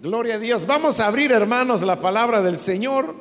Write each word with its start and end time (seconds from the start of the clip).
Gloria 0.00 0.36
a 0.36 0.38
Dios. 0.38 0.64
Vamos 0.64 1.00
a 1.00 1.08
abrir, 1.08 1.32
hermanos, 1.32 1.82
la 1.82 1.96
palabra 1.96 2.40
del 2.40 2.56
Señor. 2.56 3.16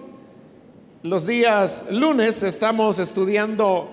Los 1.02 1.26
días 1.26 1.88
lunes 1.90 2.44
estamos 2.44 3.00
estudiando 3.00 3.90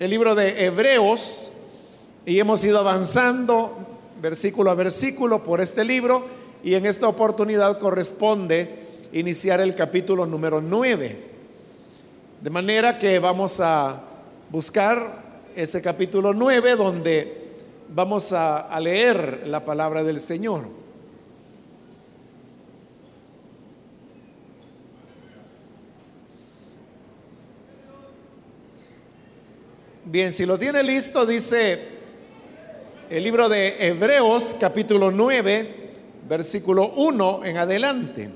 el 0.00 0.08
libro 0.08 0.34
de 0.34 0.64
Hebreos 0.64 1.50
y 2.24 2.38
hemos 2.38 2.64
ido 2.64 2.78
avanzando 2.78 3.76
versículo 4.22 4.70
a 4.70 4.74
versículo 4.74 5.44
por 5.44 5.60
este 5.60 5.84
libro 5.84 6.24
y 6.64 6.72
en 6.72 6.86
esta 6.86 7.06
oportunidad 7.06 7.78
corresponde 7.78 8.86
iniciar 9.12 9.60
el 9.60 9.74
capítulo 9.74 10.24
número 10.24 10.62
9. 10.62 11.18
De 12.40 12.48
manera 12.48 12.98
que 12.98 13.18
vamos 13.18 13.60
a 13.60 14.00
buscar 14.48 15.42
ese 15.54 15.82
capítulo 15.82 16.32
9 16.32 16.76
donde 16.76 17.56
vamos 17.94 18.32
a, 18.32 18.60
a 18.60 18.80
leer 18.80 19.42
la 19.44 19.66
palabra 19.66 20.02
del 20.02 20.18
Señor. 20.18 20.85
Bien, 30.08 30.32
si 30.32 30.46
lo 30.46 30.56
tiene 30.56 30.84
listo, 30.84 31.26
dice 31.26 31.80
el 33.10 33.24
libro 33.24 33.48
de 33.48 33.88
Hebreos 33.88 34.54
capítulo 34.56 35.10
9, 35.10 35.90
versículo 36.28 36.92
1 36.94 37.44
en 37.44 37.56
adelante. 37.56 38.30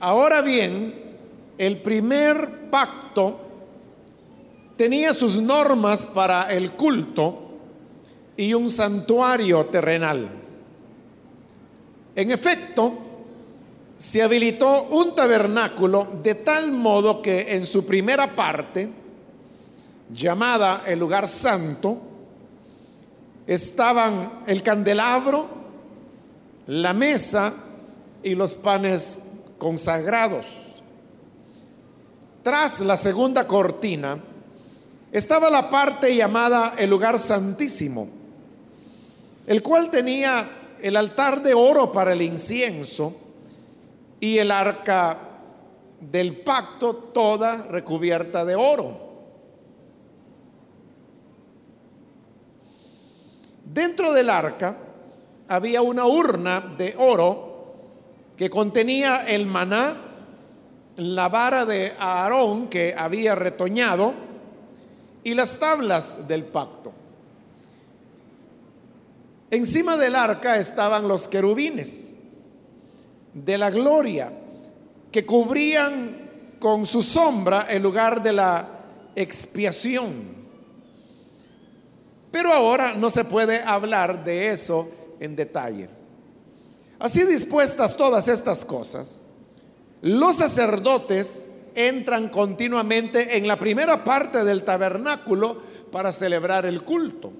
Ahora 0.00 0.42
bien, 0.42 1.16
el 1.56 1.78
primer 1.78 2.68
pacto 2.68 3.40
tenía 4.76 5.14
sus 5.14 5.40
normas 5.40 6.04
para 6.04 6.52
el 6.52 6.72
culto 6.72 7.52
y 8.36 8.52
un 8.52 8.68
santuario 8.68 9.64
terrenal. 9.64 10.28
En 12.14 12.30
efecto, 12.30 12.98
se 13.96 14.22
habilitó 14.22 14.88
un 14.90 15.14
tabernáculo 15.14 16.06
de 16.22 16.34
tal 16.34 16.70
modo 16.70 17.22
que 17.22 17.54
en 17.54 17.64
su 17.64 17.86
primera 17.86 18.36
parte, 18.36 19.00
llamada 20.12 20.82
el 20.86 20.98
lugar 20.98 21.28
santo, 21.28 21.98
estaban 23.46 24.44
el 24.46 24.62
candelabro, 24.62 25.46
la 26.66 26.92
mesa 26.92 27.52
y 28.22 28.34
los 28.34 28.54
panes 28.54 29.32
consagrados. 29.58 30.46
Tras 32.42 32.80
la 32.80 32.96
segunda 32.96 33.46
cortina 33.46 34.18
estaba 35.12 35.50
la 35.50 35.68
parte 35.68 36.14
llamada 36.14 36.74
el 36.78 36.88
lugar 36.88 37.18
santísimo, 37.18 38.08
el 39.46 39.62
cual 39.62 39.90
tenía 39.90 40.76
el 40.80 40.96
altar 40.96 41.42
de 41.42 41.52
oro 41.52 41.92
para 41.92 42.12
el 42.12 42.22
incienso 42.22 43.14
y 44.20 44.38
el 44.38 44.50
arca 44.50 45.18
del 46.00 46.36
pacto 46.38 46.94
toda 46.94 47.66
recubierta 47.68 48.44
de 48.44 48.54
oro. 48.54 49.09
Dentro 53.72 54.12
del 54.12 54.30
arca 54.30 54.76
había 55.46 55.80
una 55.80 56.04
urna 56.04 56.74
de 56.76 56.94
oro 56.98 57.50
que 58.36 58.50
contenía 58.50 59.24
el 59.28 59.46
maná, 59.46 59.96
la 60.96 61.28
vara 61.28 61.64
de 61.64 61.92
Aarón 61.96 62.68
que 62.68 62.92
había 62.98 63.36
retoñado 63.36 64.12
y 65.22 65.34
las 65.34 65.60
tablas 65.60 66.26
del 66.26 66.44
pacto. 66.46 66.92
Encima 69.52 69.96
del 69.96 70.16
arca 70.16 70.56
estaban 70.56 71.06
los 71.06 71.28
querubines 71.28 72.22
de 73.32 73.56
la 73.56 73.70
gloria 73.70 74.32
que 75.12 75.24
cubrían 75.24 76.56
con 76.58 76.84
su 76.84 77.02
sombra 77.02 77.66
el 77.68 77.82
lugar 77.82 78.20
de 78.20 78.32
la 78.32 78.68
expiación. 79.14 80.39
Pero 82.30 82.52
ahora 82.52 82.94
no 82.94 83.10
se 83.10 83.24
puede 83.24 83.62
hablar 83.62 84.24
de 84.24 84.48
eso 84.48 84.88
en 85.18 85.34
detalle. 85.36 85.88
Así 86.98 87.24
dispuestas 87.24 87.96
todas 87.96 88.28
estas 88.28 88.64
cosas, 88.64 89.22
los 90.02 90.36
sacerdotes 90.36 91.46
entran 91.74 92.28
continuamente 92.28 93.36
en 93.36 93.48
la 93.48 93.58
primera 93.58 94.04
parte 94.04 94.44
del 94.44 94.64
tabernáculo 94.64 95.62
para 95.90 96.12
celebrar 96.12 96.66
el 96.66 96.82
culto. 96.82 97.32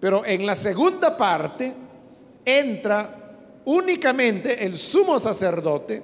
Pero 0.00 0.24
en 0.24 0.44
la 0.44 0.54
segunda 0.54 1.16
parte 1.16 1.72
entra 2.44 3.22
únicamente 3.64 4.64
el 4.64 4.76
sumo 4.76 5.18
sacerdote 5.18 6.02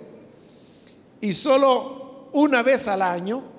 y 1.20 1.32
solo 1.32 2.28
una 2.32 2.62
vez 2.62 2.88
al 2.88 3.02
año 3.02 3.51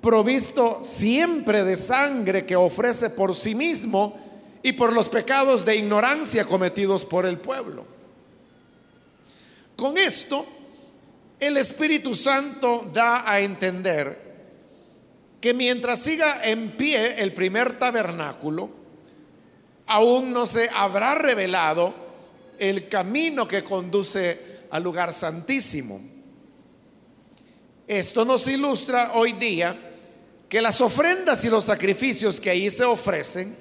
provisto 0.00 0.80
siempre 0.82 1.64
de 1.64 1.76
sangre 1.76 2.46
que 2.46 2.56
ofrece 2.56 3.10
por 3.10 3.34
sí 3.34 3.54
mismo 3.54 4.18
y 4.62 4.72
por 4.72 4.92
los 4.92 5.08
pecados 5.08 5.64
de 5.64 5.76
ignorancia 5.76 6.44
cometidos 6.44 7.04
por 7.04 7.26
el 7.26 7.38
pueblo. 7.38 7.84
Con 9.76 9.96
esto, 9.96 10.46
el 11.38 11.56
Espíritu 11.56 12.14
Santo 12.14 12.90
da 12.92 13.30
a 13.30 13.40
entender 13.40 14.26
que 15.40 15.54
mientras 15.54 16.00
siga 16.00 16.44
en 16.44 16.70
pie 16.72 17.22
el 17.22 17.32
primer 17.32 17.78
tabernáculo, 17.78 18.70
aún 19.86 20.32
no 20.32 20.46
se 20.46 20.68
habrá 20.74 21.14
revelado 21.14 21.94
el 22.58 22.88
camino 22.88 23.46
que 23.46 23.62
conduce 23.62 24.64
al 24.70 24.82
lugar 24.82 25.12
santísimo. 25.12 26.00
Esto 27.86 28.24
nos 28.24 28.46
ilustra 28.48 29.12
hoy 29.14 29.32
día 29.32 29.87
que 30.48 30.62
las 30.62 30.80
ofrendas 30.80 31.44
y 31.44 31.50
los 31.50 31.64
sacrificios 31.64 32.40
que 32.40 32.50
ahí 32.50 32.70
se 32.70 32.84
ofrecen 32.84 33.54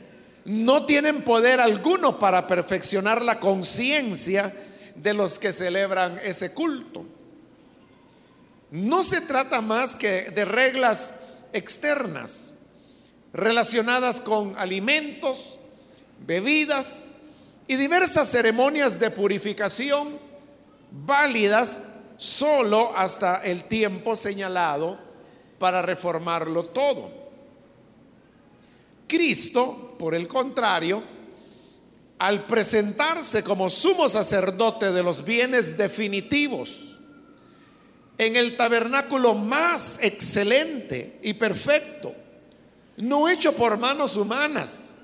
no 0.46 0.86
tienen 0.86 1.24
poder 1.24 1.60
alguno 1.60 2.20
para 2.20 2.48
perfeccionar 2.48 3.22
la 3.22 3.40
conciencia 3.40 4.54
de 4.96 5.14
los 5.14 5.38
que 5.38 5.52
celebran 5.52 6.20
ese 6.24 6.54
culto. 6.54 7.06
No 8.72 9.04
se 9.04 9.22
trata 9.22 9.62
más 9.62 9.96
que 9.96 10.32
de 10.32 10.46
reglas 10.46 11.20
externas 11.52 12.60
relacionadas 13.34 14.22
con 14.22 14.58
alimentos, 14.58 15.60
bebidas 16.26 17.16
y 17.68 17.76
diversas 17.76 18.30
ceremonias 18.30 19.00
de 19.00 19.12
purificación 19.12 20.18
válidas 20.92 21.90
solo 22.16 22.96
hasta 22.98 23.44
el 23.44 23.66
tiempo 23.66 24.16
señalado 24.16 25.07
para 25.60 25.82
reformarlo 25.82 26.64
todo. 26.66 27.10
Cristo, 29.08 29.96
por 29.98 30.14
el 30.14 30.28
contrario, 30.28 31.04
al 32.20 32.46
presentarse 32.46 33.44
como 33.44 33.70
sumo 33.70 34.10
sacerdote 34.10 34.92
de 34.92 35.04
los 35.04 35.24
bienes 35.24 35.78
definitivos, 35.78 36.96
en 38.18 38.36
el 38.36 38.58
tabernáculo 38.58 39.36
más 39.36 40.00
excelente 40.02 41.20
y 41.22 41.34
perfecto, 41.34 42.14
no 42.98 43.30
hecho 43.30 43.54
por 43.54 43.78
manos 43.78 44.18
humanas, 44.18 44.96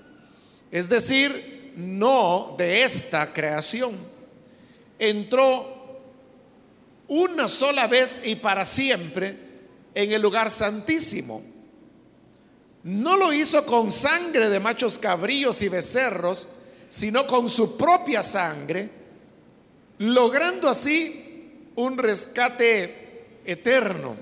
es 0.72 0.90
decir, 0.90 1.74
no 1.76 2.56
de 2.58 2.84
esta 2.84 3.32
creación, 3.32 3.96
entró 4.98 6.02
una 7.08 7.48
sola 7.48 7.88
vez 7.88 8.22
y 8.26 8.36
para 8.36 8.66
siempre 8.66 9.43
en 9.96 10.12
el 10.12 10.22
lugar 10.22 10.50
santísimo. 10.50 11.44
No 12.84 13.16
lo 13.16 13.32
hizo 13.32 13.66
con 13.66 13.92
sangre 13.92 14.50
de 14.50 14.60
machos 14.60 15.00
cabríos 15.00 15.62
y 15.62 15.70
becerros, 15.70 16.48
sino 16.90 17.26
con 17.26 17.48
su 17.48 17.78
propia 17.78 18.22
sangre, 18.22 18.90
logrando 20.00 20.68
así 20.68 21.70
un 21.76 21.98
rescate 21.98 23.40
eterno. 23.46 24.18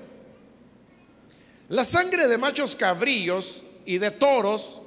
La 1.68 1.84
sangre 1.84 2.28
de 2.28 2.38
machos 2.38 2.76
cabríos 2.76 3.62
y 3.84 3.98
de 3.98 4.10
toros 4.10 4.80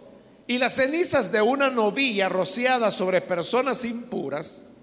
y 0.47 0.57
las 0.57 0.75
cenizas 0.75 1.31
de 1.31 1.41
una 1.41 1.69
novilla 1.69 2.29
rociada 2.29 2.91
sobre 2.91 3.19
personas 3.21 3.83
impuras, 3.83 4.73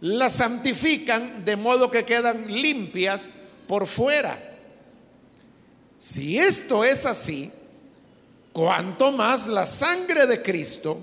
las 0.00 0.32
santifican 0.32 1.44
de 1.44 1.56
modo 1.56 1.90
que 1.90 2.04
quedan 2.04 2.50
limpias 2.50 3.30
por 3.68 3.86
fuera 3.86 4.49
si 6.00 6.38
esto 6.38 6.82
es 6.82 7.04
así, 7.04 7.52
cuanto 8.54 9.12
más 9.12 9.46
la 9.46 9.66
sangre 9.66 10.26
de 10.26 10.40
Cristo, 10.40 10.98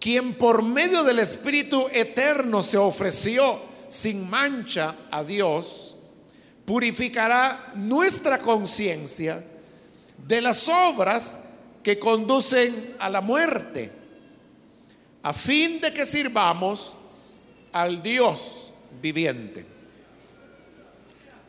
quien 0.00 0.32
por 0.32 0.62
medio 0.62 1.04
del 1.04 1.18
Espíritu 1.18 1.86
eterno 1.92 2.62
se 2.62 2.78
ofreció 2.78 3.60
sin 3.88 4.30
mancha 4.30 4.96
a 5.10 5.22
Dios, 5.22 5.96
purificará 6.64 7.72
nuestra 7.74 8.38
conciencia 8.38 9.44
de 10.26 10.40
las 10.40 10.66
obras 10.66 11.50
que 11.82 11.98
conducen 11.98 12.96
a 12.98 13.10
la 13.10 13.20
muerte, 13.20 13.92
a 15.22 15.34
fin 15.34 15.78
de 15.78 15.92
que 15.92 16.06
sirvamos 16.06 16.94
al 17.70 18.02
Dios 18.02 18.72
viviente. 19.02 19.71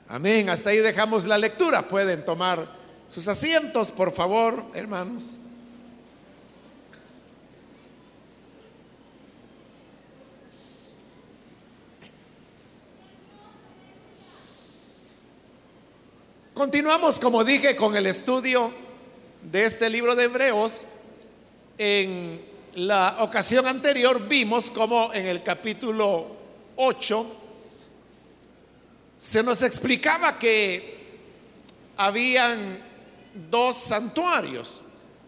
Amén. 0.08 0.50
Hasta 0.50 0.70
ahí 0.70 0.78
dejamos 0.78 1.26
la 1.26 1.38
lectura. 1.38 1.88
Pueden 1.88 2.26
tomar 2.26 2.68
sus 3.10 3.28
asientos, 3.28 3.92
por 3.92 4.12
favor, 4.12 4.64
hermanos. 4.74 5.38
Continuamos, 16.54 17.20
como 17.20 17.44
dije, 17.44 17.76
con 17.76 17.96
el 17.96 18.06
estudio 18.06 18.72
de 19.42 19.66
este 19.66 19.90
libro 19.90 20.16
de 20.16 20.26
Hebreos. 20.26 20.86
En 21.78 22.42
la 22.76 23.18
ocasión 23.22 23.66
anterior 23.68 24.28
vimos 24.28 24.70
como 24.70 25.14
en 25.14 25.26
el 25.26 25.42
capítulo 25.42 26.28
8 26.76 27.43
se 29.24 29.42
nos 29.42 29.62
explicaba 29.62 30.38
que 30.38 30.98
habían 31.96 32.78
dos 33.50 33.78
santuarios, 33.78 34.82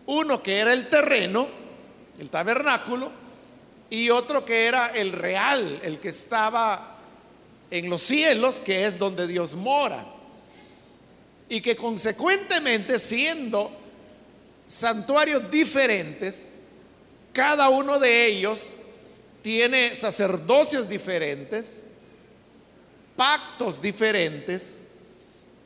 uno 0.06 0.44
que 0.44 0.60
era 0.60 0.74
el 0.74 0.90
terreno, 0.90 1.48
el 2.20 2.30
tabernáculo, 2.30 3.10
y 3.90 4.10
otro 4.10 4.44
que 4.44 4.66
era 4.66 4.88
el 4.88 5.14
real, 5.14 5.80
el 5.82 6.02
que 6.02 6.10
estaba 6.10 6.98
en 7.72 7.90
los 7.90 8.02
cielos, 8.02 8.60
que 8.60 8.84
es 8.86 9.00
donde 9.00 9.28
Dios 9.28 9.56
mora. 9.56 10.06
Y 11.48 11.62
que 11.62 11.78
consecuentemente 11.78 13.00
siendo 13.00 13.72
santuarios 14.68 15.50
diferentes, 15.50 16.56
cada 17.32 17.70
uno 17.70 17.98
de 17.98 18.26
ellos 18.26 18.76
tiene 19.42 19.96
sacerdocios 19.96 20.90
diferentes, 20.90 21.95
pactos 23.16 23.82
diferentes 23.82 24.80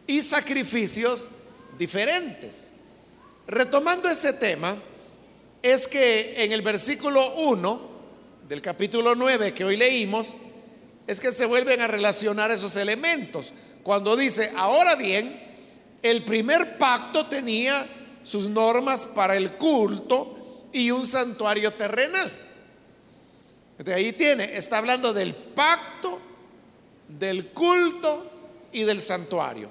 y 0.08 0.22
sacrificios 0.22 1.30
diferentes. 1.78 2.72
Retomando 3.48 4.10
ese 4.10 4.34
tema, 4.34 4.78
es 5.62 5.88
que 5.88 6.44
en 6.44 6.52
el 6.52 6.62
versículo 6.62 7.36
1 7.36 7.90
del 8.48 8.62
capítulo 8.62 9.14
9 9.14 9.54
que 9.54 9.64
hoy 9.64 9.78
leímos, 9.78 10.36
es 11.06 11.20
que 11.20 11.32
se 11.32 11.46
vuelven 11.46 11.82
a 11.82 11.88
relacionar 11.88 12.52
esos 12.52 12.76
elementos. 12.76 13.54
Cuando 13.84 14.16
dice, 14.16 14.52
ahora 14.56 14.96
bien, 14.96 15.40
el 16.02 16.24
primer 16.24 16.78
pacto 16.78 17.28
tenía 17.28 17.88
sus 18.24 18.48
normas 18.48 19.08
para 19.08 19.36
el 19.36 19.54
culto 19.54 20.68
y 20.72 20.92
un 20.92 21.06
santuario 21.06 21.74
terrenal. 21.74 22.32
De 23.78 23.94
ahí 23.94 24.14
tiene, 24.14 24.56
está 24.58 24.78
hablando 24.78 25.14
del 25.14 25.34
pacto, 25.34 26.20
del 27.10 27.48
culto 27.48 28.32
y 28.72 28.84
del 28.84 29.02
santuario. 29.02 29.70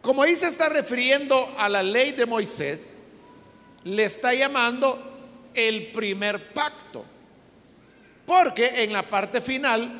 Como 0.00 0.22
ahí 0.22 0.34
se 0.34 0.48
está 0.48 0.68
refiriendo 0.68 1.54
a 1.58 1.68
la 1.68 1.82
ley 1.82 2.12
de 2.12 2.24
Moisés, 2.24 2.96
le 3.84 4.04
está 4.04 4.32
llamando 4.32 4.98
el 5.54 5.88
primer 5.88 6.52
pacto. 6.52 7.04
Porque 8.24 8.84
en 8.84 8.92
la 8.92 9.02
parte 9.02 9.40
final 9.40 9.90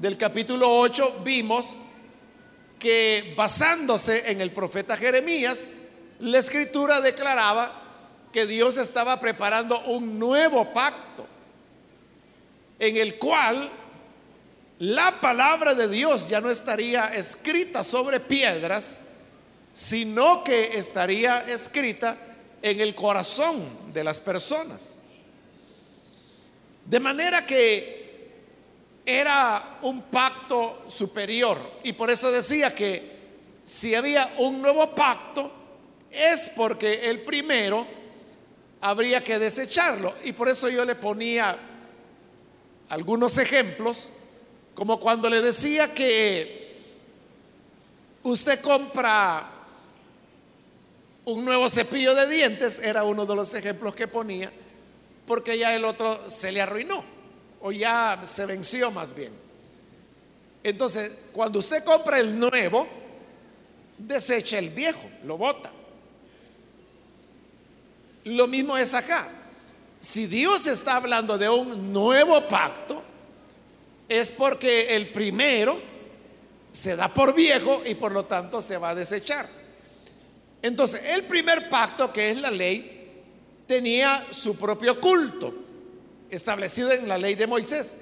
del 0.00 0.16
capítulo 0.16 0.78
8 0.78 1.20
vimos 1.24 1.80
que 2.78 3.34
basándose 3.36 4.30
en 4.30 4.40
el 4.40 4.52
profeta 4.52 4.96
Jeremías, 4.96 5.74
la 6.20 6.38
escritura 6.38 7.00
declaraba 7.00 7.82
que 8.32 8.46
Dios 8.46 8.78
estaba 8.78 9.20
preparando 9.20 9.80
un 9.86 10.18
nuevo 10.18 10.72
pacto 10.72 11.26
en 12.78 12.96
el 12.96 13.16
cual 13.16 13.70
la 14.80 15.20
palabra 15.20 15.74
de 15.74 15.88
Dios 15.88 16.26
ya 16.26 16.40
no 16.40 16.50
estaría 16.50 17.06
escrita 17.08 17.84
sobre 17.84 18.18
piedras, 18.18 19.04
sino 19.72 20.42
que 20.42 20.78
estaría 20.78 21.40
escrita 21.40 22.16
en 22.62 22.80
el 22.80 22.94
corazón 22.94 23.92
de 23.92 24.02
las 24.02 24.20
personas. 24.20 25.00
De 26.86 26.98
manera 26.98 27.44
que 27.44 28.00
era 29.04 29.78
un 29.82 30.02
pacto 30.02 30.84
superior. 30.86 31.58
Y 31.82 31.92
por 31.92 32.10
eso 32.10 32.30
decía 32.30 32.74
que 32.74 33.18
si 33.64 33.94
había 33.94 34.32
un 34.38 34.62
nuevo 34.62 34.94
pacto, 34.94 35.52
es 36.10 36.52
porque 36.56 37.10
el 37.10 37.20
primero 37.20 37.86
habría 38.80 39.22
que 39.22 39.38
desecharlo. 39.38 40.14
Y 40.24 40.32
por 40.32 40.48
eso 40.48 40.68
yo 40.68 40.84
le 40.84 40.94
ponía 40.94 41.58
algunos 42.88 43.38
ejemplos, 43.38 44.10
como 44.74 44.98
cuando 45.00 45.28
le 45.28 45.42
decía 45.42 45.92
que 45.92 46.76
usted 48.22 48.60
compra 48.60 49.50
un 51.24 51.44
nuevo 51.44 51.68
cepillo 51.68 52.14
de 52.14 52.26
dientes, 52.28 52.78
era 52.78 53.04
uno 53.04 53.26
de 53.26 53.36
los 53.36 53.52
ejemplos 53.54 53.94
que 53.94 54.08
ponía, 54.08 54.50
porque 55.26 55.58
ya 55.58 55.74
el 55.74 55.84
otro 55.84 56.30
se 56.30 56.50
le 56.50 56.60
arruinó 56.60 57.04
o 57.60 57.72
ya 57.72 58.20
se 58.24 58.46
venció 58.46 58.90
más 58.90 59.14
bien. 59.14 59.32
Entonces, 60.62 61.26
cuando 61.32 61.58
usted 61.58 61.84
compra 61.84 62.18
el 62.18 62.38
nuevo, 62.38 62.86
desecha 63.98 64.58
el 64.58 64.70
viejo, 64.70 65.10
lo 65.24 65.36
bota. 65.36 65.70
Lo 68.24 68.46
mismo 68.46 68.76
es 68.76 68.92
acá. 68.94 69.28
Si 70.00 70.26
Dios 70.26 70.66
está 70.66 70.96
hablando 70.96 71.38
de 71.38 71.48
un 71.48 71.92
nuevo 71.92 72.46
pacto, 72.48 73.02
es 74.10 74.32
porque 74.32 74.96
el 74.96 75.10
primero 75.10 75.80
se 76.72 76.96
da 76.96 77.14
por 77.14 77.32
viejo 77.32 77.82
y 77.86 77.94
por 77.94 78.10
lo 78.10 78.24
tanto 78.24 78.60
se 78.60 78.76
va 78.76 78.90
a 78.90 78.94
desechar. 78.94 79.48
Entonces, 80.60 81.02
el 81.10 81.22
primer 81.22 81.70
pacto, 81.70 82.12
que 82.12 82.32
es 82.32 82.40
la 82.40 82.50
ley, 82.50 83.22
tenía 83.68 84.26
su 84.30 84.58
propio 84.58 85.00
culto 85.00 85.54
establecido 86.28 86.90
en 86.90 87.06
la 87.08 87.18
ley 87.18 87.36
de 87.36 87.46
Moisés, 87.46 87.98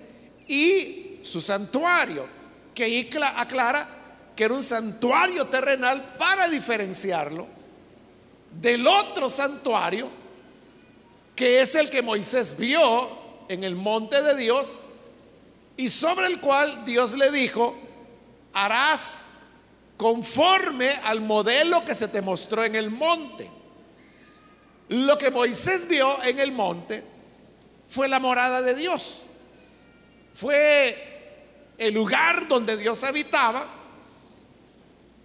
y 0.49 1.19
su 1.23 1.43
santuario, 1.43 2.27
que 2.75 3.07
aclara 3.37 3.89
que 4.35 4.45
era 4.45 4.55
un 4.55 4.63
santuario 4.63 5.47
terrenal 5.49 6.15
para 6.19 6.49
diferenciarlo 6.49 7.47
del 8.59 8.87
otro 8.87 9.29
santuario, 9.29 10.09
que 11.37 11.61
es 11.61 11.75
el 11.75 11.91
que 11.91 12.01
Moisés 12.01 12.57
vio 12.57 13.11
en 13.49 13.63
el 13.63 13.77
monte 13.77 14.23
de 14.23 14.35
Dios, 14.37 14.81
y 15.79 15.89
sobre 15.89 16.27
el 16.27 16.41
cual 16.41 16.85
Dios 16.85 17.17
le 17.17 17.31
dijo, 17.31 17.79
harás 18.53 19.27
conforme 19.97 20.91
al 21.05 21.21
modelo 21.21 21.85
que 21.85 21.95
se 21.95 22.09
te 22.09 22.21
mostró 22.21 22.65
en 22.65 22.75
el 22.75 22.91
monte. 22.91 23.49
Lo 24.89 25.17
que 25.17 25.31
Moisés 25.31 25.87
vio 25.87 26.21
en 26.25 26.41
el 26.41 26.51
monte 26.51 27.05
fue 27.87 28.09
la 28.09 28.19
morada 28.19 28.61
de 28.61 28.75
Dios. 28.75 29.29
Fue 30.35 31.75
el 31.79 31.95
lugar 31.95 32.49
donde 32.49 32.77
Dios 32.77 33.05
habitaba. 33.05 33.65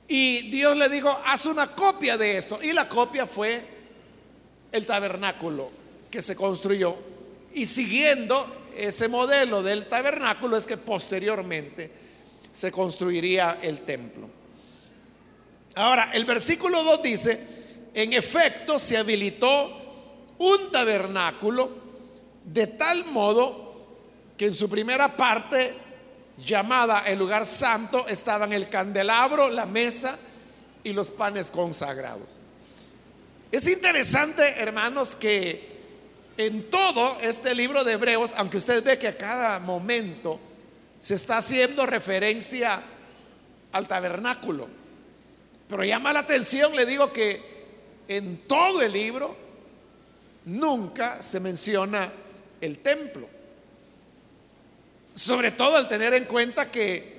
Y 0.08 0.52
Dios 0.52 0.78
le 0.78 0.88
dijo, 0.88 1.20
haz 1.26 1.48
una 1.48 1.66
copia 1.66 2.16
de 2.16 2.38
esto. 2.38 2.62
Y 2.62 2.74
la 2.74 2.88
copia 2.88 3.26
fue 3.26 3.60
el 4.72 4.86
tabernáculo 4.86 5.72
que 6.12 6.22
se 6.22 6.36
construyó. 6.36 6.96
Y 7.56 7.66
siguiendo 7.66 8.63
ese 8.78 9.08
modelo 9.08 9.64
del 9.64 9.88
tabernáculo 9.88 10.58
es 10.58 10.66
que 10.66 10.78
posteriormente 10.78 11.92
se 12.52 12.72
construiría 12.72 13.60
el 13.62 13.82
templo. 13.82 14.30
Ahora, 15.76 16.12
el 16.14 16.26
versículo 16.26 16.84
2 16.84 17.04
dice, 17.04 17.48
en 17.94 18.14
efecto 18.14 18.78
se 18.78 18.98
habilitó 18.98 20.36
un 20.38 20.72
tabernáculo 20.72 21.72
de 22.46 22.68
tal 22.68 23.06
modo 23.06 23.74
que 24.38 24.46
en 24.46 24.54
su 24.54 24.70
primera 24.70 25.16
parte, 25.16 25.74
llamada 26.38 27.04
el 27.08 27.18
lugar 27.18 27.46
santo, 27.46 28.08
estaban 28.08 28.54
el 28.54 28.70
candelabro, 28.70 29.50
la 29.50 29.66
mesa 29.66 30.18
y 30.84 30.94
los 30.94 31.12
panes 31.12 31.50
consagrados. 31.50 32.38
Es 33.52 33.68
interesante, 33.68 34.44
hermanos, 34.58 35.16
que 35.16 35.73
en 36.38 36.70
todo 36.70 37.20
este 37.22 37.54
libro 37.54 37.84
de 37.84 37.94
Hebreos, 37.94 38.34
aunque 38.38 38.58
usted 38.58 38.84
ve 38.84 38.98
que 38.98 39.08
a 39.08 39.18
cada 39.18 39.60
momento 39.60 40.40
se 41.00 41.16
está 41.16 41.38
haciendo 41.38 41.86
referencia 41.86 42.82
al 43.72 43.88
tabernáculo, 43.88 44.68
pero 45.68 45.84
llama 45.84 46.14
la 46.14 46.20
atención, 46.20 46.76
le 46.76 46.86
digo 46.86 47.12
que 47.12 47.42
en 48.08 48.38
todo 48.48 48.82
el 48.82 48.94
libro 48.94 49.36
nunca 50.46 51.22
se 51.22 51.40
menciona 51.40 52.12
el 52.62 52.80
templo. 52.80 53.28
Sobre 55.14 55.52
todo 55.52 55.78
al 55.78 55.88
tener 55.88 56.14
en 56.14 56.26
cuenta 56.26 56.72
que 56.72 57.14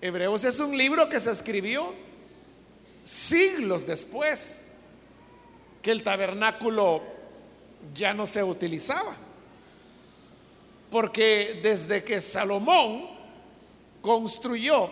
Hebreos 0.00 0.44
es 0.44 0.60
un 0.60 0.76
libro 0.76 1.08
que 1.08 1.20
se 1.20 1.30
escribió 1.30 1.94
siglos 3.02 3.86
después 3.86 4.72
que 5.82 5.90
el 5.90 6.02
tabernáculo 6.02 7.13
ya 7.92 8.14
no 8.14 8.26
se 8.26 8.42
utilizaba. 8.42 9.16
Porque 10.90 11.60
desde 11.62 12.04
que 12.04 12.20
Salomón 12.20 13.08
construyó 14.00 14.90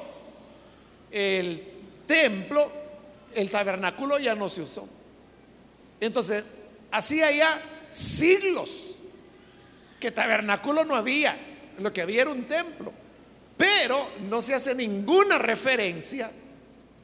el 1.11 1.62
templo, 2.06 2.70
el 3.34 3.50
tabernáculo 3.50 4.18
ya 4.18 4.34
no 4.34 4.49
se 4.49 4.62
usó. 4.62 4.88
Entonces, 6.00 6.44
hacía 6.90 7.30
ya 7.30 7.62
siglos 7.88 9.00
que 10.00 10.11
tabernáculo 10.11 10.84
no 10.84 10.96
había, 10.96 11.37
lo 11.78 11.92
que 11.92 12.02
había 12.02 12.22
era 12.22 12.30
un 12.30 12.44
templo, 12.44 12.92
pero 13.56 14.08
no 14.28 14.40
se 14.40 14.54
hace 14.54 14.75
ninguna 14.75 15.38
referencia 15.38 16.30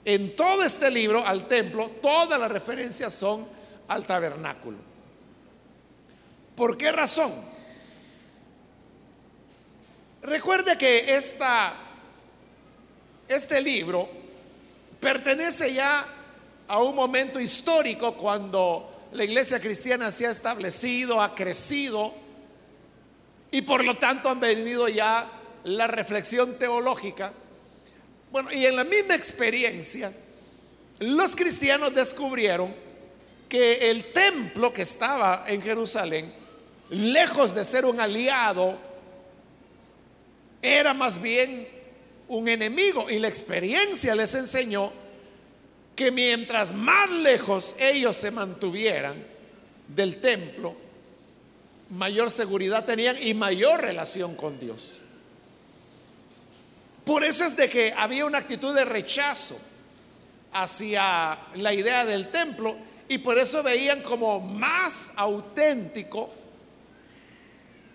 en 0.04 0.34
todo 0.34 0.64
este 0.64 0.90
libro 0.90 1.24
al 1.24 1.46
templo, 1.46 1.90
todas 2.02 2.40
las 2.40 2.50
referencias 2.50 3.14
son 3.14 3.46
al 3.86 4.06
tabernáculo. 4.06 4.87
¿Por 6.58 6.76
qué 6.76 6.90
razón? 6.90 7.32
Recuerde 10.22 10.76
que 10.76 11.14
esta, 11.14 11.72
este 13.28 13.62
libro 13.62 14.08
pertenece 14.98 15.72
ya 15.72 16.04
a 16.66 16.82
un 16.82 16.96
momento 16.96 17.38
histórico 17.38 18.14
cuando 18.14 19.06
la 19.12 19.22
iglesia 19.22 19.60
cristiana 19.60 20.10
se 20.10 20.26
ha 20.26 20.30
establecido, 20.32 21.22
ha 21.22 21.32
crecido 21.32 22.12
y 23.52 23.62
por 23.62 23.84
lo 23.84 23.96
tanto 23.96 24.28
han 24.28 24.40
venido 24.40 24.88
ya 24.88 25.30
la 25.62 25.86
reflexión 25.86 26.58
teológica. 26.58 27.32
Bueno, 28.32 28.52
y 28.52 28.66
en 28.66 28.74
la 28.74 28.82
misma 28.82 29.14
experiencia, 29.14 30.12
los 30.98 31.36
cristianos 31.36 31.94
descubrieron 31.94 32.74
que 33.48 33.92
el 33.92 34.12
templo 34.12 34.72
que 34.72 34.82
estaba 34.82 35.44
en 35.46 35.62
Jerusalén, 35.62 36.37
lejos 36.90 37.54
de 37.54 37.64
ser 37.64 37.84
un 37.84 38.00
aliado, 38.00 38.78
era 40.62 40.94
más 40.94 41.20
bien 41.20 41.68
un 42.28 42.48
enemigo. 42.48 43.10
Y 43.10 43.18
la 43.18 43.28
experiencia 43.28 44.14
les 44.14 44.34
enseñó 44.34 44.92
que 45.94 46.10
mientras 46.10 46.72
más 46.72 47.10
lejos 47.10 47.74
ellos 47.78 48.16
se 48.16 48.30
mantuvieran 48.30 49.16
del 49.88 50.20
templo, 50.20 50.76
mayor 51.90 52.30
seguridad 52.30 52.84
tenían 52.84 53.20
y 53.20 53.34
mayor 53.34 53.80
relación 53.80 54.34
con 54.34 54.60
Dios. 54.60 54.98
Por 57.04 57.24
eso 57.24 57.44
es 57.44 57.56
de 57.56 57.68
que 57.68 57.92
había 57.96 58.26
una 58.26 58.38
actitud 58.38 58.74
de 58.74 58.84
rechazo 58.84 59.58
hacia 60.52 61.38
la 61.54 61.72
idea 61.72 62.04
del 62.04 62.28
templo 62.28 62.76
y 63.08 63.18
por 63.18 63.38
eso 63.38 63.62
veían 63.62 64.02
como 64.02 64.40
más 64.40 65.12
auténtico 65.16 66.30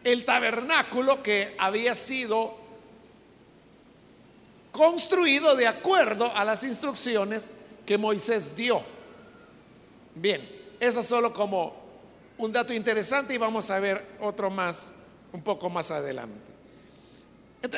el 0.04 0.26
tabernáculo 0.26 1.24
que 1.24 1.56
había 1.58 1.96
sido 1.96 2.56
construido 4.72 5.56
de 5.56 5.68
acuerdo 5.68 6.36
a 6.36 6.44
las 6.44 6.64
instrucciones 6.64 7.52
que 7.86 7.98
Moisés 7.98 8.56
dio. 8.56 8.84
Bien, 10.16 10.48
eso 10.80 11.04
solo 11.04 11.32
como 11.32 11.76
un 12.38 12.52
dato 12.52 12.74
interesante 12.74 13.34
y 13.34 13.38
vamos 13.38 13.70
a 13.70 13.80
ver 13.80 14.04
otro 14.20 14.50
más 14.50 14.94
un 15.32 15.42
poco 15.42 15.70
más 15.70 15.92
adelante. 15.92 16.40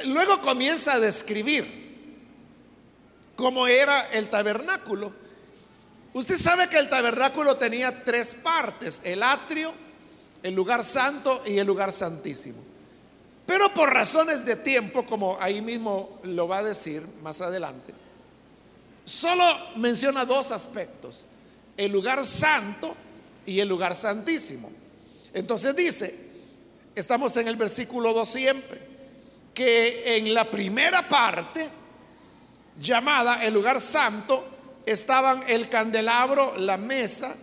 luego 0.05 0.41
comienza 0.41 0.93
a 0.93 0.99
describir 0.99 1.85
cómo 3.35 3.67
era 3.67 4.09
el 4.11 4.29
tabernáculo. 4.29 5.11
Usted 6.13 6.35
sabe 6.35 6.69
que 6.69 6.77
el 6.77 6.89
tabernáculo 6.89 7.57
tenía 7.57 8.03
tres 8.03 8.35
partes, 8.35 9.01
el 9.03 9.21
atrio, 9.21 9.73
el 10.45 10.53
lugar 10.53 10.83
santo 10.83 11.41
y 11.43 11.57
el 11.57 11.65
lugar 11.65 11.91
santísimo. 11.91 12.59
Pero 13.47 13.73
por 13.73 13.91
razones 13.91 14.45
de 14.45 14.55
tiempo, 14.55 15.03
como 15.03 15.41
ahí 15.41 15.59
mismo 15.59 16.19
lo 16.21 16.47
va 16.47 16.59
a 16.59 16.63
decir 16.63 17.01
más 17.23 17.41
adelante, 17.41 17.95
solo 19.03 19.43
menciona 19.77 20.23
dos 20.23 20.51
aspectos, 20.51 21.25
el 21.75 21.91
lugar 21.91 22.23
santo 22.23 22.95
y 23.43 23.59
el 23.59 23.67
lugar 23.67 23.95
santísimo. 23.95 24.71
Entonces 25.33 25.75
dice, 25.75 26.15
estamos 26.93 27.35
en 27.37 27.47
el 27.47 27.55
versículo 27.55 28.13
2 28.13 28.29
siempre, 28.29 28.81
que 29.51 30.17
en 30.17 30.31
la 30.31 30.51
primera 30.51 31.09
parte, 31.09 31.67
llamada 32.79 33.43
el 33.43 33.51
lugar 33.51 33.81
santo, 33.81 34.45
estaban 34.85 35.43
el 35.47 35.69
candelabro, 35.69 36.55
la 36.55 36.77
mesa 36.77 37.35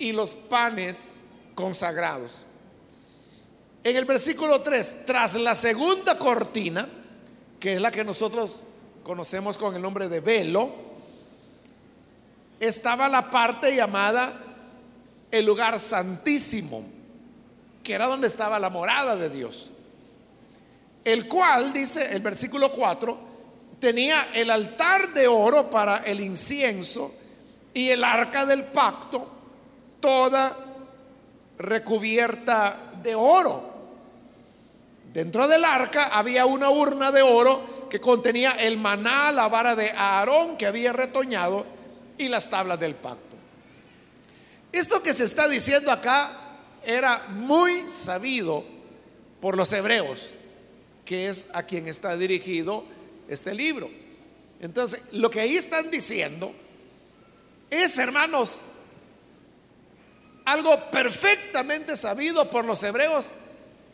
y 0.00 0.10
los 0.10 0.34
panes 0.34 1.17
consagrados. 1.58 2.42
En 3.82 3.96
el 3.96 4.04
versículo 4.04 4.60
3, 4.60 5.06
tras 5.06 5.34
la 5.34 5.56
segunda 5.56 6.16
cortina, 6.16 6.88
que 7.58 7.74
es 7.74 7.82
la 7.82 7.90
que 7.90 8.04
nosotros 8.04 8.62
conocemos 9.02 9.58
con 9.58 9.74
el 9.74 9.82
nombre 9.82 10.08
de 10.08 10.20
velo, 10.20 10.70
estaba 12.60 13.08
la 13.08 13.28
parte 13.28 13.74
llamada 13.74 14.40
el 15.32 15.44
lugar 15.44 15.80
santísimo, 15.80 16.84
que 17.82 17.92
era 17.92 18.06
donde 18.06 18.28
estaba 18.28 18.60
la 18.60 18.70
morada 18.70 19.16
de 19.16 19.28
Dios. 19.28 19.68
El 21.04 21.26
cual, 21.26 21.72
dice 21.72 22.14
el 22.14 22.22
versículo 22.22 22.70
4, 22.70 23.18
tenía 23.80 24.28
el 24.32 24.48
altar 24.50 25.12
de 25.12 25.26
oro 25.26 25.68
para 25.68 26.04
el 26.04 26.20
incienso 26.20 27.12
y 27.74 27.90
el 27.90 28.04
arca 28.04 28.46
del 28.46 28.62
pacto, 28.66 29.28
toda 29.98 30.67
recubierta 31.58 32.92
de 33.02 33.14
oro. 33.14 33.68
Dentro 35.12 35.48
del 35.48 35.64
arca 35.64 36.04
había 36.16 36.46
una 36.46 36.70
urna 36.70 37.10
de 37.10 37.22
oro 37.22 37.88
que 37.90 38.00
contenía 38.00 38.52
el 38.52 38.78
maná, 38.78 39.32
la 39.32 39.48
vara 39.48 39.74
de 39.74 39.90
Aarón 39.90 40.56
que 40.56 40.66
había 40.66 40.92
retoñado 40.92 41.66
y 42.18 42.28
las 42.28 42.50
tablas 42.50 42.78
del 42.78 42.94
pacto. 42.94 43.36
Esto 44.70 45.02
que 45.02 45.14
se 45.14 45.24
está 45.24 45.48
diciendo 45.48 45.90
acá 45.90 46.56
era 46.84 47.26
muy 47.28 47.88
sabido 47.88 48.64
por 49.40 49.56
los 49.56 49.72
hebreos, 49.72 50.30
que 51.04 51.28
es 51.28 51.48
a 51.54 51.62
quien 51.62 51.88
está 51.88 52.16
dirigido 52.16 52.84
este 53.28 53.54
libro. 53.54 53.90
Entonces, 54.60 55.00
lo 55.12 55.30
que 55.30 55.40
ahí 55.40 55.56
están 55.56 55.90
diciendo 55.90 56.52
es, 57.70 57.96
hermanos, 57.98 58.66
algo 60.52 60.90
perfectamente 60.90 61.96
sabido 61.96 62.48
por 62.48 62.64
los 62.64 62.82
hebreos. 62.82 63.30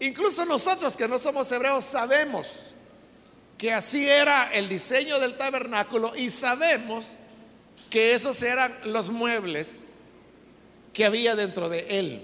Incluso 0.01 0.45
nosotros 0.45 0.97
que 0.97 1.09
no 1.09 1.19
somos 1.19 1.51
hebreos 1.51 1.85
sabemos 1.85 2.73
que 3.59 3.73
así 3.73 4.09
era 4.09 4.53
el 4.53 4.69
diseño 4.69 5.19
del 5.19 5.37
tabernáculo 5.37 6.15
y 6.15 6.31
sabemos 6.31 7.13
que 7.91 8.13
esos 8.13 8.43
eran 8.43 8.73
los 8.85 9.11
muebles 9.11 9.85
que 10.93 11.05
había 11.05 11.35
dentro 11.35 11.69
de 11.69 11.87
él. 11.99 12.23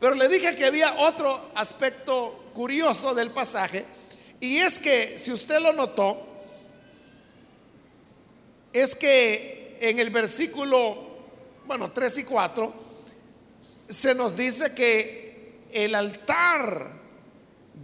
Pero 0.00 0.14
le 0.14 0.28
dije 0.28 0.56
que 0.56 0.66
había 0.66 0.94
otro 0.98 1.50
aspecto 1.54 2.50
curioso 2.52 3.14
del 3.14 3.30
pasaje 3.30 3.84
y 4.40 4.58
es 4.58 4.78
que, 4.78 5.18
si 5.18 5.32
usted 5.32 5.58
lo 5.60 5.72
notó, 5.72 6.26
es 8.74 8.94
que 8.94 9.78
en 9.80 9.98
el 9.98 10.10
versículo, 10.10 11.03
bueno, 11.66 11.90
3 11.90 12.18
y 12.18 12.24
4, 12.24 12.74
se 13.88 14.14
nos 14.14 14.36
dice 14.36 14.74
que 14.74 15.64
el 15.72 15.94
altar 15.94 16.90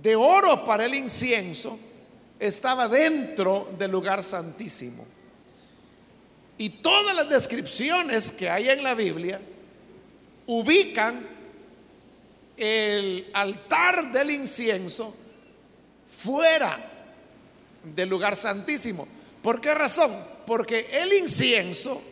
de 0.02 0.16
oro 0.16 0.64
para 0.64 0.84
el 0.84 0.94
incienso 0.94 1.78
estaba 2.38 2.88
dentro 2.88 3.70
del 3.78 3.90
lugar 3.90 4.22
santísimo. 4.22 5.06
Y 6.56 6.68
todas 6.68 7.14
las 7.16 7.28
descripciones 7.28 8.32
que 8.32 8.50
hay 8.50 8.68
en 8.68 8.82
la 8.82 8.94
Biblia 8.94 9.40
ubican 10.46 11.26
el 12.56 13.30
altar 13.32 14.12
del 14.12 14.30
incienso 14.30 15.14
fuera 16.10 16.78
del 17.82 18.08
lugar 18.08 18.36
santísimo. 18.36 19.08
¿Por 19.42 19.60
qué 19.60 19.74
razón? 19.74 20.12
Porque 20.46 20.88
el 20.92 21.14
incienso 21.14 22.02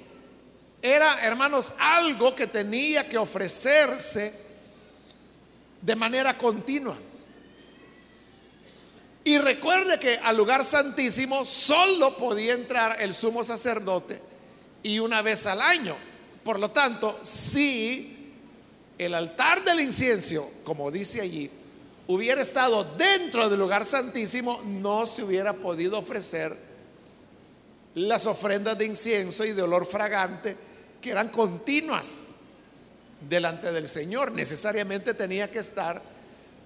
era, 0.81 1.25
hermanos, 1.25 1.73
algo 1.79 2.35
que 2.35 2.47
tenía 2.47 3.09
que 3.09 3.19
ofrecerse 3.19 4.33
de 5.83 5.97
manera 5.97 6.37
continua. 6.37 6.97
Y 9.25 9.39
recuerde 9.39 9.99
que 9.99 10.17
al 10.17 10.37
lugar 10.37 10.65
santísimo 10.65 11.45
solo 11.45 12.17
podía 12.17 12.55
entrar 12.55 13.01
el 13.01 13.13
sumo 13.13 13.45
sacerdote 13.45 14.23
y 14.83 15.01
una 15.01 15.21
vez 15.23 15.47
al 15.47 15.61
año. 15.61 15.97
Por 16.45 16.59
lo 16.59 16.71
tanto, 16.71 17.19
si 17.23 18.33
el 18.97 19.15
altar 19.15 19.63
del 19.65 19.81
incienso, 19.81 20.51
como 20.65 20.91
dice 20.91 21.21
allí, 21.21 21.51
hubiera 22.07 22.41
estado 22.41 22.85
dentro 22.97 23.51
del 23.51 23.59
lugar 23.59 23.85
santísimo, 23.85 24.63
no 24.65 25.07
se 25.07 25.25
hubiera 25.25 25.53
podido 25.53 25.99
ofrecer 25.99 26.57
las 27.95 28.27
ofrendas 28.27 28.79
de 28.79 28.87
incienso 28.87 29.45
y 29.45 29.53
de 29.53 29.63
olor 29.63 29.85
fragante 29.85 30.68
que 31.01 31.11
eran 31.11 31.29
continuas 31.29 32.29
delante 33.29 33.73
del 33.73 33.89
Señor. 33.89 34.33
Necesariamente 34.33 35.15
tenía 35.15 35.51
que 35.51 35.59
estar 35.59 36.03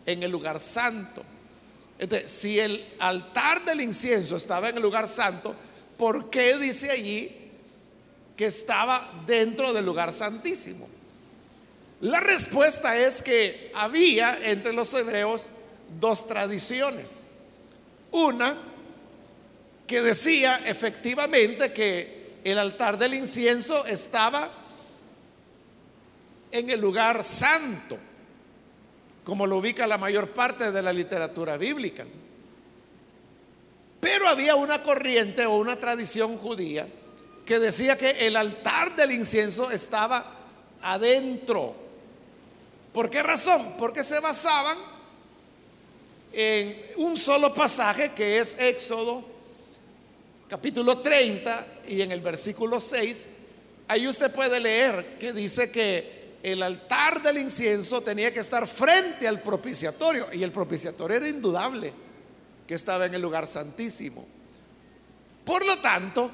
en 0.07 0.23
el 0.23 0.31
lugar 0.31 0.61
santo. 0.61 1.25
Si 2.27 2.59
el 2.59 2.85
altar 2.99 3.65
del 3.65 3.81
incienso 3.81 4.37
estaba 4.37 4.69
en 4.69 4.77
el 4.77 4.83
lugar 4.83 5.07
santo, 5.07 5.55
¿por 5.97 6.31
qué 6.31 6.59
dice 6.59 6.91
allí 6.91 7.51
que 8.37 8.47
estaba 8.47 9.23
dentro 9.27 9.73
del 9.73 9.85
lugar 9.85 10.13
santísimo? 10.13 10.89
La 12.01 12.19
respuesta 12.19 12.97
es 12.97 13.23
que 13.23 13.71
había 13.75 14.37
entre 14.51 14.73
los 14.73 14.93
hebreos 14.95 15.49
dos 16.01 16.27
tradiciones. 16.27 17.29
Una 18.11 18.57
que 19.87 20.03
decía 20.03 20.61
efectivamente 20.67 21.73
que 21.73 22.22
el 22.45 22.59
altar 22.59 22.99
del 22.99 23.15
incienso 23.15 23.85
estaba 23.87 24.51
en 26.51 26.71
el 26.71 26.81
lugar 26.81 27.23
santo, 27.25 27.99
como 29.25 29.47
lo 29.47 29.59
ubica 29.59 29.87
la 29.87 29.99
mayor 29.99 30.29
parte 30.31 30.71
de 30.71 30.83
la 30.83 30.93
literatura 30.93 31.57
bíblica. 31.57 32.05
Pero 34.01 34.29
había 34.29 34.57
una 34.57 34.83
corriente 34.83 35.47
o 35.47 35.57
una 35.57 35.77
tradición 35.77 36.37
judía 36.37 36.87
que 37.47 37.59
decía 37.59 37.97
que 37.97 38.27
el 38.27 38.37
altar 38.37 38.97
del 38.97 39.13
incienso 39.13 39.71
estaba 39.71 40.37
adentro 40.83 41.83
¿Por 42.93 43.09
qué 43.09 43.23
razón? 43.23 43.75
Porque 43.79 44.05
se 44.05 44.21
basaban 44.21 44.77
en 46.33 46.87
un 46.97 47.17
solo 47.17 47.55
pasaje 47.55 48.13
que 48.13 48.39
es 48.39 48.59
Éxodo 48.59 49.25
capítulo 50.53 50.99
30 50.99 51.67
y 51.89 52.03
en 52.03 52.13
el 52.13 52.21
versículo 52.21 52.79
6. 52.79 53.29
Ahí 53.89 54.07
usted 54.07 54.31
puede 54.31 54.61
leer 54.61 55.17
que 55.19 55.33
dice 55.33 55.73
que 55.73 56.37
el 56.43 56.63
altar 56.63 57.23
del 57.23 57.39
incienso 57.39 58.03
tenía 58.03 58.31
que 58.35 58.41
estar 58.41 58.67
frente 58.67 59.27
al 59.27 59.41
propiciatorio 59.41 60.27
y 60.31 60.43
el 60.43 60.53
propiciatorio 60.53 61.17
era 61.17 61.27
indudable 61.27 61.91
que 62.67 62.75
estaba 62.75 63.07
en 63.07 63.15
el 63.15 63.23
lugar 63.23 63.47
santísimo. 63.47 64.27
Por 65.43 65.65
lo 65.65 65.79
tanto, 65.79 66.31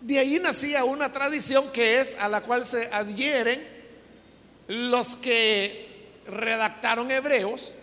de 0.00 0.20
ahí 0.20 0.38
nacía 0.38 0.84
una 0.84 1.10
tradición 1.10 1.72
que 1.72 1.98
es 1.98 2.16
a 2.20 2.28
la 2.28 2.42
cual 2.42 2.64
se 2.64 2.86
adhieren 2.92 3.66
los 4.68 5.16
que 5.16 6.20
redactaron 6.28 7.10
Hebreos 7.10 7.74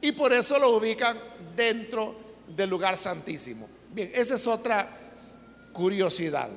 y 0.00 0.12
por 0.12 0.32
eso 0.32 0.56
lo 0.60 0.76
ubican 0.76 1.18
dentro 1.56 2.14
del 2.46 2.70
lugar 2.70 2.96
santísimo. 2.96 3.79
Bien, 3.92 4.10
esa 4.14 4.36
es 4.36 4.46
otra 4.46 4.88
curiosidad. 5.72 6.48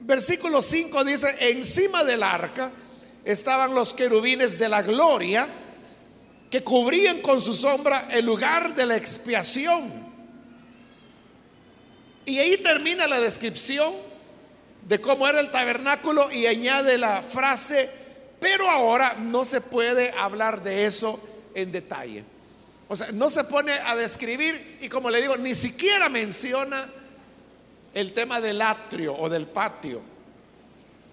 Versículo 0.00 0.62
5 0.62 1.04
dice, 1.04 1.28
encima 1.50 2.04
del 2.04 2.22
arca 2.22 2.72
estaban 3.24 3.74
los 3.74 3.92
querubines 3.92 4.58
de 4.58 4.68
la 4.68 4.82
gloria 4.82 5.48
que 6.50 6.62
cubrían 6.62 7.20
con 7.20 7.40
su 7.40 7.52
sombra 7.52 8.08
el 8.10 8.24
lugar 8.24 8.74
de 8.74 8.86
la 8.86 8.96
expiación. 8.96 10.08
Y 12.24 12.38
ahí 12.38 12.56
termina 12.58 13.06
la 13.06 13.20
descripción 13.20 13.92
de 14.86 15.00
cómo 15.00 15.28
era 15.28 15.40
el 15.40 15.50
tabernáculo 15.50 16.32
y 16.32 16.46
añade 16.46 16.96
la 16.96 17.20
frase, 17.20 17.90
pero 18.40 18.70
ahora 18.70 19.16
no 19.18 19.44
se 19.44 19.60
puede 19.60 20.10
hablar 20.12 20.62
de 20.62 20.86
eso 20.86 21.20
en 21.54 21.72
detalle. 21.72 22.37
O 22.88 22.96
sea, 22.96 23.12
no 23.12 23.28
se 23.28 23.44
pone 23.44 23.72
a 23.72 23.94
describir 23.94 24.78
y 24.80 24.88
como 24.88 25.10
le 25.10 25.20
digo, 25.20 25.36
ni 25.36 25.54
siquiera 25.54 26.08
menciona 26.08 26.88
el 27.92 28.14
tema 28.14 28.40
del 28.40 28.62
atrio 28.62 29.14
o 29.16 29.28
del 29.28 29.46
patio. 29.46 30.00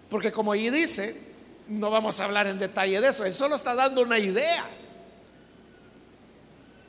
Porque 0.09 0.31
como 0.31 0.53
ahí 0.53 0.69
dice, 0.69 1.19
no 1.67 1.89
vamos 1.89 2.19
a 2.19 2.25
hablar 2.25 2.47
en 2.47 2.57
detalle 2.57 3.01
de 3.01 3.09
eso, 3.09 3.25
él 3.25 3.33
solo 3.33 3.55
está 3.55 3.75
dando 3.75 4.01
una 4.01 4.19
idea. 4.19 4.65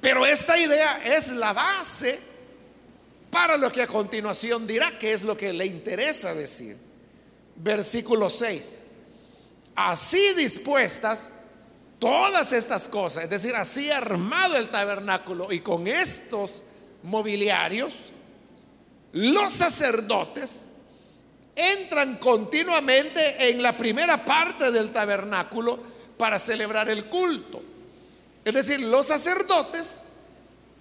Pero 0.00 0.24
esta 0.24 0.56
idea 0.58 1.00
es 1.04 1.32
la 1.32 1.52
base 1.52 2.20
para 3.30 3.56
lo 3.56 3.72
que 3.72 3.82
a 3.82 3.86
continuación 3.88 4.66
dirá, 4.66 4.98
que 4.98 5.12
es 5.12 5.24
lo 5.24 5.36
que 5.36 5.52
le 5.52 5.66
interesa 5.66 6.32
decir. 6.32 6.76
Versículo 7.56 8.30
6. 8.30 8.84
Así 9.74 10.34
dispuestas 10.34 11.32
todas 11.98 12.52
estas 12.52 12.88
cosas, 12.88 13.24
es 13.24 13.30
decir, 13.30 13.54
así 13.54 13.90
armado 13.90 14.56
el 14.56 14.68
tabernáculo 14.68 15.52
y 15.52 15.60
con 15.60 15.86
estos 15.86 16.64
mobiliarios, 17.02 18.12
los 19.12 19.52
sacerdotes 19.52 20.72
entran 21.54 22.16
continuamente 22.16 23.48
en 23.48 23.62
la 23.62 23.76
primera 23.76 24.24
parte 24.24 24.70
del 24.70 24.90
tabernáculo 24.90 25.78
para 26.18 26.38
celebrar 26.38 26.90
el 26.90 27.06
culto. 27.06 27.62
Es 28.44 28.54
decir, 28.54 28.80
los 28.80 29.06
sacerdotes 29.06 30.04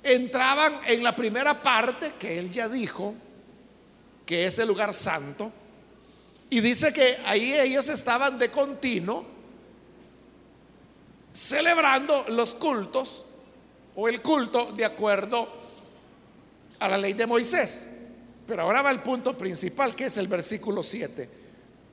entraban 0.03 0.79
en 0.87 1.03
la 1.03 1.15
primera 1.15 1.61
parte 1.61 2.13
que 2.19 2.37
él 2.37 2.51
ya 2.51 2.67
dijo, 2.67 3.15
que 4.25 4.45
es 4.45 4.59
el 4.59 4.67
lugar 4.67 4.93
santo, 4.93 5.51
y 6.49 6.59
dice 6.59 6.93
que 6.93 7.17
ahí 7.25 7.53
ellos 7.53 7.89
estaban 7.89 8.37
de 8.37 8.51
continuo 8.51 9.34
celebrando 11.35 12.23
los 12.29 12.55
cultos 12.55 13.25
o 13.93 14.07
el 14.07 14.21
culto 14.21 14.71
de 14.71 14.85
acuerdo 14.85 15.49
a 16.79 16.87
la 16.87 16.97
ley 16.97 17.11
de 17.11 17.27
Moisés. 17.27 17.99
Pero 18.47 18.63
ahora 18.63 18.81
va 18.81 18.91
el 18.91 19.01
punto 19.01 19.37
principal, 19.37 19.95
que 19.95 20.05
es 20.05 20.17
el 20.17 20.29
versículo 20.29 20.81
7. 20.81 21.29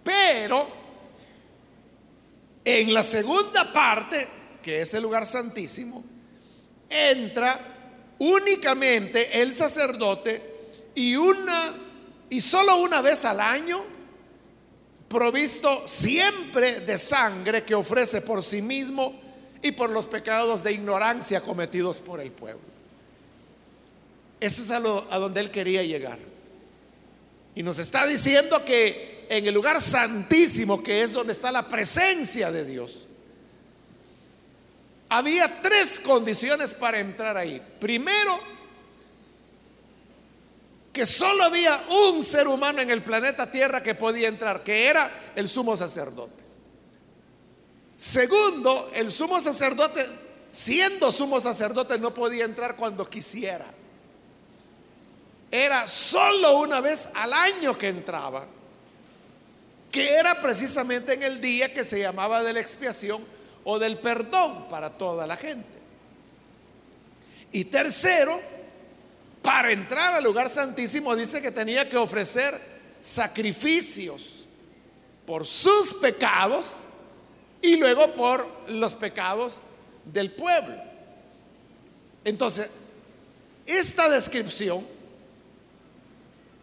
Pero 0.05 0.69
en 2.65 2.95
la 2.95 3.03
segunda 3.03 3.73
parte, 3.73 4.29
que 4.63 4.83
es 4.83 4.95
el 4.95 5.03
lugar 5.03 5.27
santísimo, 5.27 6.05
entra 6.89 7.59
únicamente 8.21 9.43
el 9.43 9.53
sacerdote 9.55 10.71
y 10.95 11.17
una 11.17 11.75
y 12.31 12.41
solo 12.41 12.77
una 12.77 13.01
vez 13.01 13.25
al 13.25 13.41
año 13.41 13.83
provisto 15.09 15.83
siempre 15.87 16.81
de 16.81 16.97
sangre 16.97 17.65
que 17.65 17.75
ofrece 17.75 18.21
por 18.21 18.43
sí 18.45 18.63
mismo 18.63 19.22
y 19.63 19.73
por 19.73 19.91
los 19.91 20.07
pecados 20.07 20.63
de 20.65 20.73
ignorancia 20.73 21.41
cometidos 21.41 22.01
por 22.01 22.21
el 22.21 22.33
pueblo. 22.33 22.73
Eso 24.41 24.63
es 24.63 24.71
a, 24.73 24.81
donde 24.81 25.41
él 25.41 25.53
quería 25.53 25.85
llegar. 25.85 26.19
Y 27.55 27.63
nos 27.63 27.79
está 27.79 28.05
diciendo 28.07 28.65
que 28.65 29.27
en 29.29 29.47
el 29.47 29.55
lugar 29.55 29.81
santísimo, 29.81 30.83
que 30.83 31.03
es 31.03 31.13
donde 31.13 31.33
está 31.33 31.53
la 31.53 31.69
presencia 31.69 32.51
de 32.51 32.65
Dios, 32.65 33.07
había 35.09 35.63
tres 35.63 36.01
condiciones 36.01 36.75
para 36.75 36.99
entrar 36.99 37.37
ahí. 37.37 37.63
Primero, 37.79 38.41
que 40.93 41.07
solo 41.07 41.45
había 41.45 41.85
un 41.89 42.21
ser 42.23 42.49
humano 42.49 42.83
en 42.83 42.91
el 42.91 43.03
planeta 43.03 43.51
Tierra 43.51 43.81
que 43.81 43.95
podía 43.95 44.27
entrar, 44.27 44.65
que 44.65 44.87
era 44.87 45.33
el 45.37 45.49
sumo 45.49 45.77
sacerdote. 45.77 46.42
Segundo, 48.03 48.91
el 48.93 49.13
sumo 49.13 49.39
sacerdote, 49.39 50.05
siendo 50.51 51.13
sumo 51.13 51.41
sacerdote, 51.41 52.01
no 52.01 52.13
podía 52.13 52.45
entrar 52.45 52.75
cuando 52.75 53.09
quisiera. 53.09 53.67
Era 55.49 55.87
solo 55.87 56.59
una 56.59 56.81
vez 56.81 57.11
al 57.15 57.33
año 57.33 57.79
que 57.79 57.87
entraba, 57.87 58.45
que 59.93 60.15
era 60.17 60.43
precisamente 60.43 61.13
en 61.13 61.23
el 61.23 61.41
día 61.41 61.73
que 61.73 61.85
se 61.85 62.01
llamaba 62.01 62.43
de 62.43 62.53
la 62.53 62.59
expiación 62.59 63.25
o 63.63 63.79
del 63.79 64.01
perdón 64.01 64.69
para 64.69 64.91
toda 64.91 65.25
la 65.25 65.37
gente. 65.37 65.69
Y 67.53 67.67
tercero, 67.67 68.41
para 69.43 69.71
entrar 69.71 70.15
al 70.15 70.25
lugar 70.25 70.51
santísimo 70.51 71.15
dice 71.15 71.41
que 71.41 71.53
tenía 71.53 71.89
que 71.89 71.99
ofrecer 71.99 72.61
sacrificios 73.01 74.45
por 75.25 75.47
sus 75.47 75.95
pecados 75.95 76.89
y 77.63 77.77
luego 77.77 78.13
por 78.13 78.47
los 78.69 78.95
pecados 78.95 79.63
del 80.05 80.33
pueblo. 80.33 80.75
Entonces, 82.25 82.71
esta 83.65 84.09
descripción 84.09 84.85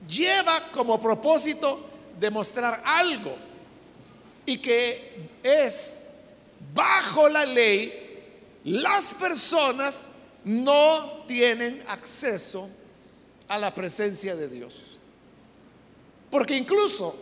lleva 0.08 0.72
como 0.72 1.02
propósito 1.02 1.90
demostrar 2.20 2.82
algo 2.86 3.36
y 4.46 4.58
que 4.58 5.30
es 5.42 6.02
bajo 6.74 7.30
la 7.30 7.46
ley, 7.46 8.22
las 8.66 9.14
personas 9.14 10.10
no 10.44 11.24
tienen 11.28 11.84
acceso 11.88 12.70
a 13.48 13.58
la 13.58 13.74
presencia 13.74 14.36
de 14.36 14.50
Dios. 14.50 15.00
Porque 16.30 16.56
incluso 16.56 17.16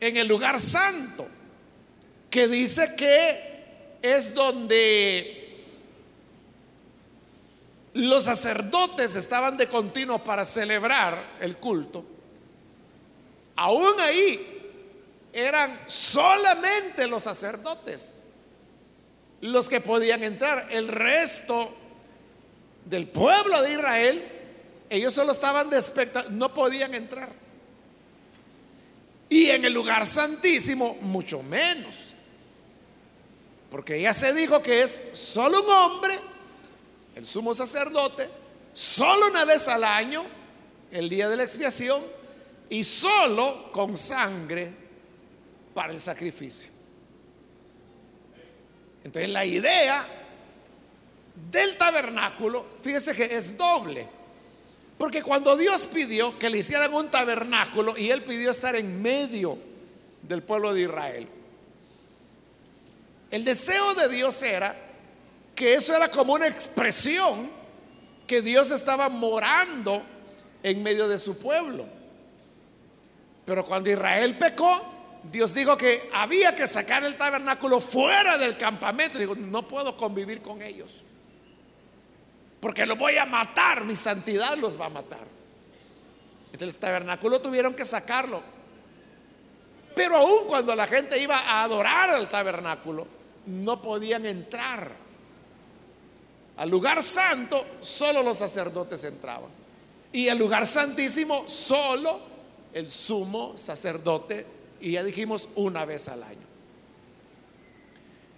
en 0.00 0.16
el 0.16 0.26
lugar 0.26 0.60
santo, 0.60 1.26
que 2.34 2.48
dice 2.48 2.96
que 2.96 3.98
es 4.02 4.34
donde 4.34 5.56
los 7.92 8.24
sacerdotes 8.24 9.14
estaban 9.14 9.56
de 9.56 9.68
continuo 9.68 10.24
para 10.24 10.44
celebrar 10.44 11.36
el 11.40 11.58
culto, 11.58 12.04
aún 13.54 14.00
ahí 14.00 14.72
eran 15.32 15.78
solamente 15.86 17.06
los 17.06 17.22
sacerdotes 17.22 18.24
los 19.40 19.68
que 19.68 19.80
podían 19.80 20.24
entrar. 20.24 20.66
El 20.72 20.88
resto 20.88 21.72
del 22.84 23.06
pueblo 23.06 23.62
de 23.62 23.74
Israel, 23.74 24.24
ellos 24.90 25.14
solo 25.14 25.30
estaban 25.30 25.70
de 25.70 25.78
espectadores, 25.78 26.32
no 26.32 26.52
podían 26.52 26.94
entrar. 26.94 27.28
Y 29.28 29.50
en 29.50 29.64
el 29.64 29.72
lugar 29.72 30.04
santísimo, 30.04 30.98
mucho 31.00 31.40
menos. 31.40 32.13
Porque 33.74 34.00
ya 34.00 34.12
se 34.12 34.32
dijo 34.32 34.62
que 34.62 34.82
es 34.82 35.04
solo 35.14 35.64
un 35.64 35.68
hombre, 35.68 36.16
el 37.16 37.26
sumo 37.26 37.52
sacerdote, 37.52 38.30
solo 38.72 39.26
una 39.26 39.44
vez 39.44 39.66
al 39.66 39.82
año, 39.82 40.24
el 40.92 41.08
día 41.08 41.28
de 41.28 41.36
la 41.36 41.42
expiación, 41.42 42.00
y 42.70 42.84
solo 42.84 43.72
con 43.72 43.96
sangre 43.96 44.70
para 45.74 45.92
el 45.92 46.00
sacrificio. 46.00 46.70
Entonces 49.02 49.28
la 49.28 49.44
idea 49.44 50.06
del 51.50 51.76
tabernáculo, 51.76 52.64
fíjese 52.80 53.12
que 53.12 53.24
es 53.24 53.58
doble. 53.58 54.06
Porque 54.96 55.20
cuando 55.20 55.56
Dios 55.56 55.88
pidió 55.92 56.38
que 56.38 56.48
le 56.48 56.58
hicieran 56.58 56.94
un 56.94 57.10
tabernáculo 57.10 57.98
y 57.98 58.12
él 58.12 58.22
pidió 58.22 58.52
estar 58.52 58.76
en 58.76 59.02
medio 59.02 59.58
del 60.22 60.44
pueblo 60.44 60.72
de 60.72 60.82
Israel, 60.82 61.28
el 63.34 63.44
deseo 63.44 63.94
de 63.94 64.08
Dios 64.08 64.40
era 64.44 64.76
que 65.56 65.74
eso 65.74 65.92
era 65.92 66.08
como 66.08 66.34
una 66.34 66.46
expresión 66.46 67.50
que 68.28 68.40
Dios 68.40 68.70
estaba 68.70 69.08
morando 69.08 70.04
en 70.62 70.80
medio 70.84 71.08
de 71.08 71.18
su 71.18 71.36
pueblo. 71.40 71.84
Pero 73.44 73.64
cuando 73.64 73.90
Israel 73.90 74.38
pecó, 74.38 74.80
Dios 75.32 75.52
dijo 75.52 75.76
que 75.76 76.08
había 76.12 76.54
que 76.54 76.68
sacar 76.68 77.02
el 77.02 77.16
tabernáculo 77.16 77.80
fuera 77.80 78.38
del 78.38 78.56
campamento. 78.56 79.18
Digo, 79.18 79.34
no 79.34 79.66
puedo 79.66 79.96
convivir 79.96 80.40
con 80.40 80.62
ellos. 80.62 81.02
Porque 82.60 82.86
los 82.86 82.96
voy 82.96 83.18
a 83.18 83.26
matar, 83.26 83.82
mi 83.82 83.96
santidad 83.96 84.56
los 84.58 84.80
va 84.80 84.86
a 84.86 84.90
matar. 84.90 85.26
Entonces 86.52 86.76
el 86.76 86.80
tabernáculo 86.80 87.40
tuvieron 87.40 87.74
que 87.74 87.84
sacarlo. 87.84 88.44
Pero 89.96 90.18
aún 90.18 90.46
cuando 90.46 90.76
la 90.76 90.86
gente 90.86 91.20
iba 91.20 91.36
a 91.36 91.64
adorar 91.64 92.10
al 92.10 92.28
tabernáculo, 92.28 93.23
no 93.46 93.80
podían 93.82 94.26
entrar. 94.26 94.92
Al 96.56 96.70
lugar 96.70 97.02
santo 97.02 97.64
solo 97.80 98.22
los 98.22 98.38
sacerdotes 98.38 99.04
entraban. 99.04 99.50
Y 100.12 100.28
al 100.28 100.38
lugar 100.38 100.66
santísimo 100.66 101.48
solo 101.48 102.20
el 102.72 102.90
sumo 102.90 103.56
sacerdote 103.56 104.46
y 104.80 104.92
ya 104.92 105.02
dijimos 105.02 105.48
una 105.56 105.84
vez 105.84 106.08
al 106.08 106.22
año. 106.22 106.46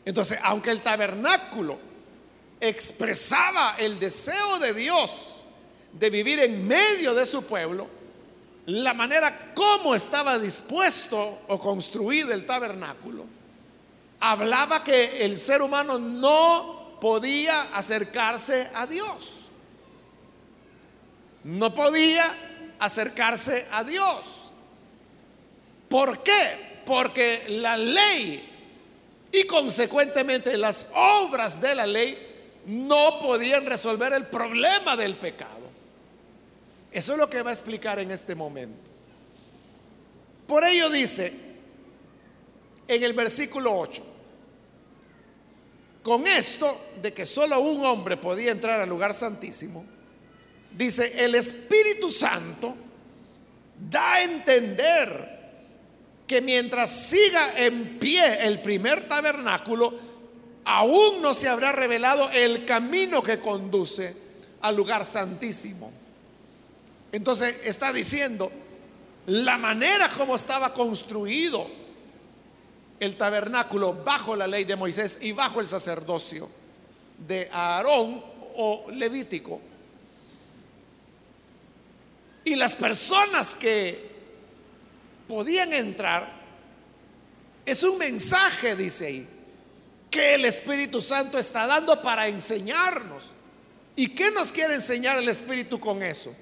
Entonces, 0.05 0.39
aunque 0.43 0.71
el 0.71 0.83
tabernáculo 0.83 1.79
expresaba 2.61 3.75
el 3.79 3.99
deseo 3.99 4.59
de 4.59 4.73
Dios 4.73 5.43
de 5.93 6.11
vivir 6.11 6.39
en 6.41 6.67
medio 6.67 7.15
de 7.15 7.27
su 7.27 7.43
pueblo, 7.43 7.89
la 8.67 8.95
manera 8.95 9.53
como 9.55 9.95
estaba 9.95 10.39
dispuesto 10.39 11.41
o 11.49 11.59
construido 11.59 12.33
el 12.33 12.47
tabernáculo, 12.47 13.25
hablaba 14.21 14.83
que 14.83 15.25
el 15.25 15.37
ser 15.37 15.63
humano 15.63 15.99
no 15.99 16.99
podía 17.01 17.75
acercarse 17.75 18.71
a 18.75 18.87
Dios. 18.87 19.47
No 21.45 21.75
podía 21.75 22.75
acercarse 22.79 23.67
a 23.71 23.85
Dios. 23.85 24.53
¿Por 25.89 26.23
qué? 26.23 26.81
Porque 26.85 27.45
la 27.49 27.77
ley 27.77 28.53
y 29.33 29.45
consecuentemente 29.45 30.57
las 30.57 30.91
obras 30.95 31.61
de 31.61 31.75
la 31.75 31.87
ley 31.87 32.27
no 32.67 33.21
podían 33.21 33.67
resolver 33.67 34.13
el 34.13 34.27
problema 34.27 34.97
del 34.97 35.17
pecado. 35.17 35.53
Eso 36.91 37.13
es 37.13 37.19
lo 37.19 37.29
que 37.29 37.43
va 37.43 37.51
a 37.51 37.53
explicar 37.53 37.99
en 37.99 38.11
este 38.11 38.35
momento. 38.35 38.91
Por 40.47 40.65
ello 40.65 40.89
dice 40.91 41.46
en 42.89 43.03
el 43.03 43.13
versículo 43.13 43.79
8, 43.79 44.03
con 46.03 46.27
esto 46.27 46.89
de 47.03 47.13
que 47.13 47.25
solo 47.25 47.61
un 47.61 47.85
hombre 47.85 48.17
podía 48.17 48.53
entrar 48.53 48.81
al 48.81 48.89
lugar 48.89 49.13
santísimo, 49.13 49.85
dice, 50.77 51.25
el 51.25 51.35
Espíritu 51.35 52.11
Santo 52.11 52.75
da 53.91 54.15
a 54.15 54.23
entender 54.23 55.37
que 56.27 56.41
mientras 56.41 56.91
siga 56.91 57.57
en 57.57 57.99
pie 57.99 58.47
el 58.47 58.61
primer 58.61 59.09
tabernáculo, 59.09 59.95
aún 60.65 61.23
no 61.23 61.33
se 61.35 61.49
habrá 61.49 61.73
revelado 61.73 62.29
el 62.31 62.65
camino 62.65 63.23
que 63.23 63.39
conduce 63.39 64.15
al 64.61 64.77
lugar 64.77 65.05
santísimo. 65.05 65.93
Entonces 67.13 67.61
está 67.65 67.93
diciendo, 67.93 68.51
la 69.27 69.59
manera 69.59 70.09
como 70.11 70.37
estaba 70.37 70.75
construido 70.75 71.86
el 73.01 73.17
tabernáculo 73.17 73.95
bajo 74.05 74.35
la 74.37 74.47
ley 74.47 74.65
de 74.65 74.77
Moisés 74.77 75.19
y 75.21 75.33
bajo 75.33 75.61
el 75.61 75.67
sacerdocio 75.67 76.49
de 77.27 77.49
Aarón 77.53 78.23
o 78.57 78.87
Levítico, 78.91 79.61
y 82.47 82.55
las 82.55 82.77
personas 82.77 83.57
que 83.57 84.09
podían 85.27 85.73
entrar, 85.73 86.33
es 87.67 87.83
un 87.83 87.99
mensaje, 87.99 88.77
dice 88.77 89.07
ahí, 89.07 89.29
que 90.09 90.35
el 90.35 90.45
Espíritu 90.45 91.03
Santo 91.03 91.39
está 91.39 91.67
dando 91.67 92.01
para 92.01 92.29
enseñarnos. 92.29 93.33
¿Y 93.97 94.11
qué 94.11 94.31
nos 94.31 94.53
quiere 94.53 94.75
enseñar 94.75 95.19
el 95.19 95.29
Espíritu 95.29 95.81
con 95.81 96.03
eso? 96.05 96.35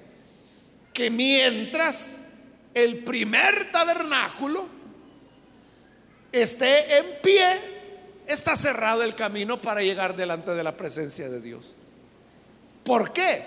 Que 0.93 1.09
mientras 1.09 2.33
el 2.75 2.99
primer 2.99 3.71
tabernáculo 3.71 4.67
esté 6.41 6.97
en 6.97 7.21
pie, 7.21 8.23
está 8.27 8.55
cerrado 8.55 9.03
el 9.03 9.15
camino 9.15 9.61
para 9.61 9.81
llegar 9.81 10.15
delante 10.15 10.51
de 10.51 10.63
la 10.63 10.75
presencia 10.75 11.29
de 11.29 11.41
Dios. 11.41 11.73
¿Por 12.83 13.11
qué? 13.13 13.43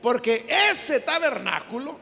Porque 0.00 0.46
ese 0.70 1.00
tabernáculo 1.00 1.98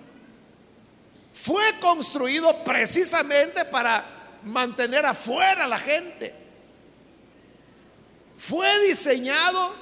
fue 1.32 1.78
construido 1.80 2.64
precisamente 2.64 3.64
para 3.64 4.04
mantener 4.44 5.04
afuera 5.06 5.64
a 5.64 5.68
la 5.68 5.78
gente. 5.78 6.34
Fue 8.36 8.86
diseñado 8.86 9.74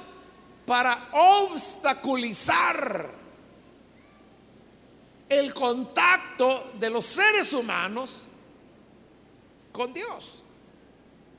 para 0.64 1.08
obstaculizar 1.12 3.10
el 5.28 5.52
contacto 5.52 6.72
de 6.78 6.90
los 6.90 7.04
seres 7.04 7.52
humanos 7.52 8.26
con 9.72 9.92
Dios. 9.92 10.42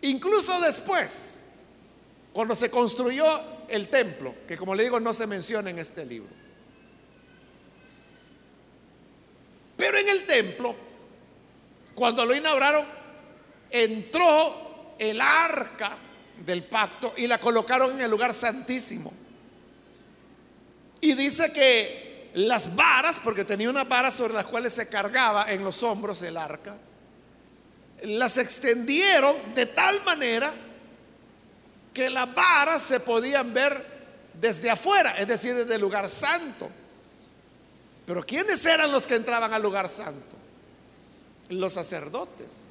Incluso 0.08 0.60
después, 0.62 1.50
cuando 2.32 2.56
se 2.56 2.72
construyó 2.72 3.26
el 3.68 3.90
templo, 3.90 4.34
que 4.48 4.58
como 4.58 4.74
le 4.74 4.84
digo 4.84 5.00
no 5.00 5.14
se 5.14 5.28
menciona 5.28 5.70
en 5.70 5.80
este 5.80 6.06
libro. 6.06 6.30
Pero 9.76 9.98
en 9.98 10.08
el 10.08 10.26
templo, 10.26 10.76
cuando 11.94 12.26
lo 12.26 12.34
inauguraron, 12.34 12.86
entró 13.70 14.96
el 14.98 15.20
arca 15.20 15.98
del 16.46 16.64
pacto 16.64 17.14
y 17.18 17.28
la 17.28 17.38
colocaron 17.38 17.92
en 17.92 18.02
el 18.02 18.10
lugar 18.10 18.34
santísimo. 18.34 19.12
Y 21.02 21.14
dice 21.16 21.52
que 21.52 22.32
las 22.34 22.76
varas, 22.76 23.20
porque 23.22 23.44
tenía 23.44 23.70
unas 23.70 23.88
varas 23.90 24.14
sobre 24.14 24.34
las 24.34 24.46
cuales 24.46 24.74
se 24.74 24.88
cargaba 24.88 25.52
en 25.52 25.66
los 25.66 25.84
hombros 25.84 26.22
el 26.22 26.38
arca, 26.38 26.78
las 28.04 28.38
extendieron 28.38 29.36
de 29.56 29.66
tal 29.66 30.04
manera 30.04 30.54
que 31.94 32.10
las 32.10 32.34
varas 32.34 32.84
se 32.84 33.00
podían 33.00 33.54
ver 33.54 33.98
desde 34.34 34.70
afuera, 34.70 35.18
es 35.18 35.28
decir, 35.28 35.56
desde 35.56 35.76
el 35.76 35.82
lugar 35.82 36.08
santo. 36.08 36.70
Pero 38.06 38.24
¿quiénes 38.24 38.64
eran 38.66 38.92
los 38.92 39.08
que 39.08 39.16
entraban 39.16 39.54
al 39.54 39.62
lugar 39.62 39.90
santo? 39.90 40.36
Los 41.50 41.74
sacerdotes. 41.74 42.62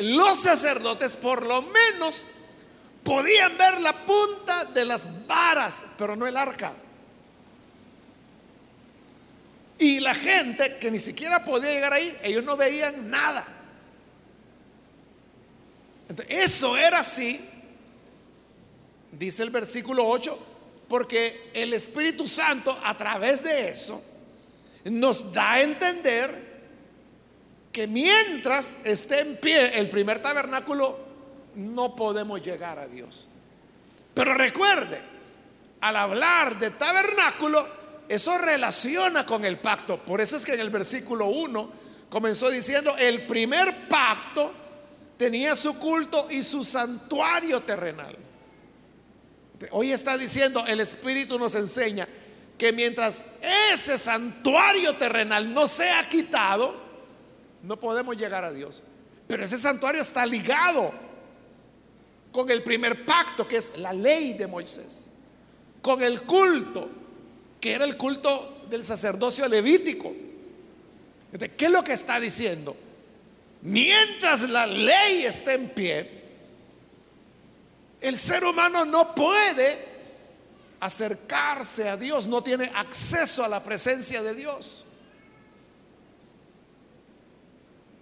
Los 0.00 0.40
sacerdotes 0.40 1.16
por 1.16 1.46
lo 1.46 1.62
menos 1.62 2.26
podían 3.02 3.56
ver 3.56 3.80
la 3.80 3.92
punta 4.04 4.64
de 4.64 4.84
las 4.84 5.26
varas, 5.26 5.84
pero 5.96 6.16
no 6.16 6.26
el 6.26 6.36
arca. 6.36 6.72
Y 9.78 10.00
la 10.00 10.14
gente 10.14 10.78
que 10.78 10.90
ni 10.90 11.00
siquiera 11.00 11.44
podía 11.44 11.70
llegar 11.70 11.92
ahí, 11.92 12.16
ellos 12.22 12.44
no 12.44 12.56
veían 12.56 13.10
nada. 13.10 13.46
Eso 16.28 16.76
era 16.76 17.00
así, 17.00 17.40
dice 19.12 19.42
el 19.42 19.50
versículo 19.50 20.06
8, 20.06 20.38
porque 20.88 21.50
el 21.54 21.72
Espíritu 21.72 22.26
Santo 22.26 22.76
a 22.82 22.96
través 22.96 23.42
de 23.42 23.68
eso 23.68 24.02
nos 24.84 25.32
da 25.32 25.52
a 25.52 25.62
entender 25.62 26.54
que 27.72 27.86
mientras 27.86 28.84
esté 28.84 29.20
en 29.20 29.36
pie 29.38 29.78
el 29.78 29.90
primer 29.90 30.20
tabernáculo, 30.20 30.98
no 31.56 31.96
podemos 31.96 32.42
llegar 32.42 32.78
a 32.78 32.86
Dios. 32.86 33.26
Pero 34.12 34.34
recuerde, 34.34 35.00
al 35.80 35.96
hablar 35.96 36.58
de 36.58 36.70
tabernáculo, 36.70 37.66
eso 38.08 38.38
relaciona 38.38 39.26
con 39.26 39.44
el 39.44 39.58
pacto. 39.58 39.98
Por 39.98 40.20
eso 40.20 40.36
es 40.36 40.44
que 40.44 40.54
en 40.54 40.60
el 40.60 40.70
versículo 40.70 41.26
1 41.26 41.72
comenzó 42.08 42.50
diciendo, 42.50 42.94
el 42.96 43.26
primer 43.26 43.88
pacto 43.88 44.52
tenía 45.16 45.54
su 45.54 45.78
culto 45.78 46.28
y 46.30 46.42
su 46.42 46.64
santuario 46.64 47.60
terrenal. 47.62 48.16
Hoy 49.70 49.92
está 49.92 50.18
diciendo, 50.18 50.64
el 50.66 50.80
Espíritu 50.80 51.38
nos 51.38 51.54
enseña 51.54 52.06
que 52.58 52.72
mientras 52.72 53.24
ese 53.72 53.98
santuario 53.98 54.94
terrenal 54.96 55.52
no 55.52 55.66
sea 55.66 56.08
quitado, 56.08 56.74
no 57.62 57.78
podemos 57.78 58.16
llegar 58.16 58.44
a 58.44 58.52
Dios. 58.52 58.82
Pero 59.26 59.44
ese 59.44 59.56
santuario 59.56 60.02
está 60.02 60.26
ligado 60.26 60.92
con 62.30 62.50
el 62.50 62.62
primer 62.62 63.06
pacto, 63.06 63.46
que 63.46 63.56
es 63.56 63.78
la 63.78 63.92
ley 63.92 64.34
de 64.34 64.46
Moisés, 64.46 65.10
con 65.80 66.02
el 66.02 66.22
culto, 66.22 66.88
que 67.60 67.72
era 67.72 67.84
el 67.84 67.96
culto 67.96 68.64
del 68.68 68.84
sacerdocio 68.84 69.48
levítico. 69.48 70.12
¿Qué 71.56 71.64
es 71.64 71.70
lo 71.70 71.82
que 71.82 71.92
está 71.94 72.20
diciendo? 72.20 72.76
Mientras 73.64 74.42
la 74.50 74.66
ley 74.66 75.24
esté 75.24 75.54
en 75.54 75.70
pie, 75.70 76.10
el 77.98 78.14
ser 78.18 78.44
humano 78.44 78.84
no 78.84 79.14
puede 79.14 79.78
acercarse 80.80 81.88
a 81.88 81.96
Dios, 81.96 82.26
no 82.26 82.42
tiene 82.42 82.70
acceso 82.74 83.42
a 83.42 83.48
la 83.48 83.62
presencia 83.64 84.22
de 84.22 84.34
Dios. 84.34 84.84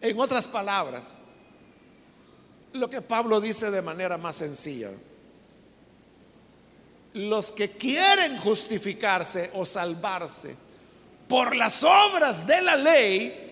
En 0.00 0.18
otras 0.18 0.48
palabras, 0.48 1.14
lo 2.72 2.90
que 2.90 3.00
Pablo 3.00 3.40
dice 3.40 3.70
de 3.70 3.82
manera 3.82 4.18
más 4.18 4.34
sencilla, 4.34 4.90
los 7.12 7.52
que 7.52 7.70
quieren 7.70 8.36
justificarse 8.38 9.52
o 9.54 9.64
salvarse 9.64 10.56
por 11.28 11.54
las 11.54 11.84
obras 11.84 12.44
de 12.48 12.62
la 12.62 12.74
ley 12.74 13.51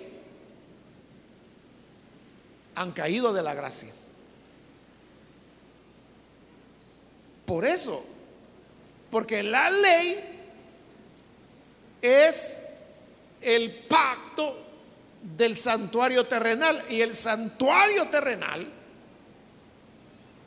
han 2.75 2.93
caído 2.93 3.33
de 3.33 3.43
la 3.43 3.55
gracia. 3.55 3.93
Por 7.47 7.65
eso, 7.65 8.05
porque 9.11 9.43
la 9.43 9.71
ley 9.71 10.41
es 12.01 12.63
el 13.41 13.71
pacto 13.89 14.57
del 15.37 15.57
santuario 15.57 16.27
terrenal 16.27 16.85
y 16.89 17.01
el 17.01 17.13
santuario 17.13 18.09
terrenal 18.09 18.69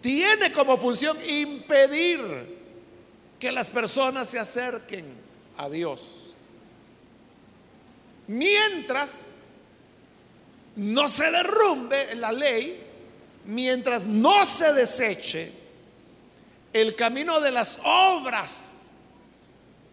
tiene 0.01 0.51
como 0.51 0.77
función 0.77 1.17
impedir 1.27 2.21
que 3.39 3.51
las 3.51 3.69
personas 3.69 4.29
se 4.29 4.39
acerquen 4.39 5.05
a 5.57 5.69
Dios. 5.69 6.33
Mientras 8.27 9.32
no 10.75 11.07
se 11.07 11.29
derrumbe 11.29 12.15
la 12.15 12.31
ley, 12.31 12.83
mientras 13.45 14.05
no 14.05 14.45
se 14.45 14.73
deseche 14.73 15.51
el 16.71 16.95
camino 16.95 17.39
de 17.39 17.51
las 17.51 17.79
obras 17.83 18.91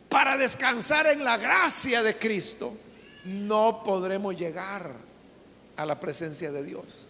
para 0.09 0.37
descansar 0.37 1.07
en 1.07 1.23
la 1.23 1.37
gracia 1.37 2.03
de 2.03 2.17
Cristo, 2.17 2.77
no 3.25 3.83
podremos 3.85 4.37
llegar 4.37 4.93
a 5.77 5.87
la 5.87 6.01
presencia 6.01 6.51
de 6.51 6.65
Dios. 6.65 7.07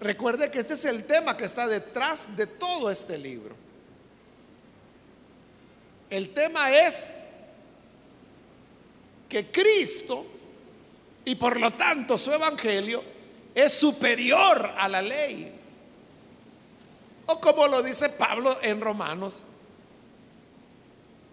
Recuerde 0.00 0.50
que 0.50 0.58
este 0.58 0.74
es 0.74 0.84
el 0.84 1.04
tema 1.04 1.36
que 1.36 1.44
está 1.44 1.68
detrás 1.68 2.36
de 2.36 2.46
todo 2.46 2.90
este 2.90 3.16
libro. 3.18 3.54
El 6.10 6.30
tema 6.30 6.72
es 6.72 7.20
que 9.28 9.50
Cristo 9.50 10.26
y 11.24 11.34
por 11.34 11.58
lo 11.58 11.70
tanto 11.72 12.18
su 12.18 12.32
evangelio 12.32 13.02
es 13.54 13.72
superior 13.72 14.72
a 14.76 14.88
la 14.88 15.00
ley. 15.00 15.52
O 17.26 17.40
como 17.40 17.66
lo 17.66 17.82
dice 17.82 18.10
Pablo 18.10 18.58
en 18.60 18.80
Romanos, 18.80 19.42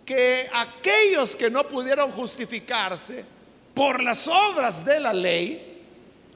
que 0.06 0.50
aquellos 0.54 1.36
que 1.36 1.50
no 1.50 1.68
pudieron 1.68 2.12
justificarse 2.12 3.26
por 3.74 4.02
las 4.02 4.28
obras 4.28 4.86
de 4.86 5.00
la 5.00 5.14
ley, 5.14 5.84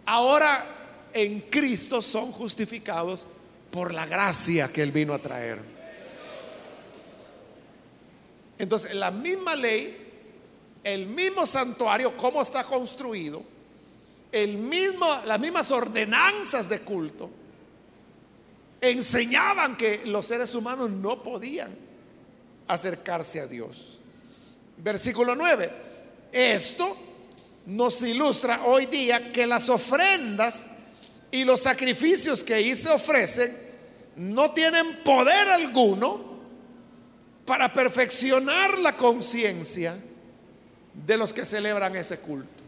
ahora 0.05 0.65
en 1.13 1.41
Cristo 1.41 2.01
son 2.01 2.31
justificados 2.31 3.25
por 3.71 3.93
la 3.93 4.05
gracia 4.05 4.67
que 4.71 4.81
Él 4.81 4.91
vino 4.91 5.13
a 5.13 5.19
traer. 5.19 5.59
Entonces, 8.57 8.93
la 8.95 9.11
misma 9.11 9.55
ley, 9.55 10.04
el 10.85 11.07
mismo 11.07 11.47
santuario, 11.47 12.15
cómo 12.15 12.43
está 12.43 12.63
construido, 12.63 13.41
el 14.31 14.55
mismo, 14.57 15.07
las 15.25 15.39
mismas 15.39 15.71
ordenanzas 15.71 16.69
de 16.69 16.81
culto, 16.81 17.27
enseñaban 18.79 19.75
que 19.77 20.05
los 20.05 20.27
seres 20.27 20.53
humanos 20.53 20.91
no 20.91 21.23
podían 21.23 21.75
acercarse 22.67 23.39
a 23.39 23.47
Dios. 23.47 23.99
Versículo 24.77 25.35
9. 25.35 25.71
Esto 26.31 26.95
nos 27.65 28.03
ilustra 28.03 28.61
hoy 28.65 28.85
día 28.85 29.31
que 29.31 29.47
las 29.47 29.69
ofrendas 29.69 30.69
y 31.31 31.45
los 31.45 31.61
sacrificios 31.61 32.43
que 32.43 32.53
ahí 32.53 32.75
se 32.75 32.89
ofrecen 32.89 33.51
no 34.17 34.51
tienen 34.51 34.97
poder 35.03 35.49
alguno 35.49 36.35
para 37.43 37.73
perfeccionar 37.73 38.77
la 38.77 38.95
conciencia 38.95 39.97
de 41.05 41.17
los 41.17 41.33
que 41.33 41.45
celebran 41.45 41.95
ese 41.95 42.19
culto. 42.19 42.63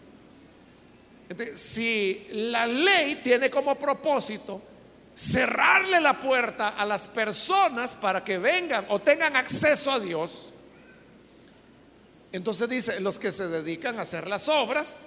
si 1.53 2.27
la 2.31 2.65
ley 2.65 3.21
tiene 3.23 3.49
como 3.49 3.77
propósito 3.77 4.61
cerrarle 5.13 5.99
la 5.99 6.19
puerta 6.19 6.69
a 6.69 6.85
las 6.85 7.07
personas 7.07 7.95
para 7.95 8.23
que 8.23 8.37
vengan 8.37 8.85
o 8.89 8.99
tengan 8.99 9.35
acceso 9.35 9.91
a 9.91 9.99
Dios, 9.99 10.53
entonces 12.31 12.69
dice, 12.69 12.99
los 12.99 13.17
que 13.17 13.31
se 13.31 13.47
dedican 13.47 13.97
a 13.97 14.03
hacer 14.03 14.27
las 14.27 14.47
obras, 14.47 15.05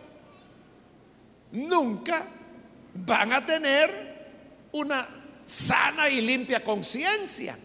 nunca 1.52 2.26
van 2.94 3.32
a 3.32 3.44
tener 3.44 4.68
una 4.72 5.06
sana 5.44 6.08
y 6.08 6.20
limpia 6.20 6.64
conciencia. 6.64 7.56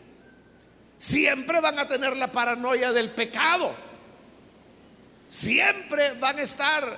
Siempre 0.97 1.59
van 1.61 1.79
a 1.79 1.87
tener 1.87 2.15
la 2.15 2.31
paranoia 2.31 2.91
del 2.91 3.11
pecado. 3.11 3.75
Siempre 5.35 6.13
van 6.13 6.39
a 6.39 6.43
estar 6.43 6.97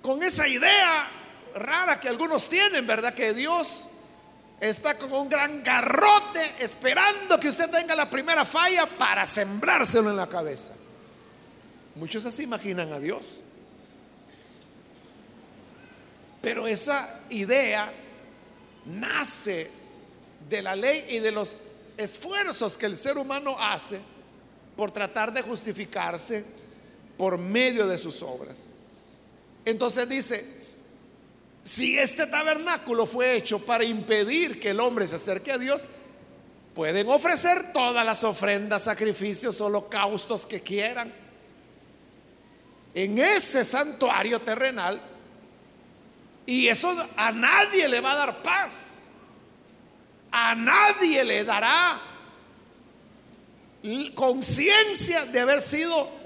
con 0.00 0.22
esa 0.22 0.48
idea 0.48 1.06
rara 1.54 2.00
que 2.00 2.08
algunos 2.08 2.48
tienen, 2.48 2.86
¿verdad? 2.86 3.12
Que 3.12 3.34
Dios 3.34 3.88
está 4.58 4.96
con 4.96 5.12
un 5.12 5.28
gran 5.28 5.62
garrote 5.62 6.40
esperando 6.60 7.38
que 7.38 7.50
usted 7.50 7.68
tenga 7.68 7.94
la 7.94 8.08
primera 8.08 8.46
falla 8.46 8.86
para 8.86 9.26
sembrárselo 9.26 10.08
en 10.08 10.16
la 10.16 10.28
cabeza. 10.28 10.72
Muchos 11.94 12.24
así 12.24 12.44
imaginan 12.44 12.90
a 12.90 12.98
Dios. 12.98 13.42
Pero 16.40 16.66
esa 16.66 17.20
idea 17.28 17.92
nace 18.86 19.70
de 20.48 20.62
la 20.62 20.74
ley 20.74 21.04
y 21.10 21.18
de 21.18 21.32
los 21.32 21.60
esfuerzos 21.98 22.78
que 22.78 22.86
el 22.86 22.96
ser 22.96 23.18
humano 23.18 23.56
hace 23.60 24.00
por 24.74 24.90
tratar 24.90 25.34
de 25.34 25.42
justificarse 25.42 26.59
por 27.20 27.36
medio 27.36 27.86
de 27.86 27.98
sus 27.98 28.22
obras. 28.22 28.68
Entonces 29.66 30.08
dice, 30.08 30.42
si 31.62 31.98
este 31.98 32.26
tabernáculo 32.26 33.04
fue 33.04 33.36
hecho 33.36 33.58
para 33.58 33.84
impedir 33.84 34.58
que 34.58 34.70
el 34.70 34.80
hombre 34.80 35.06
se 35.06 35.16
acerque 35.16 35.52
a 35.52 35.58
Dios, 35.58 35.84
pueden 36.74 37.06
ofrecer 37.10 37.74
todas 37.74 38.06
las 38.06 38.24
ofrendas, 38.24 38.84
sacrificios, 38.84 39.60
holocaustos 39.60 40.46
que 40.46 40.62
quieran. 40.62 41.12
En 42.94 43.18
ese 43.18 43.66
santuario 43.66 44.40
terrenal, 44.40 44.98
y 46.46 46.68
eso 46.68 46.96
a 47.18 47.32
nadie 47.32 47.86
le 47.86 48.00
va 48.00 48.12
a 48.12 48.16
dar 48.16 48.42
paz, 48.42 49.10
a 50.30 50.54
nadie 50.54 51.22
le 51.22 51.44
dará 51.44 52.00
conciencia 54.14 55.26
de 55.26 55.40
haber 55.40 55.60
sido 55.60 56.19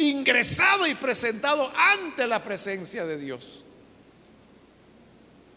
ingresado 0.00 0.86
y 0.86 0.94
presentado 0.94 1.70
ante 1.76 2.26
la 2.26 2.42
presencia 2.42 3.04
de 3.04 3.18
Dios. 3.18 3.64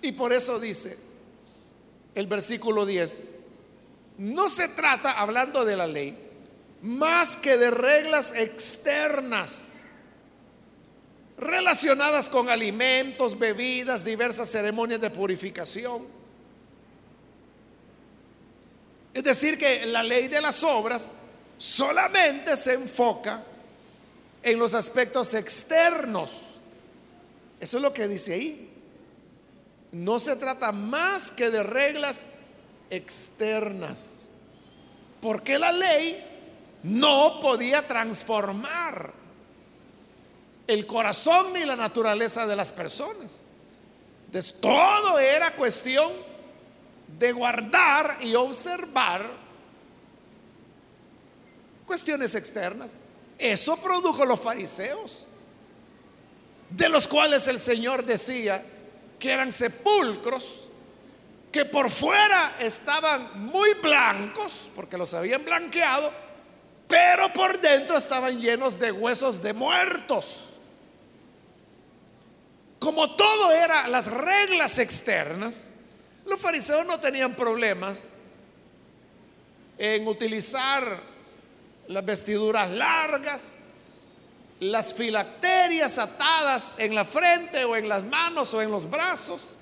Y 0.01 0.11
por 0.11 0.33
eso 0.33 0.59
dice 0.59 0.97
el 2.13 2.27
versículo 2.27 2.85
10, 2.85 3.23
no 4.17 4.49
se 4.49 4.67
trata, 4.67 5.13
hablando 5.13 5.63
de 5.63 5.75
la 5.77 5.87
ley, 5.87 6.17
más 6.81 7.37
que 7.37 7.57
de 7.57 7.71
reglas 7.71 8.37
externas 8.37 9.85
relacionadas 11.37 12.27
con 12.27 12.49
alimentos, 12.49 13.39
bebidas, 13.39 14.03
diversas 14.03 14.49
ceremonias 14.49 14.99
de 14.99 15.09
purificación. 15.09 16.05
Es 19.13 19.23
decir, 19.23 19.57
que 19.57 19.85
la 19.85 20.03
ley 20.03 20.27
de 20.27 20.41
las 20.41 20.63
obras 20.63 21.11
solamente 21.57 22.57
se 22.57 22.73
enfoca 22.73 23.41
en 24.43 24.59
los 24.59 24.73
aspectos 24.73 25.33
externos. 25.33 26.41
Eso 27.59 27.77
es 27.77 27.83
lo 27.83 27.93
que 27.93 28.07
dice 28.07 28.33
ahí. 28.33 28.69
No 29.91 30.19
se 30.19 30.35
trata 30.35 30.71
más 30.71 31.31
que 31.31 31.49
de 31.49 31.63
reglas 31.63 32.25
externas. 32.89 34.29
Porque 35.21 35.57
la 35.57 35.71
ley 35.71 36.23
no 36.83 37.39
podía 37.39 37.87
transformar 37.87 39.13
el 40.67 40.85
corazón 40.85 41.53
ni 41.53 41.63
la 41.63 41.75
naturaleza 41.75 42.45
de 42.45 42.55
las 42.55 42.71
personas. 42.71 43.41
Entonces, 44.25 44.55
todo 44.59 45.19
era 45.19 45.55
cuestión 45.55 46.11
de 47.19 47.31
guardar 47.31 48.17
y 48.21 48.35
observar 48.35 49.29
cuestiones 51.85 52.35
externas. 52.35 52.95
Eso 53.43 53.75
produjo 53.75 54.23
los 54.23 54.39
fariseos, 54.39 55.27
de 56.69 56.87
los 56.87 57.09
cuales 57.09 57.45
el 57.49 57.59
Señor 57.59 58.05
decía 58.05 58.63
que 59.19 59.31
eran 59.31 59.51
sepulcros 59.51 60.69
que 61.51 61.65
por 61.65 61.91
fuera 61.91 62.55
estaban 62.61 63.45
muy 63.47 63.73
blancos, 63.73 64.69
porque 64.73 64.97
los 64.97 65.13
habían 65.13 65.43
blanqueado, 65.43 66.09
pero 66.87 67.33
por 67.33 67.59
dentro 67.59 67.97
estaban 67.97 68.39
llenos 68.39 68.79
de 68.79 68.93
huesos 68.93 69.43
de 69.43 69.51
muertos. 69.51 70.45
Como 72.79 73.13
todo 73.17 73.51
era 73.51 73.89
las 73.89 74.07
reglas 74.09 74.79
externas, 74.79 75.81
los 76.25 76.39
fariseos 76.39 76.85
no 76.85 76.97
tenían 76.97 77.35
problemas 77.35 78.07
en 79.77 80.07
utilizar 80.07 81.12
las 81.87 82.05
vestiduras 82.05 82.71
largas, 82.71 83.57
las 84.59 84.93
filacterias 84.93 85.97
atadas 85.97 86.75
en 86.77 86.95
la 86.95 87.05
frente 87.05 87.65
o 87.65 87.75
en 87.75 87.89
las 87.89 88.03
manos 88.03 88.53
o 88.53 88.61
en 88.61 88.71
los 88.71 88.89
brazos, 88.89 89.57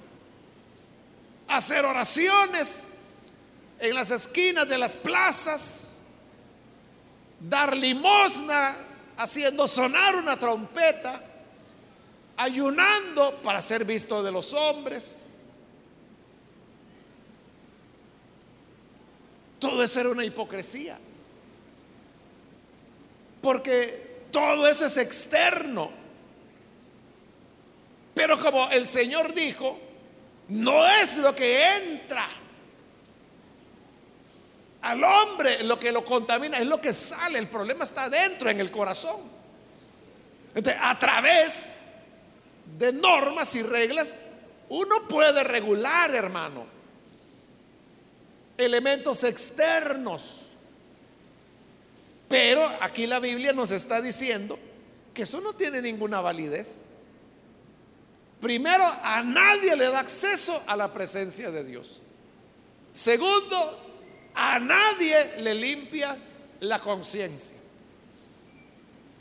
hacer 1.48 1.86
oraciones 1.86 2.92
en 3.80 3.96
las 3.96 4.12
esquinas 4.12 4.68
de 4.68 4.78
las 4.78 4.96
plazas, 4.96 6.02
dar 7.40 7.76
limosna 7.76 8.76
haciendo 9.18 9.68
sonar 9.68 10.16
una 10.16 10.38
trompeta, 10.38 11.22
ayunando 12.38 13.40
para 13.44 13.62
ser 13.62 13.86
visto 13.86 14.22
de 14.24 14.32
los 14.32 14.54
hombres. 14.54 15.26
Todo 19.60 19.84
eso 19.84 20.00
era 20.00 20.10
una 20.10 20.26
hipocresía. 20.26 21.00
Porque 23.42 24.26
todo 24.32 24.68
eso 24.68 24.86
es 24.86 24.98
externo. 24.98 25.92
Pero 28.14 28.38
como 28.38 28.70
el 28.70 28.86
Señor 28.86 29.34
dijo, 29.34 29.80
no 30.50 30.86
es 30.88 31.18
lo 31.18 31.36
que 31.36 31.78
entra 31.78 32.30
al 34.82 35.04
hombre 35.04 35.64
lo 35.64 35.80
que 35.80 35.92
lo 35.92 36.04
contamina, 36.04 36.58
es 36.58 36.66
lo 36.66 36.82
que 36.82 36.94
sale. 36.94 37.38
El 37.38 37.48
problema 37.48 37.84
está 37.84 38.10
dentro, 38.10 38.50
en 38.50 38.60
el 38.60 38.72
corazón. 38.72 39.22
Entonces, 40.54 40.82
a 40.84 40.98
través 40.98 41.82
de 42.78 42.92
normas 42.92 43.56
y 43.56 43.64
reglas, 43.64 44.18
uno 44.70 45.08
puede 45.08 45.44
regular, 45.44 46.14
hermano, 46.16 46.66
elementos 48.58 49.24
externos. 49.24 50.41
Pero 52.32 52.66
aquí 52.80 53.06
la 53.08 53.20
Biblia 53.20 53.52
nos 53.52 53.72
está 53.72 54.02
diciendo 54.02 54.58
que 55.14 55.24
eso 55.24 55.42
no 55.42 55.52
tiene 55.52 55.82
ninguna 55.82 56.22
validez. 56.22 56.86
Primero, 58.40 58.86
a 59.04 59.22
nadie 59.22 59.76
le 59.76 59.92
da 59.92 60.00
acceso 60.00 60.64
a 60.66 60.78
la 60.78 60.94
presencia 60.94 61.52
de 61.52 61.66
Dios. 61.66 62.02
Segundo, 62.90 64.32
a 64.34 64.60
nadie 64.60 65.42
le 65.42 65.54
limpia 65.54 66.18
la 66.62 66.80
conciencia. 66.80 67.58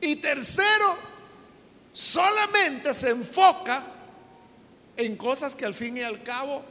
Y 0.01 0.16
tercero, 0.16 0.96
solamente 1.92 2.94
se 2.94 3.11
enfoca 3.11 3.83
en 4.96 5.16
cosas 5.16 5.57
que 5.57 5.66
al 5.66 5.75
fin 5.75 5.96
y 5.96 6.03
al 6.03 6.23
cabo 6.23 6.62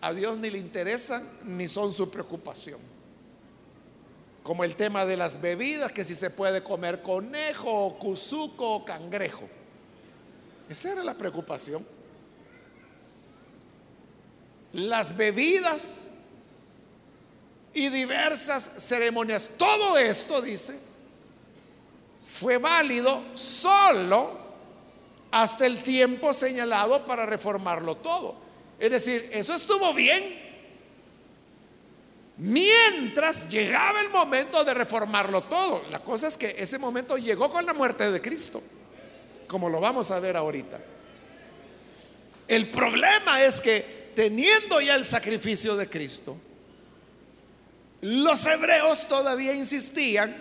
a 0.00 0.12
Dios 0.12 0.36
ni 0.36 0.50
le 0.50 0.58
interesan 0.58 1.24
ni 1.44 1.68
son 1.68 1.92
su 1.92 2.10
preocupación. 2.10 2.95
Como 4.46 4.62
el 4.62 4.76
tema 4.76 5.04
de 5.04 5.16
las 5.16 5.40
bebidas, 5.40 5.90
que 5.90 6.04
si 6.04 6.14
se 6.14 6.30
puede 6.30 6.62
comer 6.62 7.02
conejo, 7.02 7.98
cuzuco 7.98 8.76
o 8.76 8.84
cangrejo. 8.84 9.48
Esa 10.68 10.92
era 10.92 11.02
la 11.02 11.14
preocupación. 11.14 11.84
Las 14.72 15.16
bebidas 15.16 16.12
y 17.74 17.88
diversas 17.88 18.70
ceremonias. 18.78 19.48
Todo 19.58 19.98
esto, 19.98 20.40
dice, 20.40 20.78
fue 22.24 22.58
válido 22.58 23.20
solo 23.34 24.38
hasta 25.32 25.66
el 25.66 25.82
tiempo 25.82 26.32
señalado 26.32 27.04
para 27.04 27.26
reformarlo 27.26 27.96
todo. 27.96 28.36
Es 28.78 28.92
decir, 28.92 29.28
eso 29.32 29.54
estuvo 29.54 29.92
bien 29.92 30.45
mientras 32.38 33.48
llegaba 33.48 34.00
el 34.00 34.10
momento 34.10 34.62
de 34.64 34.74
reformarlo 34.74 35.42
todo. 35.42 35.82
La 35.90 36.00
cosa 36.00 36.28
es 36.28 36.36
que 36.36 36.54
ese 36.58 36.78
momento 36.78 37.16
llegó 37.16 37.50
con 37.50 37.64
la 37.64 37.72
muerte 37.72 38.10
de 38.10 38.20
Cristo, 38.20 38.62
como 39.48 39.68
lo 39.68 39.80
vamos 39.80 40.10
a 40.10 40.20
ver 40.20 40.36
ahorita. 40.36 40.78
El 42.48 42.68
problema 42.68 43.42
es 43.42 43.60
que 43.60 44.12
teniendo 44.14 44.80
ya 44.80 44.94
el 44.94 45.04
sacrificio 45.04 45.76
de 45.76 45.88
Cristo, 45.88 46.36
los 48.02 48.46
hebreos 48.46 49.08
todavía 49.08 49.54
insistían 49.54 50.36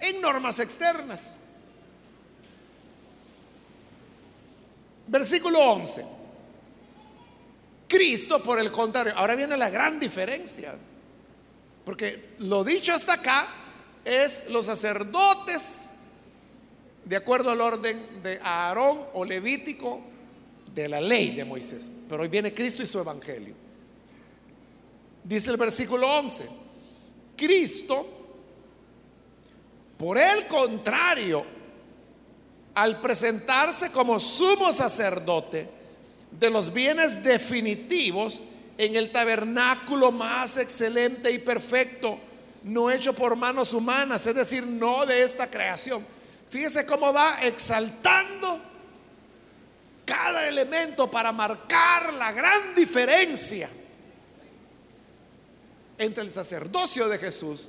en 0.00 0.20
normas 0.20 0.58
externas. 0.58 1.38
Versículo 5.06 5.58
11. 5.58 6.17
Cristo, 7.88 8.42
por 8.42 8.60
el 8.60 8.70
contrario, 8.70 9.14
ahora 9.16 9.34
viene 9.34 9.56
la 9.56 9.70
gran 9.70 9.98
diferencia. 9.98 10.74
Porque 11.84 12.34
lo 12.40 12.62
dicho 12.62 12.92
hasta 12.92 13.14
acá 13.14 13.48
es 14.04 14.50
los 14.50 14.66
sacerdotes, 14.66 15.94
de 17.04 17.16
acuerdo 17.16 17.50
al 17.50 17.62
orden 17.62 18.22
de 18.22 18.38
Aarón 18.42 19.06
o 19.14 19.24
Levítico, 19.24 20.02
de 20.74 20.86
la 20.86 21.00
ley 21.00 21.30
de 21.34 21.46
Moisés. 21.46 21.90
Pero 22.06 22.22
hoy 22.22 22.28
viene 22.28 22.52
Cristo 22.52 22.82
y 22.82 22.86
su 22.86 22.98
evangelio. 22.98 23.54
Dice 25.24 25.50
el 25.50 25.56
versículo 25.56 26.06
11, 26.18 26.46
Cristo, 27.36 28.06
por 29.96 30.18
el 30.18 30.46
contrario, 30.46 31.44
al 32.74 33.00
presentarse 33.00 33.90
como 33.90 34.20
sumo 34.20 34.72
sacerdote 34.72 35.77
de 36.30 36.50
los 36.50 36.72
bienes 36.72 37.22
definitivos 37.22 38.42
en 38.76 38.94
el 38.94 39.10
tabernáculo 39.10 40.12
más 40.12 40.56
excelente 40.56 41.32
y 41.32 41.38
perfecto, 41.38 42.18
no 42.62 42.90
hecho 42.90 43.12
por 43.12 43.34
manos 43.34 43.74
humanas, 43.74 44.26
es 44.26 44.34
decir, 44.34 44.64
no 44.66 45.04
de 45.04 45.22
esta 45.22 45.48
creación. 45.48 46.04
Fíjese 46.48 46.86
cómo 46.86 47.12
va 47.12 47.40
exaltando 47.42 48.60
cada 50.04 50.48
elemento 50.48 51.10
para 51.10 51.32
marcar 51.32 52.14
la 52.14 52.32
gran 52.32 52.74
diferencia 52.74 53.68
entre 55.98 56.22
el 56.22 56.30
sacerdocio 56.30 57.08
de 57.08 57.18
Jesús 57.18 57.68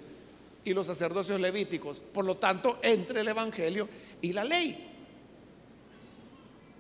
y 0.64 0.74
los 0.74 0.88
sacerdocios 0.88 1.42
levíticos, 1.42 2.00
por 2.00 2.24
lo 2.24 2.38
tanto, 2.38 2.80
entre 2.84 3.22
el 3.22 3.28
Evangelio 3.28 3.90
y 4.22 4.32
la 4.32 4.44
ley. 4.44 4.88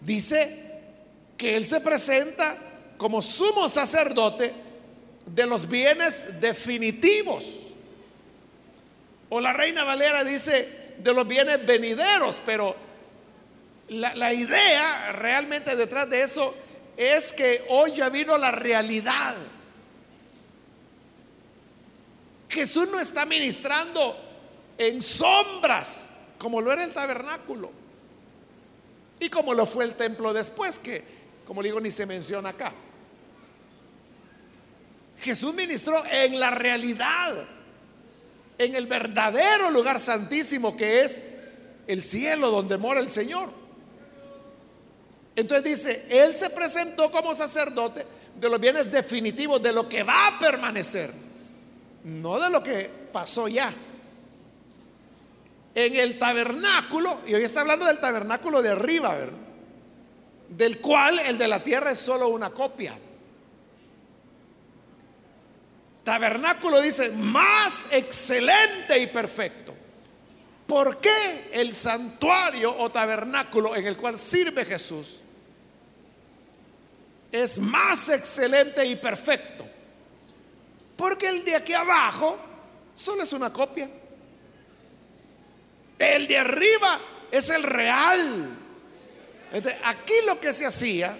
Dice 0.01 0.68
que 1.39 1.55
Él 1.55 1.65
se 1.65 1.79
presenta 1.79 2.57
como 2.97 3.21
sumo 3.21 3.69
sacerdote 3.69 4.53
de 5.25 5.45
los 5.47 5.69
bienes 5.69 6.41
definitivos. 6.41 7.69
O 9.29 9.39
la 9.39 9.53
reina 9.53 9.85
Valera 9.85 10.25
dice 10.25 10.95
de 10.97 11.13
los 11.13 11.25
bienes 11.25 11.65
venideros, 11.65 12.41
pero 12.45 12.75
la, 13.87 14.33
idea 14.33 15.13
realmente 15.13 15.77
detrás 15.77 16.09
de 16.09 16.23
eso 16.23 16.53
es 16.97 17.31
que 17.31 17.65
hoy 17.69 17.93
ya 17.93 18.09
vino 18.09 18.37
la 18.37 18.51
realidad. 18.51 19.37
Jesús 22.49 22.89
no 22.91 22.99
está 22.99 23.25
ministrando 23.25 24.17
en 24.77 25.01
sombras, 25.01 26.15
como 26.37 26.59
lo 26.59 26.73
era 26.73 26.83
el 26.83 26.91
tabernáculo. 26.91 27.71
Y 29.21 29.29
como 29.29 29.53
lo 29.53 29.65
fue 29.65 29.85
el 29.85 29.93
templo 29.93 30.33
después, 30.33 30.79
que 30.79 31.18
como 31.49 31.63
digo 31.63 31.81
ni 31.81 31.89
se 31.89 32.05
menciona 32.05 32.49
acá. 32.49 32.71
Jesús 35.19 35.51
ministró 35.51 35.99
en 36.05 36.39
la 36.39 36.51
realidad, 36.51 37.43
en 38.55 38.75
el 38.75 38.85
verdadero 38.85 39.71
lugar 39.71 39.99
santísimo 39.99 40.77
que 40.77 41.01
es 41.01 41.23
el 41.87 42.03
cielo 42.03 42.51
donde 42.51 42.77
mora 42.77 42.99
el 42.99 43.09
Señor. 43.09 43.49
Entonces 45.35 45.63
dice, 45.63 46.23
Él 46.23 46.35
se 46.35 46.51
presentó 46.51 47.09
como 47.09 47.33
sacerdote 47.33 48.05
de 48.39 48.47
los 48.47 48.59
bienes 48.59 48.91
definitivos, 48.91 49.59
de 49.59 49.73
lo 49.73 49.89
que 49.89 50.03
va 50.03 50.27
a 50.27 50.37
permanecer, 50.37 51.11
no 52.03 52.39
de 52.39 52.51
lo 52.51 52.61
que 52.61 52.91
pasó 53.11 53.47
ya. 53.47 53.73
En 55.73 55.95
el 55.95 56.19
tabernáculo, 56.19 57.21
y 57.25 57.33
hoy 57.33 57.41
está 57.41 57.61
hablando 57.61 57.87
del 57.87 57.99
tabernáculo 57.99 58.61
de 58.61 58.69
arriba, 58.69 59.17
del 60.49 60.79
cual 60.79 61.19
el 61.19 61.37
de 61.37 61.47
la 61.47 61.63
tierra 61.63 61.91
es 61.91 61.99
solo 61.99 62.27
una 62.29 62.49
copia. 62.49 62.97
Tabernáculo 66.03 66.81
dice, 66.81 67.09
más 67.09 67.87
excelente 67.91 68.97
y 68.99 69.07
perfecto. 69.07 69.75
¿Por 70.65 70.97
qué 70.97 71.49
el 71.51 71.71
santuario 71.71 72.75
o 72.77 72.91
tabernáculo 72.91 73.75
en 73.75 73.87
el 73.87 73.97
cual 73.97 74.17
sirve 74.17 74.65
Jesús 74.65 75.19
es 77.31 77.59
más 77.59 78.09
excelente 78.09 78.85
y 78.85 78.95
perfecto? 78.95 79.65
Porque 80.95 81.29
el 81.29 81.43
de 81.43 81.55
aquí 81.55 81.73
abajo 81.73 82.37
solo 82.93 83.23
es 83.23 83.33
una 83.33 83.51
copia. 83.53 83.89
El 85.97 86.27
de 86.27 86.37
arriba 86.37 87.01
es 87.31 87.49
el 87.49 87.63
real. 87.63 88.58
Aquí 89.83 90.13
lo 90.25 90.39
que 90.39 90.53
se 90.53 90.65
hacía 90.65 91.15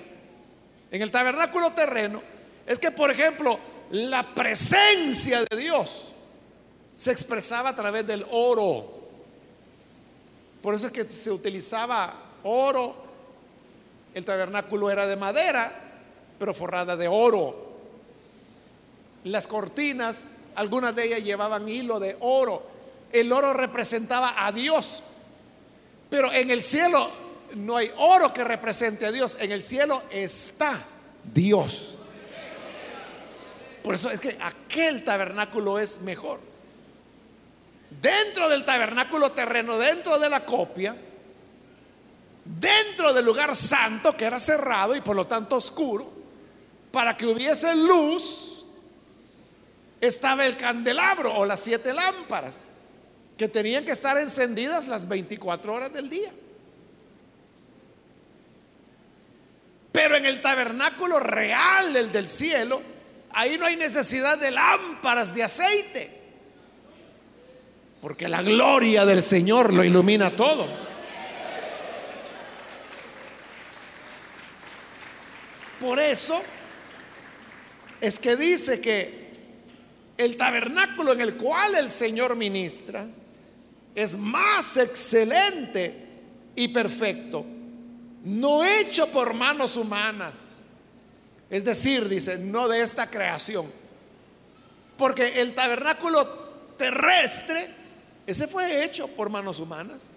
en 0.91 1.01
el 1.01 1.11
tabernáculo 1.11 1.71
terreno 1.71 2.21
es 2.65 2.79
que, 2.79 2.91
por 2.91 3.11
ejemplo, 3.11 3.59
la 3.91 4.35
presencia 4.35 5.43
de 5.49 5.57
Dios 5.57 6.13
se 6.95 7.11
expresaba 7.11 7.69
a 7.69 7.75
través 7.75 8.05
del 8.05 8.25
oro. 8.31 8.99
Por 10.61 10.75
eso 10.75 10.87
es 10.87 10.91
que 10.91 11.09
se 11.11 11.31
utilizaba 11.31 12.13
oro. 12.43 12.95
El 14.13 14.25
tabernáculo 14.25 14.89
era 14.89 15.05
de 15.05 15.15
madera, 15.15 15.71
pero 16.37 16.53
forrada 16.53 16.97
de 16.97 17.07
oro. 17.07 17.69
Las 19.23 19.47
cortinas, 19.47 20.29
algunas 20.55 20.95
de 20.95 21.05
ellas 21.05 21.23
llevaban 21.23 21.69
hilo 21.69 21.99
de 21.99 22.17
oro. 22.19 22.63
El 23.11 23.31
oro 23.31 23.53
representaba 23.53 24.45
a 24.45 24.51
Dios. 24.51 25.03
Pero 26.09 26.31
en 26.31 26.49
el 26.51 26.61
cielo 26.61 27.09
no 27.55 27.77
hay 27.77 27.91
oro 27.97 28.33
que 28.33 28.43
represente 28.43 29.05
a 29.05 29.11
Dios. 29.11 29.37
En 29.39 29.51
el 29.51 29.61
cielo 29.61 30.03
está 30.11 30.81
Dios. 31.33 31.95
Por 33.83 33.95
eso 33.95 34.11
es 34.11 34.19
que 34.19 34.37
aquel 34.41 35.03
tabernáculo 35.03 35.79
es 35.79 36.01
mejor. 36.01 36.39
Dentro 38.01 38.49
del 38.49 38.65
tabernáculo 38.65 39.31
terreno, 39.31 39.77
dentro 39.77 40.19
de 40.19 40.29
la 40.29 40.45
copia, 40.45 40.95
dentro 42.45 43.13
del 43.13 43.25
lugar 43.25 43.55
santo 43.55 44.15
que 44.15 44.25
era 44.25 44.39
cerrado 44.39 44.95
y 44.95 45.01
por 45.01 45.15
lo 45.15 45.25
tanto 45.25 45.55
oscuro, 45.55 46.11
para 46.91 47.15
que 47.15 47.25
hubiese 47.25 47.75
luz, 47.75 48.65
estaba 50.01 50.45
el 50.45 50.55
candelabro 50.55 51.33
o 51.35 51.45
las 51.45 51.59
siete 51.59 51.93
lámparas 51.93 52.67
que 53.37 53.47
tenían 53.47 53.85
que 53.85 53.91
estar 53.91 54.17
encendidas 54.17 54.87
las 54.87 55.07
24 55.07 55.73
horas 55.73 55.93
del 55.93 56.09
día. 56.09 56.31
Pero 59.91 60.15
en 60.15 60.25
el 60.25 60.41
tabernáculo 60.41 61.19
real, 61.19 61.95
el 61.95 62.11
del 62.11 62.27
cielo, 62.29 62.81
Ahí 63.31 63.57
no 63.57 63.65
hay 63.65 63.75
necesidad 63.75 64.37
de 64.37 64.51
lámparas 64.51 65.33
de 65.33 65.43
aceite. 65.43 66.09
Porque 68.01 68.27
la 68.27 68.41
gloria 68.41 69.05
del 69.05 69.21
Señor 69.21 69.73
lo 69.73 69.83
ilumina 69.83 70.31
todo. 70.31 70.67
Por 75.79 75.99
eso 75.99 76.41
es 78.01 78.19
que 78.19 78.35
dice 78.35 78.81
que 78.81 79.29
el 80.17 80.35
tabernáculo 80.35 81.13
en 81.13 81.21
el 81.21 81.35
cual 81.35 81.75
el 81.75 81.89
Señor 81.89 82.35
ministra 82.35 83.05
es 83.95 84.17
más 84.17 84.75
excelente 84.77 85.93
y 86.55 86.67
perfecto, 86.69 87.45
no 88.29 88.63
hecho 88.63 89.07
por 89.11 89.33
manos 89.33 89.77
humanas 89.77 90.59
es 91.49 91.65
decir, 91.65 92.07
dice, 92.07 92.37
no 92.37 92.67
de 92.67 92.81
esta 92.81 93.09
creación. 93.09 93.65
Porque 94.97 95.41
el 95.41 95.55
tabernáculo 95.55 96.27
terrestre, 96.77 97.67
ese 98.27 98.47
fue 98.47 98.83
hecho 98.83 99.07
por 99.07 99.29
manos 99.29 99.59
humanas, 99.59 100.11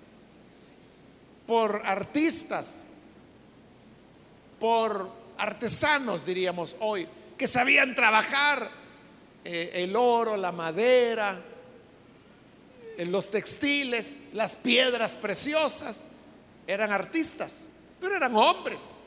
por 1.46 1.82
artistas, 1.86 2.84
por 4.60 5.10
artesanos, 5.38 6.26
diríamos 6.26 6.76
hoy, 6.80 7.08
que 7.38 7.46
sabían 7.46 7.94
trabajar 7.94 8.70
eh, 9.44 9.70
el 9.74 9.96
oro, 9.96 10.36
la 10.36 10.52
madera, 10.52 11.40
eh, 12.98 13.06
los 13.06 13.30
textiles, 13.30 14.28
las 14.34 14.56
piedras 14.56 15.16
preciosas. 15.16 16.08
Eran 16.66 16.92
artistas, 16.92 17.68
pero 18.02 18.16
eran 18.16 18.34
hombres. 18.34 19.02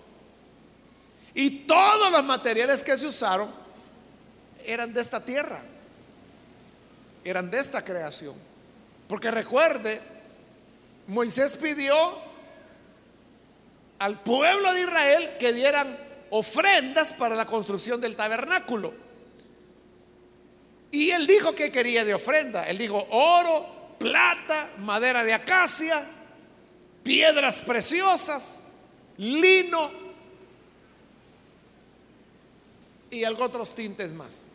Y 1.33 1.49
todos 1.67 2.11
los 2.11 2.23
materiales 2.23 2.81
que 2.81 2.97
se 2.97 3.07
usaron 3.07 3.49
eran 4.65 4.93
de 4.93 5.01
esta 5.01 5.23
tierra, 5.23 5.59
eran 7.23 7.51
de 7.51 7.59
esta 7.59 7.83
creación. 7.83 8.33
Porque 9.07 9.29
recuerde, 9.29 10.01
Moisés 11.07 11.57
pidió 11.57 11.95
al 13.99 14.21
pueblo 14.21 14.73
de 14.73 14.81
Israel 14.81 15.31
que 15.37 15.51
dieran 15.51 15.97
ofrendas 16.29 17.13
para 17.13 17.35
la 17.35 17.45
construcción 17.45 17.99
del 17.99 18.15
tabernáculo. 18.15 18.93
Y 20.91 21.11
él 21.11 21.27
dijo 21.27 21.53
que 21.53 21.71
quería 21.71 22.05
de 22.05 22.13
ofrenda. 22.13 22.67
Él 22.69 22.77
dijo 22.77 23.05
oro, 23.11 23.97
plata, 23.99 24.69
madera 24.77 25.23
de 25.25 25.33
acacia, 25.33 26.01
piedras 27.03 27.61
preciosas, 27.61 28.69
lino, 29.17 30.05
y 33.09 33.23
algo 33.23 33.43
otros 33.45 33.73
tintes 33.73 34.13
más. 34.13 34.47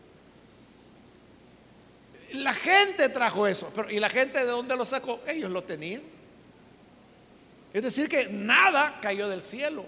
La 2.32 2.52
gente 2.52 3.08
trajo 3.08 3.46
eso, 3.46 3.72
pero 3.74 3.90
¿y 3.90 3.98
la 3.98 4.08
gente 4.08 4.38
de 4.38 4.50
dónde 4.50 4.76
lo 4.76 4.84
sacó? 4.84 5.20
Ellos 5.26 5.50
lo 5.50 5.64
tenían. 5.64 6.02
Es 7.72 7.82
decir, 7.82 8.08
que 8.08 8.28
nada 8.28 8.98
cayó 9.00 9.28
del 9.28 9.40
cielo. 9.40 9.84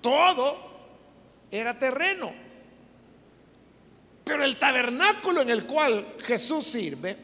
Todo 0.00 0.56
era 1.50 1.78
terreno. 1.78 2.32
Pero 4.24 4.44
el 4.44 4.58
tabernáculo 4.58 5.42
en 5.42 5.50
el 5.50 5.66
cual 5.66 6.14
Jesús 6.22 6.64
sirve, 6.64 7.16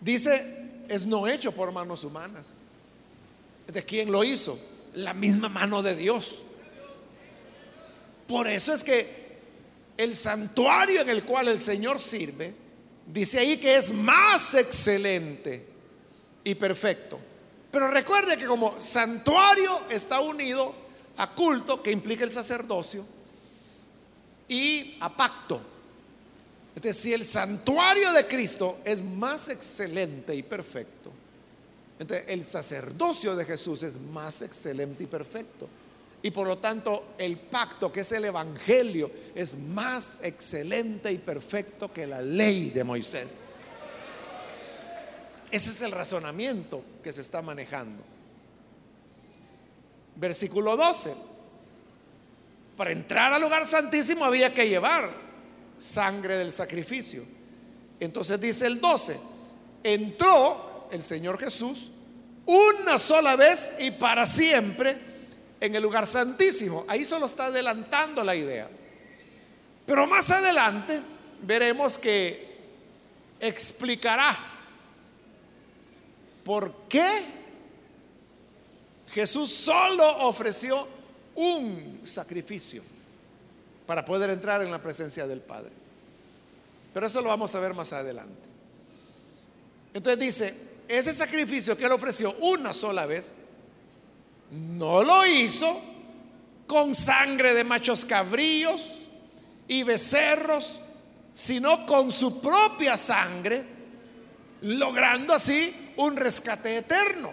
dice, 0.00 0.84
es 0.88 1.06
no 1.06 1.26
hecho 1.26 1.52
por 1.52 1.72
manos 1.72 2.04
humanas. 2.04 2.62
¿De 3.68 3.84
quién 3.84 4.10
lo 4.10 4.24
hizo? 4.24 4.58
La 4.94 5.14
misma 5.14 5.48
mano 5.48 5.82
de 5.82 5.94
Dios. 5.94 6.40
Por 8.26 8.48
eso 8.48 8.72
es 8.72 8.82
que 8.82 9.28
el 9.96 10.14
santuario 10.14 11.02
en 11.02 11.08
el 11.10 11.24
cual 11.24 11.48
el 11.48 11.60
Señor 11.60 12.00
sirve, 12.00 12.54
dice 13.06 13.38
ahí 13.38 13.58
que 13.58 13.76
es 13.76 13.92
más 13.92 14.54
excelente 14.54 15.64
y 16.44 16.54
perfecto. 16.54 17.18
Pero 17.70 17.88
recuerde 17.88 18.38
que 18.38 18.46
como 18.46 18.78
santuario 18.80 19.82
está 19.90 20.20
unido 20.20 20.74
a 21.16 21.34
culto 21.34 21.82
que 21.82 21.90
implica 21.90 22.24
el 22.24 22.30
sacerdocio 22.30 23.04
y 24.48 24.96
a 25.00 25.14
pacto. 25.14 25.60
Entonces, 26.74 27.02
si 27.02 27.12
el 27.12 27.24
santuario 27.24 28.12
de 28.12 28.26
Cristo 28.26 28.78
es 28.84 29.02
más 29.02 29.48
excelente 29.48 30.34
y 30.34 30.42
perfecto, 30.42 30.97
entonces 31.98 32.26
el 32.28 32.44
sacerdocio 32.44 33.34
de 33.34 33.44
Jesús 33.44 33.82
es 33.82 33.98
más 33.98 34.42
excelente 34.42 35.04
y 35.04 35.06
perfecto. 35.06 35.68
Y 36.22 36.30
por 36.30 36.46
lo 36.46 36.58
tanto 36.58 37.14
el 37.18 37.36
pacto, 37.36 37.92
que 37.92 38.00
es 38.00 38.12
el 38.12 38.24
Evangelio, 38.24 39.10
es 39.34 39.56
más 39.56 40.20
excelente 40.22 41.12
y 41.12 41.18
perfecto 41.18 41.92
que 41.92 42.06
la 42.06 42.22
ley 42.22 42.70
de 42.70 42.84
Moisés. 42.84 43.40
Ese 45.50 45.70
es 45.70 45.82
el 45.82 45.92
razonamiento 45.92 46.82
que 47.02 47.12
se 47.12 47.22
está 47.22 47.40
manejando. 47.40 48.02
Versículo 50.16 50.76
12. 50.76 51.14
Para 52.76 52.92
entrar 52.92 53.32
al 53.32 53.42
lugar 53.42 53.66
santísimo 53.66 54.24
había 54.24 54.52
que 54.52 54.68
llevar 54.68 55.10
sangre 55.78 56.36
del 56.36 56.52
sacrificio. 56.52 57.24
Entonces 58.00 58.40
dice 58.40 58.66
el 58.66 58.80
12, 58.80 59.18
entró 59.82 60.67
el 60.90 61.02
Señor 61.02 61.38
Jesús 61.38 61.90
una 62.46 62.96
sola 62.96 63.36
vez 63.36 63.72
y 63.78 63.90
para 63.90 64.24
siempre 64.24 64.96
en 65.60 65.74
el 65.74 65.82
lugar 65.82 66.06
santísimo. 66.06 66.84
Ahí 66.88 67.04
solo 67.04 67.26
está 67.26 67.46
adelantando 67.46 68.24
la 68.24 68.34
idea. 68.34 68.68
Pero 69.84 70.06
más 70.06 70.30
adelante 70.30 71.00
veremos 71.42 71.98
que 71.98 72.56
explicará 73.38 74.36
por 76.44 76.74
qué 76.88 77.24
Jesús 79.08 79.50
solo 79.50 80.06
ofreció 80.26 80.88
un 81.34 82.00
sacrificio 82.02 82.82
para 83.86 84.04
poder 84.04 84.30
entrar 84.30 84.62
en 84.62 84.70
la 84.70 84.80
presencia 84.80 85.26
del 85.26 85.40
Padre. 85.40 85.72
Pero 86.92 87.06
eso 87.06 87.20
lo 87.20 87.28
vamos 87.28 87.54
a 87.54 87.60
ver 87.60 87.74
más 87.74 87.92
adelante. 87.92 88.48
Entonces 89.94 90.18
dice, 90.18 90.67
ese 90.88 91.12
sacrificio 91.12 91.76
que 91.76 91.84
él 91.84 91.92
ofreció 91.92 92.32
una 92.40 92.72
sola 92.72 93.06
vez, 93.06 93.36
no 94.50 95.02
lo 95.02 95.26
hizo 95.26 95.80
con 96.66 96.94
sangre 96.94 97.54
de 97.54 97.64
machos 97.64 98.04
cabríos 98.04 99.08
y 99.68 99.82
becerros, 99.82 100.80
sino 101.32 101.86
con 101.86 102.10
su 102.10 102.40
propia 102.40 102.96
sangre, 102.96 103.64
logrando 104.62 105.34
así 105.34 105.92
un 105.96 106.16
rescate 106.16 106.78
eterno. 106.78 107.32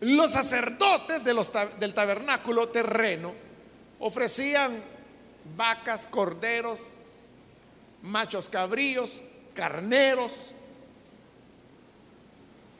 Los 0.00 0.30
sacerdotes 0.30 1.24
del 1.24 1.94
tabernáculo 1.94 2.68
terreno 2.70 3.34
ofrecían 3.98 4.82
vacas, 5.56 6.06
corderos, 6.06 6.96
machos 8.02 8.48
cabríos, 8.48 9.22
carneros. 9.54 10.54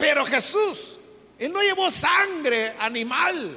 Pero 0.01 0.25
Jesús, 0.25 0.97
Él 1.37 1.53
no 1.53 1.61
llevó 1.61 1.91
sangre 1.91 2.73
animal 2.79 3.55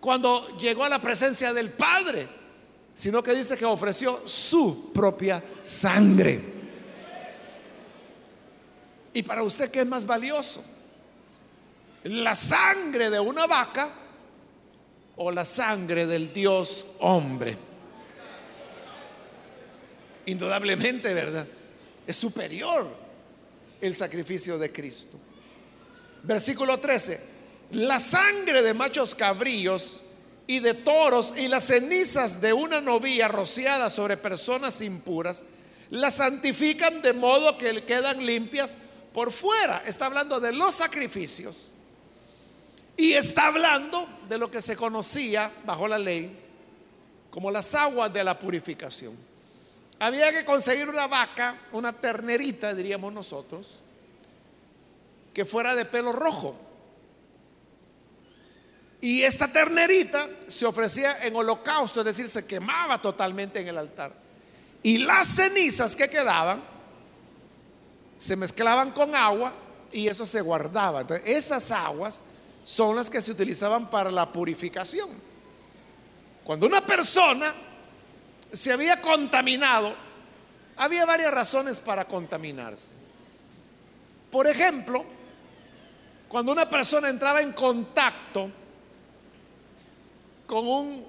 cuando 0.00 0.58
llegó 0.58 0.82
a 0.82 0.88
la 0.88 1.00
presencia 1.00 1.52
del 1.52 1.70
Padre, 1.70 2.26
sino 2.92 3.22
que 3.22 3.32
dice 3.32 3.56
que 3.56 3.64
ofreció 3.64 4.26
su 4.26 4.92
propia 4.92 5.40
sangre. 5.64 6.40
¿Y 9.14 9.22
para 9.22 9.44
usted 9.44 9.70
qué 9.70 9.82
es 9.82 9.86
más 9.86 10.04
valioso? 10.04 10.64
¿La 12.02 12.34
sangre 12.34 13.08
de 13.08 13.20
una 13.20 13.46
vaca 13.46 13.88
o 15.14 15.30
la 15.30 15.44
sangre 15.44 16.06
del 16.06 16.32
Dios 16.32 16.86
hombre? 16.98 17.56
Indudablemente, 20.26 21.14
¿verdad? 21.14 21.46
Es 22.04 22.16
superior 22.16 23.11
el 23.82 23.94
sacrificio 23.94 24.58
de 24.58 24.72
Cristo. 24.72 25.18
Versículo 26.22 26.78
13. 26.78 27.20
La 27.72 27.98
sangre 27.98 28.62
de 28.62 28.72
machos 28.72 29.14
cabríos 29.14 30.02
y 30.46 30.60
de 30.60 30.74
toros 30.74 31.34
y 31.36 31.48
las 31.48 31.64
cenizas 31.64 32.40
de 32.40 32.52
una 32.52 32.80
novilla 32.80 33.28
rociada 33.28 33.90
sobre 33.90 34.16
personas 34.16 34.80
impuras, 34.80 35.44
las 35.90 36.16
santifican 36.16 37.02
de 37.02 37.12
modo 37.12 37.58
que 37.58 37.84
quedan 37.84 38.24
limpias 38.24 38.78
por 39.12 39.32
fuera. 39.32 39.82
Está 39.84 40.06
hablando 40.06 40.40
de 40.40 40.52
los 40.52 40.74
sacrificios 40.74 41.72
y 42.96 43.12
está 43.12 43.48
hablando 43.48 44.08
de 44.28 44.38
lo 44.38 44.50
que 44.50 44.62
se 44.62 44.76
conocía 44.76 45.50
bajo 45.64 45.88
la 45.88 45.98
ley 45.98 46.38
como 47.30 47.50
las 47.50 47.74
aguas 47.74 48.12
de 48.12 48.22
la 48.22 48.38
purificación. 48.38 49.31
Había 50.02 50.32
que 50.32 50.44
conseguir 50.44 50.88
una 50.88 51.06
vaca, 51.06 51.56
una 51.70 51.92
ternerita, 51.92 52.74
diríamos 52.74 53.12
nosotros, 53.12 53.82
que 55.32 55.44
fuera 55.44 55.76
de 55.76 55.84
pelo 55.84 56.10
rojo. 56.10 56.56
Y 59.00 59.22
esta 59.22 59.46
ternerita 59.46 60.28
se 60.48 60.66
ofrecía 60.66 61.24
en 61.24 61.36
holocausto, 61.36 62.00
es 62.00 62.06
decir, 62.06 62.28
se 62.28 62.44
quemaba 62.44 63.00
totalmente 63.00 63.60
en 63.60 63.68
el 63.68 63.78
altar. 63.78 64.12
Y 64.82 64.98
las 64.98 65.28
cenizas 65.28 65.94
que 65.94 66.10
quedaban 66.10 66.60
se 68.18 68.34
mezclaban 68.34 68.90
con 68.90 69.14
agua 69.14 69.54
y 69.92 70.08
eso 70.08 70.26
se 70.26 70.40
guardaba. 70.40 71.02
Entonces, 71.02 71.28
esas 71.28 71.70
aguas 71.70 72.22
son 72.64 72.96
las 72.96 73.08
que 73.08 73.22
se 73.22 73.30
utilizaban 73.30 73.88
para 73.88 74.10
la 74.10 74.32
purificación. 74.32 75.10
Cuando 76.42 76.66
una 76.66 76.84
persona 76.84 77.54
se 78.52 78.72
había 78.72 79.00
contaminado, 79.00 79.94
había 80.76 81.04
varias 81.06 81.32
razones 81.32 81.80
para 81.80 82.04
contaminarse. 82.04 82.92
Por 84.30 84.46
ejemplo, 84.46 85.04
cuando 86.28 86.52
una 86.52 86.68
persona 86.68 87.08
entraba 87.08 87.42
en 87.42 87.52
contacto 87.52 88.50
con 90.46 90.66
un 90.66 91.04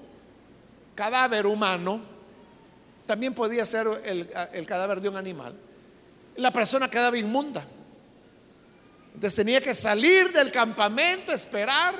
cadáver 0.96 1.46
humano, 1.46 2.02
también 3.06 3.34
podía 3.34 3.66
ser 3.66 3.88
el, 4.06 4.30
el 4.54 4.66
cadáver 4.66 5.02
de 5.02 5.10
un 5.10 5.18
animal 5.18 5.56
la 6.38 6.52
persona 6.52 6.89
quedaba 6.89 7.18
inmunda. 7.18 7.66
Entonces 9.14 9.36
tenía 9.36 9.62
que 9.62 9.74
salir 9.74 10.32
del 10.32 10.52
campamento, 10.52 11.32
esperar, 11.32 11.94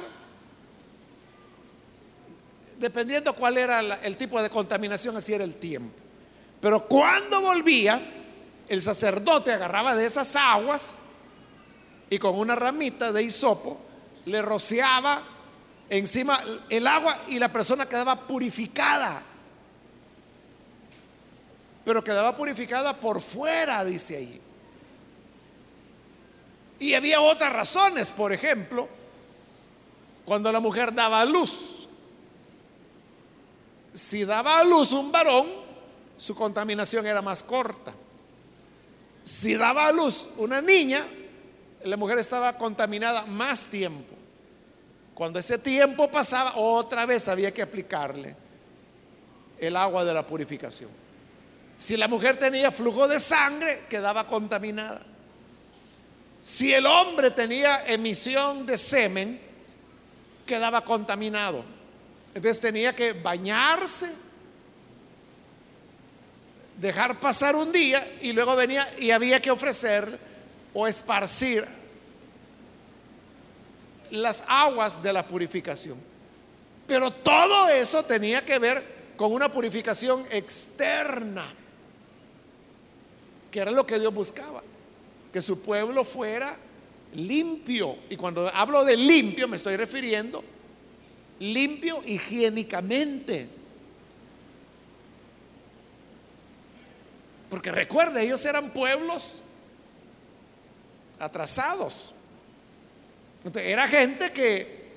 dependiendo 2.80 3.34
cuál 3.34 3.58
era 3.58 3.80
el 3.80 4.18
tipo 4.18 4.42
de 4.42 4.50
contaminación, 4.50 5.16
así 5.18 5.34
era 5.34 5.44
el 5.44 5.56
tiempo. 5.56 5.94
Pero 6.62 6.86
cuando 6.88 7.42
volvía, 7.42 8.02
el 8.68 8.82
sacerdote 8.82 9.52
agarraba 9.52 9.96
de 9.96 10.06
esas 10.06 10.36
aguas 10.36 11.02
y 12.10 12.18
con 12.18 12.38
una 12.38 12.56
ramita 12.56 13.12
de 13.12 13.24
hisopo 13.24 13.80
le 14.26 14.42
rociaba 14.42 15.22
encima 15.90 16.40
el 16.70 16.88
agua 16.88 17.20
y 17.28 17.40
la 17.40 17.52
persona 17.52 17.88
quedaba 17.88 18.28
purificada 18.28 19.24
pero 21.86 22.04
quedaba 22.04 22.36
purificada 22.36 22.96
por 22.96 23.22
fuera, 23.22 23.84
dice 23.84 24.18
ahí. 24.18 24.42
Y 26.80 26.94
había 26.94 27.22
otras 27.22 27.52
razones, 27.52 28.12
por 28.12 28.32
ejemplo, 28.32 28.88
cuando 30.26 30.52
la 30.52 30.60
mujer 30.60 30.94
daba 30.94 31.24
luz. 31.26 31.73
Si 33.94 34.26
daba 34.26 34.60
a 34.60 34.64
luz 34.64 34.92
un 34.92 35.12
varón, 35.12 35.48
su 36.18 36.36
contaminación 36.36 37.06
era 37.06 37.22
más 37.22 37.44
corta. 37.44 37.94
Si 39.24 39.56
daba 39.56 39.88
a 39.88 39.92
luz 39.92 40.30
una 40.38 40.62
niña, 40.62 41.06
la 41.84 41.98
mujer 41.98 42.18
estaba 42.18 42.58
contaminada 42.58 43.26
más 43.26 43.68
tiempo. 43.68 44.16
Cuando 45.14 45.40
ese 45.40 45.60
tiempo 45.60 46.10
pasaba, 46.10 46.56
otra 46.56 47.06
vez 47.06 47.28
había 47.28 47.54
que 47.54 47.62
aplicarle 47.62 48.36
el 49.60 49.76
agua 49.76 50.04
de 50.04 50.14
la 50.14 50.26
purificación. 50.26 50.90
Si 51.78 51.96
la 51.98 52.08
mujer 52.08 52.40
tenía 52.40 52.72
flujo 52.72 53.08
de 53.08 53.20
sangre, 53.20 53.84
quedaba 53.90 54.26
contaminada. 54.26 55.04
Si 56.42 56.74
el 56.74 56.86
hombre 56.86 57.32
tenía 57.32 57.86
emisión 57.86 58.66
de 58.66 58.78
semen, 58.78 59.40
quedaba 60.46 60.84
contaminado. 60.84 61.64
Entonces 62.36 62.60
tenía 62.60 62.96
que 62.96 63.14
bañarse, 63.14 64.12
dejar 66.80 67.20
pasar 67.20 67.56
un 67.56 67.72
día 67.72 68.06
y 68.22 68.34
luego 68.34 68.56
venía 68.56 68.88
y 69.00 69.12
había 69.12 69.40
que 69.40 69.52
ofrecer 69.52 70.18
o 70.74 70.88
esparcir 70.88 71.66
las 74.10 74.44
aguas 74.48 75.02
de 75.02 75.14
la 75.14 75.26
purificación. 75.28 75.98
Pero 76.88 77.12
todo 77.12 77.70
eso 77.70 78.04
tenía 78.04 78.44
que 78.44 78.60
ver 78.60 78.84
con 79.16 79.32
una 79.32 79.52
purificación 79.52 80.26
externa 80.32 81.46
que 83.54 83.60
era 83.60 83.70
lo 83.70 83.86
que 83.86 84.00
Dios 84.00 84.12
buscaba, 84.12 84.64
que 85.32 85.40
su 85.40 85.62
pueblo 85.62 86.04
fuera 86.04 86.58
limpio. 87.14 87.98
Y 88.10 88.16
cuando 88.16 88.50
hablo 88.50 88.84
de 88.84 88.98
limpio 88.98 89.48
me 89.48 89.58
estoy 89.58 89.78
refiriendo 89.78 90.44
limpio 91.44 92.02
higiénicamente. 92.06 93.50
Porque 97.50 97.72
recuerde, 97.72 98.24
ellos 98.24 98.44
eran 98.46 98.72
pueblos 98.72 99.42
atrasados. 101.20 102.14
era 103.56 103.88
gente 103.88 104.32
que, 104.32 104.92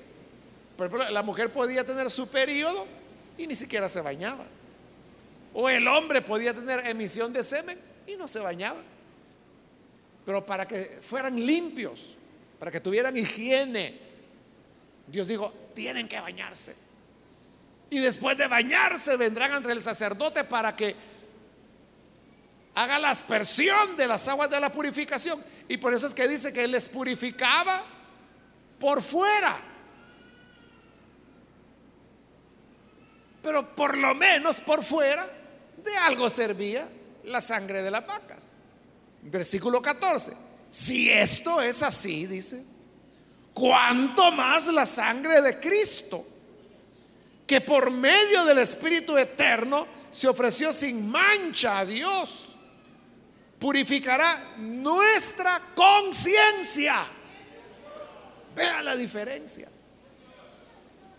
por 0.77 0.87
ejemplo, 0.87 1.09
la 1.09 1.21
mujer 1.21 1.51
podía 1.51 1.85
tener 1.85 2.09
su 2.09 2.29
periodo 2.29 2.85
y 3.37 3.45
ni 3.45 3.55
siquiera 3.55 3.89
se 3.89 4.01
bañaba. 4.01 4.45
O 5.53 5.69
el 5.69 5.87
hombre 5.87 6.21
podía 6.21 6.53
tener 6.53 6.87
emisión 6.87 7.33
de 7.33 7.43
semen 7.43 7.77
y 8.07 8.15
no 8.15 8.27
se 8.27 8.39
bañaban. 8.39 8.83
Pero 10.25 10.45
para 10.45 10.67
que 10.67 10.99
fueran 11.01 11.35
limpios, 11.45 12.15
para 12.57 12.71
que 12.71 12.79
tuvieran 12.79 13.15
higiene, 13.17 14.06
Dios 15.07 15.27
dijo, 15.27 15.53
tienen 15.73 16.07
que 16.07 16.19
bañarse. 16.19 16.75
Y 17.89 17.99
después 17.99 18.37
de 18.37 18.47
bañarse 18.47 19.15
vendrán 19.15 19.53
ante 19.53 19.71
el 19.71 19.81
sacerdote 19.81 20.43
para 20.43 20.75
que 20.75 20.95
haga 22.75 22.99
la 22.99 23.09
aspersión 23.09 23.95
de 23.95 24.07
las 24.07 24.27
aguas 24.27 24.49
de 24.49 24.59
la 24.59 24.71
purificación. 24.71 25.41
Y 25.69 25.77
por 25.77 25.93
eso 25.93 26.07
es 26.07 26.13
que 26.13 26.27
dice 26.27 26.51
que 26.51 26.65
Él 26.65 26.71
les 26.71 26.89
purificaba 26.89 27.83
por 28.79 29.01
fuera. 29.01 29.57
Pero 33.41 33.75
por 33.75 33.97
lo 33.97 34.13
menos 34.13 34.59
por 34.59 34.83
fuera 34.83 35.27
de 35.77 35.95
algo 35.97 36.29
servía 36.29 36.89
la 37.23 37.39
sangre 37.39 37.81
de 37.81 37.91
las 37.91 38.05
vacas. 38.05 38.53
Versículo 39.21 39.81
14. 39.81 40.33
Si 40.69 41.09
esto 41.09 41.61
es 41.61 41.81
así, 41.81 42.25
dice, 42.27 42.63
¿cuánto 43.57 44.31
más 44.31 44.67
la 44.67 44.85
sangre 44.85 45.41
de 45.41 45.59
Cristo? 45.59 46.25
Que 47.47 47.59
por 47.59 47.89
medio 47.89 48.45
del 48.45 48.59
Espíritu 48.59 49.17
Eterno 49.17 49.87
se 50.11 50.27
ofreció 50.27 50.71
sin 50.71 51.09
mancha 51.09 51.79
a 51.79 51.85
Dios. 51.85 52.55
Purificará 53.57 54.53
nuestra 54.59 55.59
conciencia. 55.73 57.07
Vea 58.55 58.83
la 58.83 58.95
diferencia. 58.95 59.67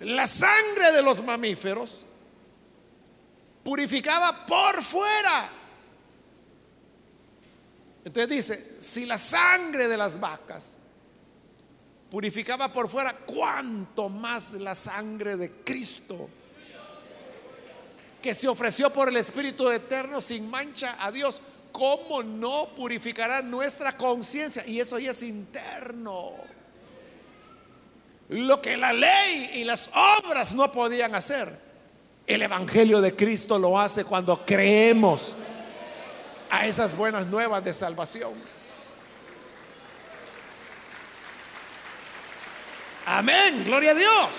La 0.01 0.27
sangre 0.29 0.93
de 0.93 1.03
los 1.03 1.25
mamíferos 1.25 2.05
purificaba 3.65 4.47
por 4.47 4.81
fuera. 4.85 5.51
Entonces 8.05 8.29
dice, 8.29 8.77
si 8.79 9.07
la 9.07 9.19
sangre 9.19 9.89
de 9.89 9.97
las 9.97 10.21
vacas 10.21 10.77
purificaba 12.11 12.73
por 12.73 12.89
fuera, 12.89 13.15
¿cuánto 13.15 14.09
más 14.09 14.55
la 14.55 14.75
sangre 14.75 15.37
de 15.37 15.51
Cristo? 15.65 16.29
Que 18.23 18.35
se 18.35 18.49
ofreció 18.49 18.91
por 18.91 19.09
el 19.09 19.17
Espíritu 19.17 19.71
Eterno 19.71 20.21
sin 20.21 20.51
mancha 20.51 20.97
a 20.99 21.13
Dios. 21.13 21.41
¿Cómo 21.71 22.23
no 22.23 22.69
purificará 22.77 23.43
nuestra 23.43 23.97
conciencia? 23.97 24.67
Y 24.67 24.81
eso 24.81 24.99
ya 24.99 25.13
es 25.13 25.23
interno. 25.23 26.33
Lo 28.31 28.61
que 28.61 28.77
la 28.77 28.93
ley 28.93 29.51
y 29.55 29.65
las 29.65 29.91
obras 29.95 30.55
no 30.55 30.71
podían 30.73 31.15
hacer. 31.15 31.69
El 32.27 32.43
Evangelio 32.43 33.01
de 33.01 33.15
Cristo 33.15 33.59
lo 33.59 33.79
hace 33.79 34.05
cuando 34.05 34.45
creemos 34.45 35.35
a 36.51 36.67
esas 36.67 36.97
buenas 36.97 37.27
nuevas 37.27 37.65
de 37.65 37.73
salvación. 37.73 38.58
Amén, 43.11 43.65
gloria 43.65 43.93
a 43.93 43.95
Dios. 43.95 44.31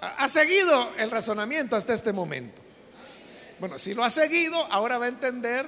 Ha 0.00 0.28
seguido 0.28 0.94
el 0.96 1.10
razonamiento 1.10 1.74
hasta 1.74 1.92
este 1.92 2.12
momento. 2.12 2.62
Bueno, 3.58 3.76
si 3.78 3.94
lo 3.94 4.04
ha 4.04 4.10
seguido, 4.10 4.64
ahora 4.70 4.96
va 4.96 5.06
a 5.06 5.08
entender 5.08 5.66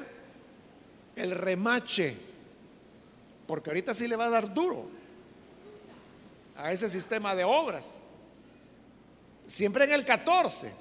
el 1.16 1.32
remache, 1.32 2.16
porque 3.48 3.70
ahorita 3.70 3.92
sí 3.92 4.06
le 4.06 4.14
va 4.14 4.26
a 4.26 4.30
dar 4.30 4.54
duro 4.54 4.88
a 6.56 6.70
ese 6.70 6.88
sistema 6.88 7.34
de 7.34 7.42
obras. 7.42 7.96
Siempre 9.46 9.82
en 9.82 9.94
el 9.94 10.04
14. 10.04 10.72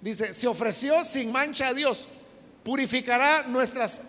Dice, 0.00 0.32
se 0.32 0.48
ofreció 0.48 1.04
sin 1.04 1.30
mancha 1.30 1.68
a 1.68 1.74
Dios, 1.74 2.08
purificará 2.64 3.44
nuestras 3.44 4.02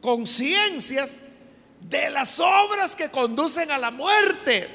conciencias 0.00 1.20
de 1.80 2.10
las 2.10 2.40
obras 2.40 2.96
que 2.96 3.10
conducen 3.10 3.70
a 3.70 3.78
la 3.78 3.90
muerte. 3.90 4.68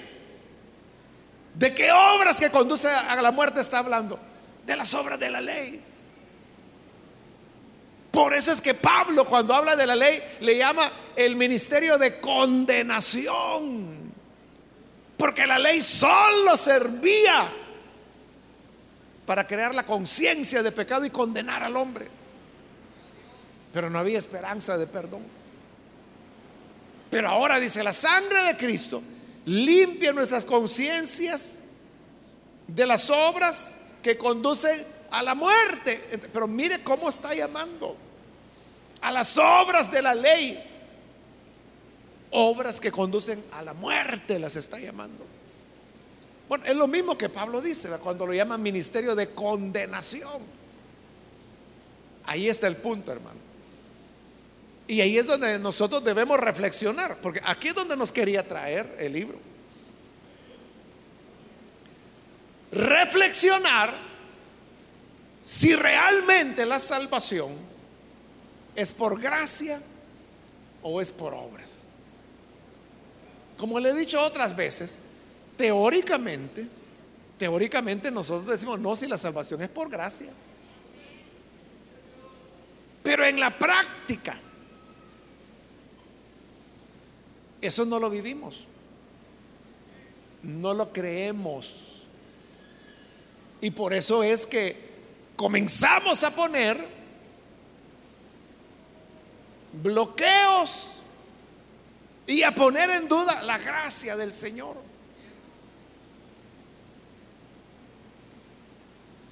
¿De 1.55 1.73
qué 1.73 1.91
obras 1.91 2.39
que 2.39 2.49
conducen 2.49 2.91
a 2.91 3.21
la 3.21 3.31
muerte 3.31 3.61
está 3.61 3.79
hablando? 3.79 4.19
De 4.65 4.75
las 4.75 4.93
obras 4.93 5.19
de 5.19 5.29
la 5.29 5.41
ley. 5.41 5.81
Por 8.11 8.34
eso 8.34 8.51
es 8.51 8.61
que 8.61 8.73
Pablo 8.73 9.25
cuando 9.25 9.55
habla 9.55 9.75
de 9.75 9.88
la 9.88 9.95
ley 9.95 10.21
le 10.41 10.57
llama 10.57 10.91
el 11.15 11.36
ministerio 11.36 11.97
de 11.97 12.19
condenación. 12.19 14.03
Porque 15.17 15.47
la 15.47 15.57
ley 15.57 15.81
solo 15.81 16.55
servía 16.57 17.51
para 19.25 19.47
crear 19.47 19.73
la 19.73 19.86
conciencia 19.86 20.61
de 20.61 20.71
pecado 20.71 21.05
y 21.05 21.09
condenar 21.09 21.63
al 21.63 21.75
hombre. 21.75 22.22
Pero 23.74 23.89
no 23.89 23.99
había 23.99 24.19
esperanza 24.19 24.78
de 24.78 24.88
perdón. 24.88 25.24
Pero 27.09 27.28
ahora 27.30 27.59
dice, 27.59 27.84
la 27.84 27.91
sangre 27.91 28.43
de 28.43 28.57
Cristo 28.57 29.01
limpia 29.45 30.13
nuestras 30.13 30.45
conciencias 30.45 31.63
de 32.67 32.86
las 32.86 33.09
obras 33.09 33.82
que 34.01 34.17
conducen 34.17 34.86
a 35.11 35.21
la 35.21 35.36
muerte. 35.36 36.19
Pero 36.32 36.47
mire 36.47 36.84
cómo 36.84 37.09
está 37.09 37.34
llamando 37.34 37.97
a 39.01 39.11
las 39.11 39.38
obras 39.38 39.91
de 39.91 40.01
la 40.01 40.15
ley. 40.15 40.63
Obras 42.32 42.80
que 42.80 42.91
conducen 42.91 43.43
a 43.51 43.61
la 43.61 43.74
muerte 43.74 44.39
las 44.39 44.55
está 44.55 44.80
llamando. 44.80 45.24
Bueno, 46.49 46.65
es 46.65 46.76
lo 46.76 46.88
mismo 46.88 47.17
que 47.17 47.30
Pablo 47.30 47.61
dice 47.61 47.89
cuando 48.01 48.26
lo 48.26 48.34
llama 48.34 48.57
ministerio 48.57 49.15
de 49.15 49.30
condenación. 49.30 50.41
Ahí 52.26 52.47
está 52.47 52.67
el 52.67 52.78
punto, 52.78 53.11
hermano. 53.11 53.52
Y 54.88 55.01
ahí 55.01 55.17
es 55.17 55.27
donde 55.27 55.57
nosotros 55.59 56.03
debemos 56.03 56.39
reflexionar, 56.39 57.17
porque 57.21 57.41
aquí 57.45 57.69
es 57.69 57.75
donde 57.75 57.95
nos 57.95 58.11
quería 58.11 58.47
traer 58.47 58.95
el 58.99 59.13
libro. 59.13 59.38
Reflexionar 62.71 63.93
si 65.41 65.75
realmente 65.75 66.65
la 66.65 66.79
salvación 66.79 67.51
es 68.75 68.91
por 68.93 69.19
gracia 69.19 69.79
o 70.81 70.99
es 70.99 71.11
por 71.11 71.34
obras. 71.34 71.88
Como 73.57 73.79
le 73.79 73.89
he 73.89 73.93
dicho 73.93 74.21
otras 74.21 74.55
veces, 74.55 74.97
teóricamente, 75.55 76.67
teóricamente 77.38 78.11
nosotros 78.11 78.47
decimos, 78.47 78.79
no, 78.79 78.95
si 78.95 79.07
la 79.07 79.17
salvación 79.17 79.61
es 79.61 79.69
por 79.69 79.89
gracia. 79.89 80.31
Pero 83.03 83.25
en 83.25 83.39
la 83.39 83.57
práctica, 83.57 84.38
eso 87.68 87.86
no 87.86 87.99
lo 87.99 88.09
vivimos. 88.09 88.66
No 90.41 90.74
lo 90.74 90.91
creemos. 90.91 92.03
Y 93.61 93.72
por 93.72 93.93
eso 93.93 94.24
es 94.24 94.45
que 94.45 94.76
comenzamos 95.38 96.24
a 96.24 96.32
poner 96.32 96.86
bloqueos 99.82 100.97
y 102.28 102.43
a 102.43 102.53
poner 102.53 102.89
en 102.89 103.07
duda 103.07 103.41
la 103.43 103.57
gracia 103.57 104.18
del 104.18 104.32
Señor. 104.32 104.76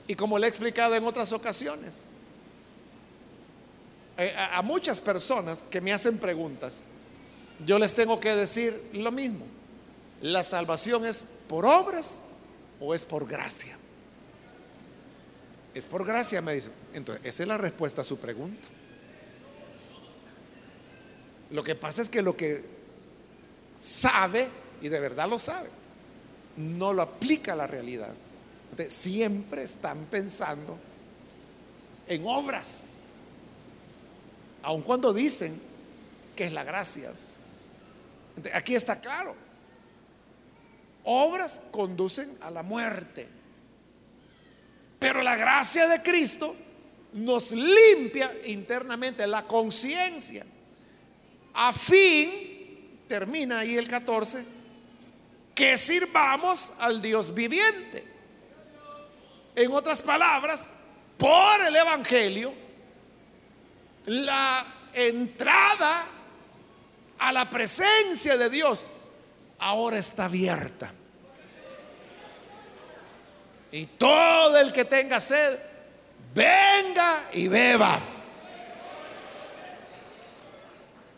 Y 0.08 0.16
como 0.16 0.40
le 0.40 0.48
he 0.48 0.50
explicado 0.50 0.96
en 0.96 1.06
otras 1.06 1.32
ocasiones, 1.32 2.06
eh, 4.18 4.34
a 4.36 4.62
muchas 4.62 5.00
personas 5.00 5.64
que 5.70 5.80
me 5.80 5.94
hacen 5.94 6.18
preguntas, 6.18 6.82
yo 7.66 7.80
les 7.80 7.94
tengo 7.96 8.20
que 8.20 8.36
decir 8.36 8.90
lo 8.94 9.12
mismo. 9.12 9.46
¿La 10.22 10.44
salvación 10.44 11.06
es 11.06 11.24
por 11.48 11.66
obras 11.66 12.24
o 12.80 12.94
es 12.94 13.06
por 13.06 13.28
gracia? 13.28 13.76
Es 15.74 15.88
por 15.88 16.06
gracia, 16.06 16.42
me 16.42 16.54
dice. 16.54 16.72
Entonces, 16.94 17.26
esa 17.26 17.44
es 17.44 17.48
la 17.48 17.58
respuesta 17.58 18.02
a 18.02 18.04
su 18.04 18.20
pregunta. 18.20 18.68
Lo 21.50 21.64
que 21.64 21.76
pasa 21.76 22.02
es 22.02 22.10
que 22.10 22.22
lo 22.22 22.36
que 22.36 22.64
sabe, 23.80 24.48
y 24.82 24.90
de 24.90 25.00
verdad 25.00 25.28
lo 25.28 25.40
sabe, 25.40 25.70
no 26.58 26.94
lo 26.94 27.02
aplica 27.02 27.54
a 27.54 27.56
la 27.56 27.68
realidad. 27.68 28.14
siempre 28.88 29.64
están 29.64 30.06
pensando 30.06 30.78
en 32.08 32.26
obras, 32.26 32.98
aun 34.64 34.82
cuando 34.82 35.14
dicen 35.14 35.60
que 36.36 36.46
es 36.46 36.54
la 36.54 36.64
gracia. 36.64 37.12
Aquí 38.54 38.76
está 38.76 39.00
claro. 39.00 39.36
Obras 41.04 41.62
conducen 41.72 42.38
a 42.42 42.52
la 42.52 42.64
muerte. 42.64 43.28
Pero 45.00 45.22
la 45.22 45.36
gracia 45.36 45.88
de 45.88 46.02
Cristo 46.02 46.56
nos 47.14 47.52
limpia 47.52 48.32
internamente 48.46 49.26
la 49.26 49.44
conciencia. 49.44 50.46
A 51.54 51.74
fin, 51.74 53.04
termina 53.08 53.60
ahí 53.60 53.76
el 53.76 53.88
14, 53.88 54.46
que 55.56 55.78
sirvamos 55.78 56.74
al 56.80 57.02
Dios 57.02 57.34
viviente. 57.34 58.06
En 59.56 59.72
otras 59.72 60.02
palabras, 60.02 60.72
por 61.18 61.62
el 61.68 61.76
Evangelio, 61.76 62.54
la 64.06 64.66
entrada 64.94 66.06
a 67.22 67.32
la 67.32 67.48
presencia 67.50 68.36
de 68.36 68.50
Dios 68.50 68.90
ahora 69.60 70.00
está 70.00 70.26
abierta. 70.26 70.92
Y 73.72 73.86
todo 73.86 74.58
el 74.58 74.74
que 74.74 74.86
tenga 74.86 75.20
sed, 75.20 75.60
venga 76.34 77.30
y 77.34 77.48
beba. 77.48 78.00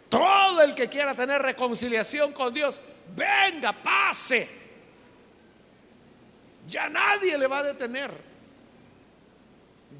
Todo 0.09 0.61
el 0.61 0.75
que 0.75 0.89
quiera 0.89 1.15
tener 1.15 1.41
reconciliación 1.41 2.33
con 2.33 2.53
Dios, 2.53 2.81
venga, 3.15 3.71
pase. 3.71 4.49
Ya 6.67 6.89
nadie 6.89 7.37
le 7.37 7.47
va 7.47 7.59
a 7.59 7.63
detener. 7.63 8.11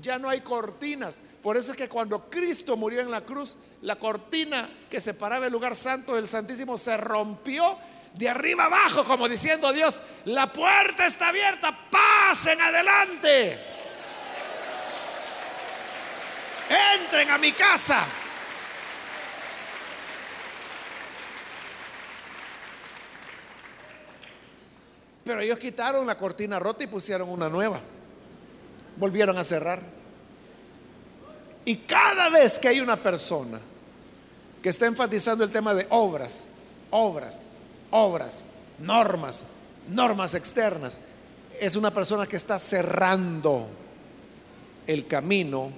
Ya 0.02 0.20
no 0.20 0.28
hay 0.28 0.42
cortinas. 0.42 1.22
Por 1.44 1.58
eso 1.58 1.72
es 1.72 1.78
que 1.78 1.90
cuando 1.90 2.30
Cristo 2.30 2.78
murió 2.78 3.02
en 3.02 3.12
la 3.12 3.20
cruz, 3.20 3.58
la 3.82 3.98
cortina 3.98 4.70
que 4.90 5.02
separaba 5.02 5.46
el 5.46 5.52
lugar 5.52 5.76
santo 5.76 6.16
del 6.16 6.26
Santísimo 6.26 6.78
se 6.78 6.96
rompió 6.96 7.78
de 8.14 8.30
arriba 8.30 8.66
abajo, 8.66 9.04
como 9.04 9.28
diciendo 9.28 9.74
Dios, 9.74 10.02
la 10.24 10.54
puerta 10.54 11.06
está 11.06 11.28
abierta, 11.28 11.78
pasen 11.92 12.62
adelante. 12.62 13.60
Entren 16.96 17.30
a 17.30 17.38
mi 17.38 17.52
casa. 17.52 18.06
Pero 25.26 25.42
ellos 25.42 25.60
quitaron 25.60 26.08
la 26.08 26.18
cortina 26.18 26.58
rota 26.58 26.86
y 26.86 26.88
pusieron 26.88 27.28
una 27.28 27.50
nueva. 27.50 27.82
Volvieron 28.96 29.38
a 29.38 29.44
cerrar. 29.44 30.03
Y 31.66 31.78
cada 31.78 32.30
vez 32.30 32.60
que 32.60 32.68
hay 32.68 32.80
una 32.80 32.98
persona 32.98 33.60
que 34.62 34.70
está 34.70 34.86
enfatizando 34.86 35.44
el 35.44 35.52
tema 35.52 35.74
de 35.74 35.86
obras, 35.90 36.46
obras, 36.92 37.48
obras, 37.92 38.46
normas, 38.80 39.46
normas 39.90 40.34
externas, 40.34 41.00
es 41.60 41.76
una 41.76 41.92
persona 41.92 42.26
que 42.28 42.36
está 42.36 42.58
cerrando 42.60 43.68
el 44.88 45.06
camino 45.08 45.72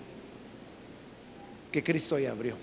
que 1.71 1.83
Cristo 1.83 2.17
ya 2.17 2.31
abrió. 2.31 2.55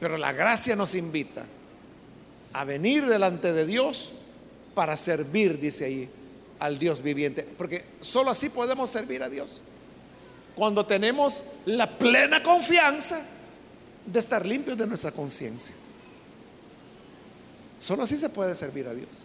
Pero 0.00 0.18
la 0.18 0.32
gracia 0.32 0.76
nos 0.76 0.94
invita 0.94 1.46
a 2.52 2.64
venir 2.64 3.06
delante 3.06 3.52
de 3.52 3.64
Dios 3.64 4.12
para 4.74 4.96
servir, 4.96 5.58
dice 5.58 5.84
ahí, 5.86 6.10
al 6.58 6.78
Dios 6.78 7.02
viviente. 7.02 7.42
Porque 7.42 7.84
solo 8.00 8.30
así 8.30 8.48
podemos 8.48 8.90
servir 8.90 9.22
a 9.22 9.28
Dios. 9.28 9.62
Cuando 10.54 10.86
tenemos 10.86 11.44
la 11.66 11.98
plena 11.98 12.42
confianza 12.42 13.22
de 14.06 14.18
estar 14.18 14.46
limpios 14.46 14.78
de 14.78 14.86
nuestra 14.86 15.12
conciencia. 15.12 15.74
Solo 17.78 18.04
así 18.04 18.16
se 18.16 18.30
puede 18.30 18.54
servir 18.54 18.86
a 18.86 18.94
Dios. 18.94 19.24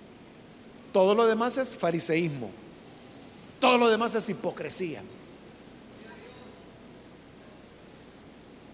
Todo 0.92 1.16
lo 1.16 1.26
demás 1.26 1.58
es 1.58 1.76
fariseísmo. 1.76 2.50
Todo 3.60 3.78
lo 3.78 3.90
demás 3.90 4.16
es 4.16 4.28
hipocresía. 4.28 5.02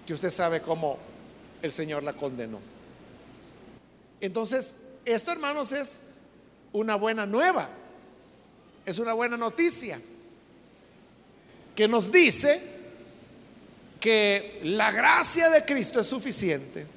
Que 0.06 0.14
usted 0.14 0.30
sabe 0.30 0.62
cómo 0.62 0.98
el 1.62 1.72
Señor 1.72 2.04
la 2.04 2.14
condenó. 2.14 2.60
Entonces, 4.22 4.88
esto 5.06 5.32
hermanos 5.32 5.72
es 5.72 6.12
una 6.74 6.96
buena 6.96 7.26
nueva, 7.26 7.70
es 8.88 9.00
una 9.00 9.12
buena 9.12 9.36
noticia 9.36 10.00
que 11.76 11.90
nos 11.90 12.10
dice 12.10 12.62
que 14.00 14.62
la 14.64 14.94
gracia 14.94 15.50
de 15.50 15.66
Cristo 15.66 16.00
es 16.00 16.08
suficiente 16.08 16.88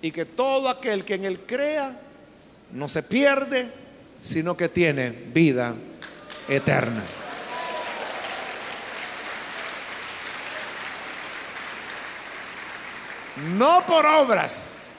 y 0.00 0.12
que 0.12 0.24
todo 0.24 0.68
aquel 0.68 1.04
que 1.04 1.14
en 1.14 1.24
Él 1.24 1.40
crea 1.40 1.98
no 2.70 2.86
se 2.86 3.02
pierde, 3.02 3.68
sino 4.22 4.56
que 4.56 4.68
tiene 4.68 5.10
vida 5.10 5.74
eterna. 6.46 7.02
No 13.56 13.84
por 13.84 14.06
obras, 14.06 14.90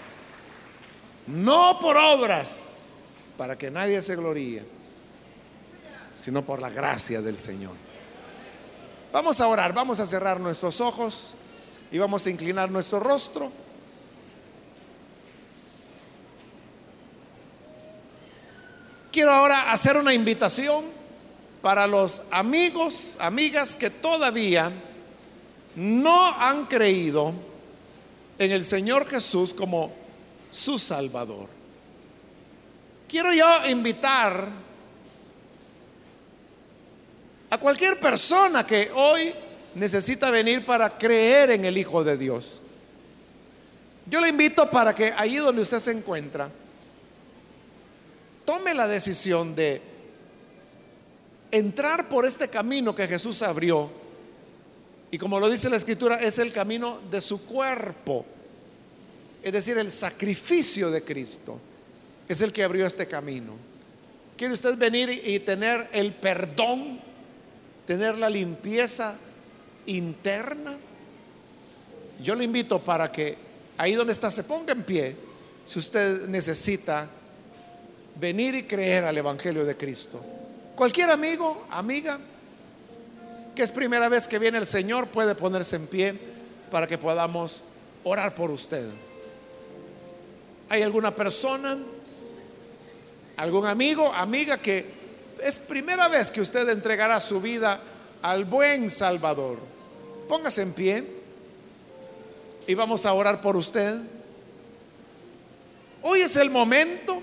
no 1.25 1.80
por 1.80 1.95
obras, 1.95 2.88
para 3.38 3.57
que 3.57 3.71
nadie 3.71 4.01
se 4.01 4.17
gloríe, 4.17 4.76
sino 6.18 6.43
por 6.43 6.59
la 6.59 6.70
gracia 6.70 7.22
del 7.22 7.38
Señor. 7.38 7.74
Vamos 9.13 9.39
a 9.39 9.47
orar, 9.47 9.72
vamos 9.74 9.99
a 9.99 10.05
cerrar 10.05 10.39
nuestros 10.39 10.82
ojos 10.82 11.36
y 11.91 11.97
vamos 11.99 12.26
a 12.26 12.30
inclinar 12.30 12.72
nuestro 12.72 12.99
rostro. 12.99 13.51
Quiero 19.11 19.32
ahora 19.32 19.72
hacer 19.72 19.95
una 19.95 20.13
invitación 20.13 20.86
para 21.61 21.88
los 21.88 22.24
amigos, 22.32 23.18
amigas 23.20 23.76
que 23.76 23.89
todavía 23.89 24.72
no 25.76 26.26
han 26.26 26.65
creído 26.65 27.34
en 28.39 28.51
el 28.51 28.63
Señor 28.63 29.07
Jesús 29.07 29.53
como 29.53 29.91
su 30.51 30.80
Salvador. 30.80 31.47
Quiero 33.07 33.34
yo 33.34 33.45
invitar 33.70 34.66
a 37.50 37.58
cualquier 37.58 38.00
persona 38.00 38.66
que 38.66 38.91
hoy 38.93 39.34
necesita 39.76 40.32
venir 40.32 40.66
para 40.66 40.98
creer 40.98 41.52
en 41.52 41.66
el 41.66 41.78
Hijo 41.78 42.04
de 42.04 42.18
Dios. 42.18 42.62
Yo 44.06 44.22
le 44.22 44.30
invito 44.30 44.70
para 44.70 44.93
que 44.95 45.14
allí 45.16 45.38
donde 45.38 45.62
usted 45.62 45.80
se 45.80 45.91
encuentra, 45.91 46.50
tome 48.45 48.74
la 48.74 48.88
decisión 48.88 49.56
de 49.56 49.82
entrar 51.52 52.08
por 52.10 52.26
este 52.26 52.48
camino 52.48 52.95
que 52.95 53.08
Jesús 53.08 53.41
abrió. 53.41 53.89
Y 55.12 55.18
como 55.18 55.39
lo 55.39 55.50
dice 55.50 55.70
la 55.70 55.78
escritura, 55.78 56.16
es 56.18 56.39
el 56.39 56.52
camino 56.52 57.00
de 57.10 57.22
su 57.22 57.45
cuerpo 57.45 58.26
es 59.48 59.54
decir, 59.54 59.78
el 59.78 59.91
sacrificio 59.91 60.91
de 60.91 61.04
Cristo, 61.04 61.58
es 62.28 62.41
el 62.41 62.52
que 62.52 62.66
abrió 62.66 62.86
este 62.86 63.06
camino. 63.08 63.54
¿Quiere 64.36 64.54
usted 64.54 64.78
venir 64.78 65.10
y 65.24 65.39
tener 65.39 65.88
el 65.93 66.14
perdón, 66.14 67.00
tener 67.88 68.17
la 68.17 68.29
limpieza 68.29 69.15
interna? 69.88 70.77
Yo 72.21 72.35
le 72.35 72.43
invito 72.43 72.83
para 72.83 73.11
que 73.11 73.38
ahí 73.77 73.93
donde 73.93 74.13
está 74.13 74.29
se 74.29 74.43
ponga 74.43 74.73
en 74.73 74.83
pie 74.83 75.15
si 75.65 75.79
usted 75.79 76.27
necesita 76.27 77.07
venir 78.19 78.55
y 78.55 78.63
creer 78.63 79.05
al 79.05 79.17
Evangelio 79.17 79.65
de 79.65 79.77
Cristo. 79.77 80.23
Cualquier 80.75 81.09
amigo, 81.09 81.65
amiga, 81.71 82.19
que 83.55 83.63
es 83.63 83.71
primera 83.71 84.09
vez 84.09 84.27
que 84.27 84.38
viene 84.38 84.57
el 84.57 84.67
Señor, 84.67 85.07
puede 85.07 85.33
ponerse 85.33 85.77
en 85.77 85.88
pie 85.88 86.13
para 86.69 86.88
que 86.88 86.97
podamos 86.97 87.61
orar 88.03 88.35
por 88.35 88.51
usted. 88.51 88.85
¿Hay 90.69 90.81
alguna 90.81 91.15
persona, 91.15 91.77
algún 93.38 93.65
amigo, 93.65 94.13
amiga 94.13 94.57
que 94.57 94.97
es 95.43 95.59
primera 95.59 96.07
vez 96.07 96.31
que 96.31 96.41
usted 96.41 96.67
entregará 96.69 97.19
su 97.19 97.41
vida 97.41 97.79
al 98.21 98.45
buen 98.45 98.89
Salvador? 98.89 99.57
Póngase 100.27 100.61
en 100.61 100.73
pie 100.73 101.03
y 102.65 102.73
vamos 102.73 103.05
a 103.05 103.13
orar 103.13 103.41
por 103.41 103.55
usted. 103.55 103.97
Hoy 106.01 106.21
es 106.21 106.35
el 106.35 106.49
momento, 106.49 107.21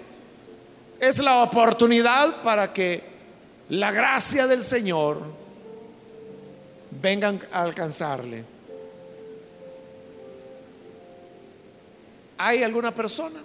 es 0.99 1.19
la 1.19 1.43
oportunidad 1.43 2.43
para 2.43 2.73
que 2.73 3.03
la 3.69 3.93
gracia 3.93 4.47
del 4.47 4.63
Señor 4.63 5.23
venga 6.91 7.35
a 7.53 7.63
alcanzarle. 7.63 8.45
¿Hay 12.39 12.63
alguna 12.63 12.95
persona? 12.95 13.41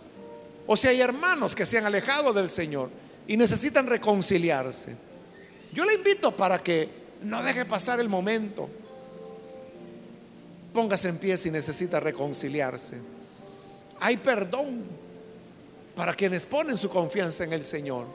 O 0.67 0.75
si 0.75 0.87
hay 0.87 1.01
hermanos 1.01 1.55
que 1.55 1.65
se 1.65 1.77
han 1.77 1.85
alejado 1.85 2.33
del 2.33 2.49
Señor 2.49 2.89
y 3.29 3.37
necesitan 3.37 3.85
reconciliarse. 3.85 4.95
Yo 5.71 5.85
le 5.85 5.93
invito 5.93 6.35
para 6.35 6.63
que 6.63 6.89
no 7.21 7.43
deje 7.43 7.63
pasar 7.63 7.99
el 7.99 8.09
momento. 8.09 8.67
Póngase 10.73 11.09
en 11.09 11.19
pie 11.19 11.37
si 11.37 11.51
necesita 11.51 11.99
reconciliarse. 11.99 12.97
Hay 13.99 14.17
perdón 14.17 14.81
para 15.95 16.15
quienes 16.15 16.47
ponen 16.47 16.75
su 16.75 16.89
confianza 16.89 17.43
en 17.43 17.53
el 17.53 17.63
Señor. 17.63 18.07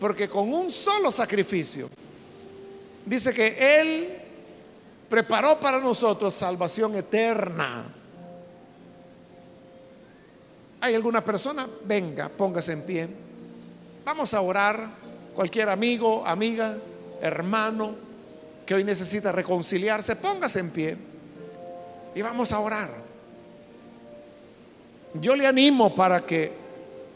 Porque 0.00 0.28
con 0.28 0.52
un 0.52 0.68
solo 0.68 1.12
sacrificio, 1.12 1.88
dice 3.06 3.32
que 3.32 3.80
Él 3.80 4.18
preparó 5.08 5.60
para 5.60 5.78
nosotros 5.78 6.34
salvación 6.34 6.96
eterna. 6.96 7.93
¿Hay 10.84 10.94
alguna 10.94 11.24
persona? 11.24 11.66
Venga, 11.86 12.28
póngase 12.28 12.74
en 12.74 12.84
pie. 12.84 13.08
Vamos 14.04 14.34
a 14.34 14.42
orar. 14.42 14.86
Cualquier 15.34 15.70
amigo, 15.70 16.22
amiga, 16.26 16.76
hermano 17.22 17.94
que 18.66 18.74
hoy 18.74 18.84
necesita 18.84 19.32
reconciliarse, 19.32 20.14
póngase 20.16 20.60
en 20.60 20.70
pie. 20.70 20.96
Y 22.14 22.20
vamos 22.20 22.52
a 22.52 22.58
orar. 22.58 22.90
Yo 25.14 25.34
le 25.34 25.46
animo 25.46 25.94
para 25.94 26.20
que 26.26 26.52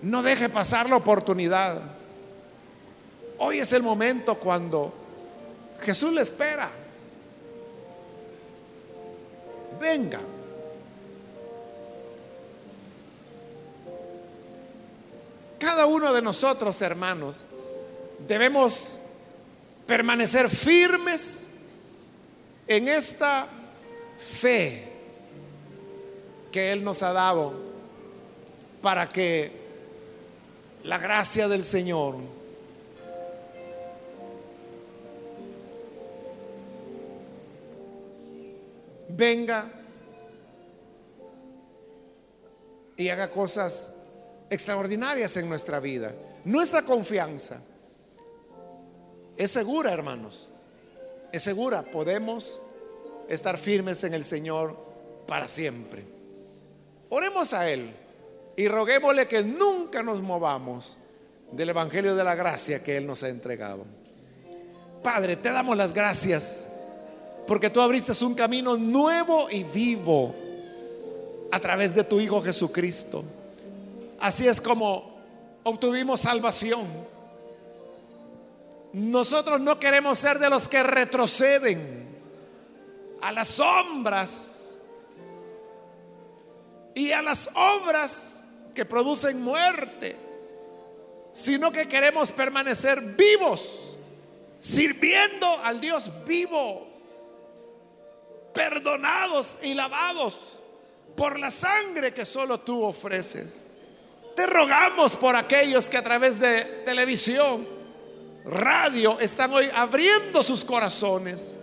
no 0.00 0.22
deje 0.22 0.48
pasar 0.48 0.88
la 0.88 0.96
oportunidad. 0.96 1.78
Hoy 3.36 3.58
es 3.58 3.70
el 3.74 3.82
momento 3.82 4.36
cuando 4.36 4.94
Jesús 5.82 6.10
le 6.14 6.22
espera. 6.22 6.70
venga. 9.78 10.20
Cada 15.58 15.86
uno 15.86 16.12
de 16.12 16.22
nosotros, 16.22 16.80
hermanos, 16.82 17.44
debemos 18.26 19.00
permanecer 19.86 20.48
firmes 20.48 21.50
en 22.66 22.88
esta 22.88 23.48
fe 24.18 24.92
que 26.52 26.72
Él 26.72 26.84
nos 26.84 27.02
ha 27.02 27.12
dado 27.12 27.54
para 28.82 29.08
que 29.08 29.50
la 30.84 30.98
gracia 30.98 31.48
del 31.48 31.64
Señor 31.64 32.16
venga 39.08 39.68
y 42.96 43.08
haga 43.08 43.30
cosas 43.30 43.97
extraordinarias 44.50 45.36
en 45.36 45.48
nuestra 45.48 45.80
vida. 45.80 46.14
Nuestra 46.44 46.82
confianza 46.82 47.60
es 49.36 49.50
segura, 49.50 49.92
hermanos. 49.92 50.50
Es 51.32 51.42
segura. 51.42 51.82
Podemos 51.82 52.60
estar 53.28 53.58
firmes 53.58 54.02
en 54.04 54.14
el 54.14 54.24
Señor 54.24 54.76
para 55.26 55.46
siempre. 55.46 56.04
Oremos 57.10 57.54
a 57.54 57.70
Él 57.70 57.94
y 58.56 58.68
roguémosle 58.68 59.28
que 59.28 59.42
nunca 59.42 60.02
nos 60.02 60.20
movamos 60.20 60.96
del 61.52 61.70
Evangelio 61.70 62.16
de 62.16 62.24
la 62.24 62.34
Gracia 62.34 62.82
que 62.82 62.96
Él 62.96 63.06
nos 63.06 63.22
ha 63.22 63.28
entregado. 63.28 63.84
Padre, 65.02 65.36
te 65.36 65.50
damos 65.50 65.76
las 65.76 65.92
gracias 65.92 66.68
porque 67.46 67.70
tú 67.70 67.80
abriste 67.80 68.12
un 68.24 68.34
camino 68.34 68.76
nuevo 68.76 69.48
y 69.48 69.62
vivo 69.62 70.34
a 71.50 71.60
través 71.60 71.94
de 71.94 72.04
tu 72.04 72.20
Hijo 72.20 72.42
Jesucristo. 72.42 73.24
Así 74.20 74.46
es 74.46 74.60
como 74.60 75.18
obtuvimos 75.62 76.20
salvación. 76.20 76.86
Nosotros 78.92 79.60
no 79.60 79.78
queremos 79.78 80.18
ser 80.18 80.38
de 80.38 80.50
los 80.50 80.66
que 80.66 80.82
retroceden 80.82 82.08
a 83.20 83.32
las 83.32 83.48
sombras 83.48 84.78
y 86.94 87.12
a 87.12 87.22
las 87.22 87.50
obras 87.54 88.46
que 88.74 88.84
producen 88.84 89.42
muerte, 89.42 90.16
sino 91.32 91.70
que 91.70 91.86
queremos 91.86 92.32
permanecer 92.32 93.00
vivos, 93.00 93.96
sirviendo 94.58 95.46
al 95.62 95.80
Dios 95.80 96.10
vivo 96.26 96.88
perdonados 98.58 99.58
y 99.62 99.74
lavados 99.74 100.60
por 101.16 101.38
la 101.38 101.50
sangre 101.50 102.12
que 102.12 102.24
solo 102.24 102.58
tú 102.58 102.82
ofreces. 102.82 103.67
Te 104.38 104.46
rogamos 104.46 105.16
por 105.16 105.34
aquellos 105.34 105.90
que 105.90 105.96
a 105.96 106.02
través 106.04 106.38
de 106.38 106.60
televisión, 106.84 107.66
radio, 108.44 109.18
están 109.18 109.52
hoy 109.52 109.68
abriendo 109.74 110.44
sus 110.44 110.64
corazones. 110.64 111.56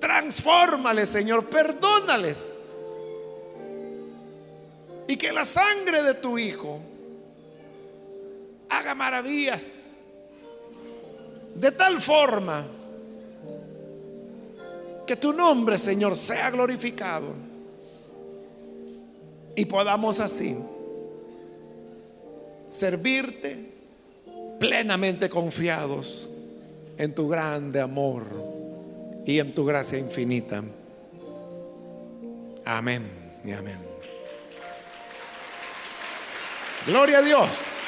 Transfórmales, 0.00 1.10
Señor, 1.10 1.44
perdónales. 1.50 2.74
Y 5.06 5.18
que 5.18 5.30
la 5.30 5.44
sangre 5.44 6.02
de 6.02 6.14
tu 6.14 6.38
Hijo 6.38 6.80
haga 8.70 8.94
maravillas. 8.94 9.98
De 11.54 11.70
tal 11.70 12.00
forma 12.00 12.64
que 15.06 15.16
tu 15.16 15.34
nombre, 15.34 15.76
Señor, 15.76 16.16
sea 16.16 16.50
glorificado. 16.50 17.34
Y 19.54 19.66
podamos 19.66 20.18
así 20.18 20.56
servirte 22.76 23.56
plenamente 24.60 25.30
confiados 25.30 26.28
en 26.98 27.14
tu 27.14 27.28
grande 27.28 27.80
amor 27.80 28.24
y 29.24 29.38
en 29.38 29.54
tu 29.54 29.64
gracia 29.64 29.98
infinita. 29.98 30.62
Amén 32.64 33.02
y 33.44 33.52
amén. 33.52 33.78
Gloria 36.86 37.18
a 37.18 37.22
Dios. 37.22 37.78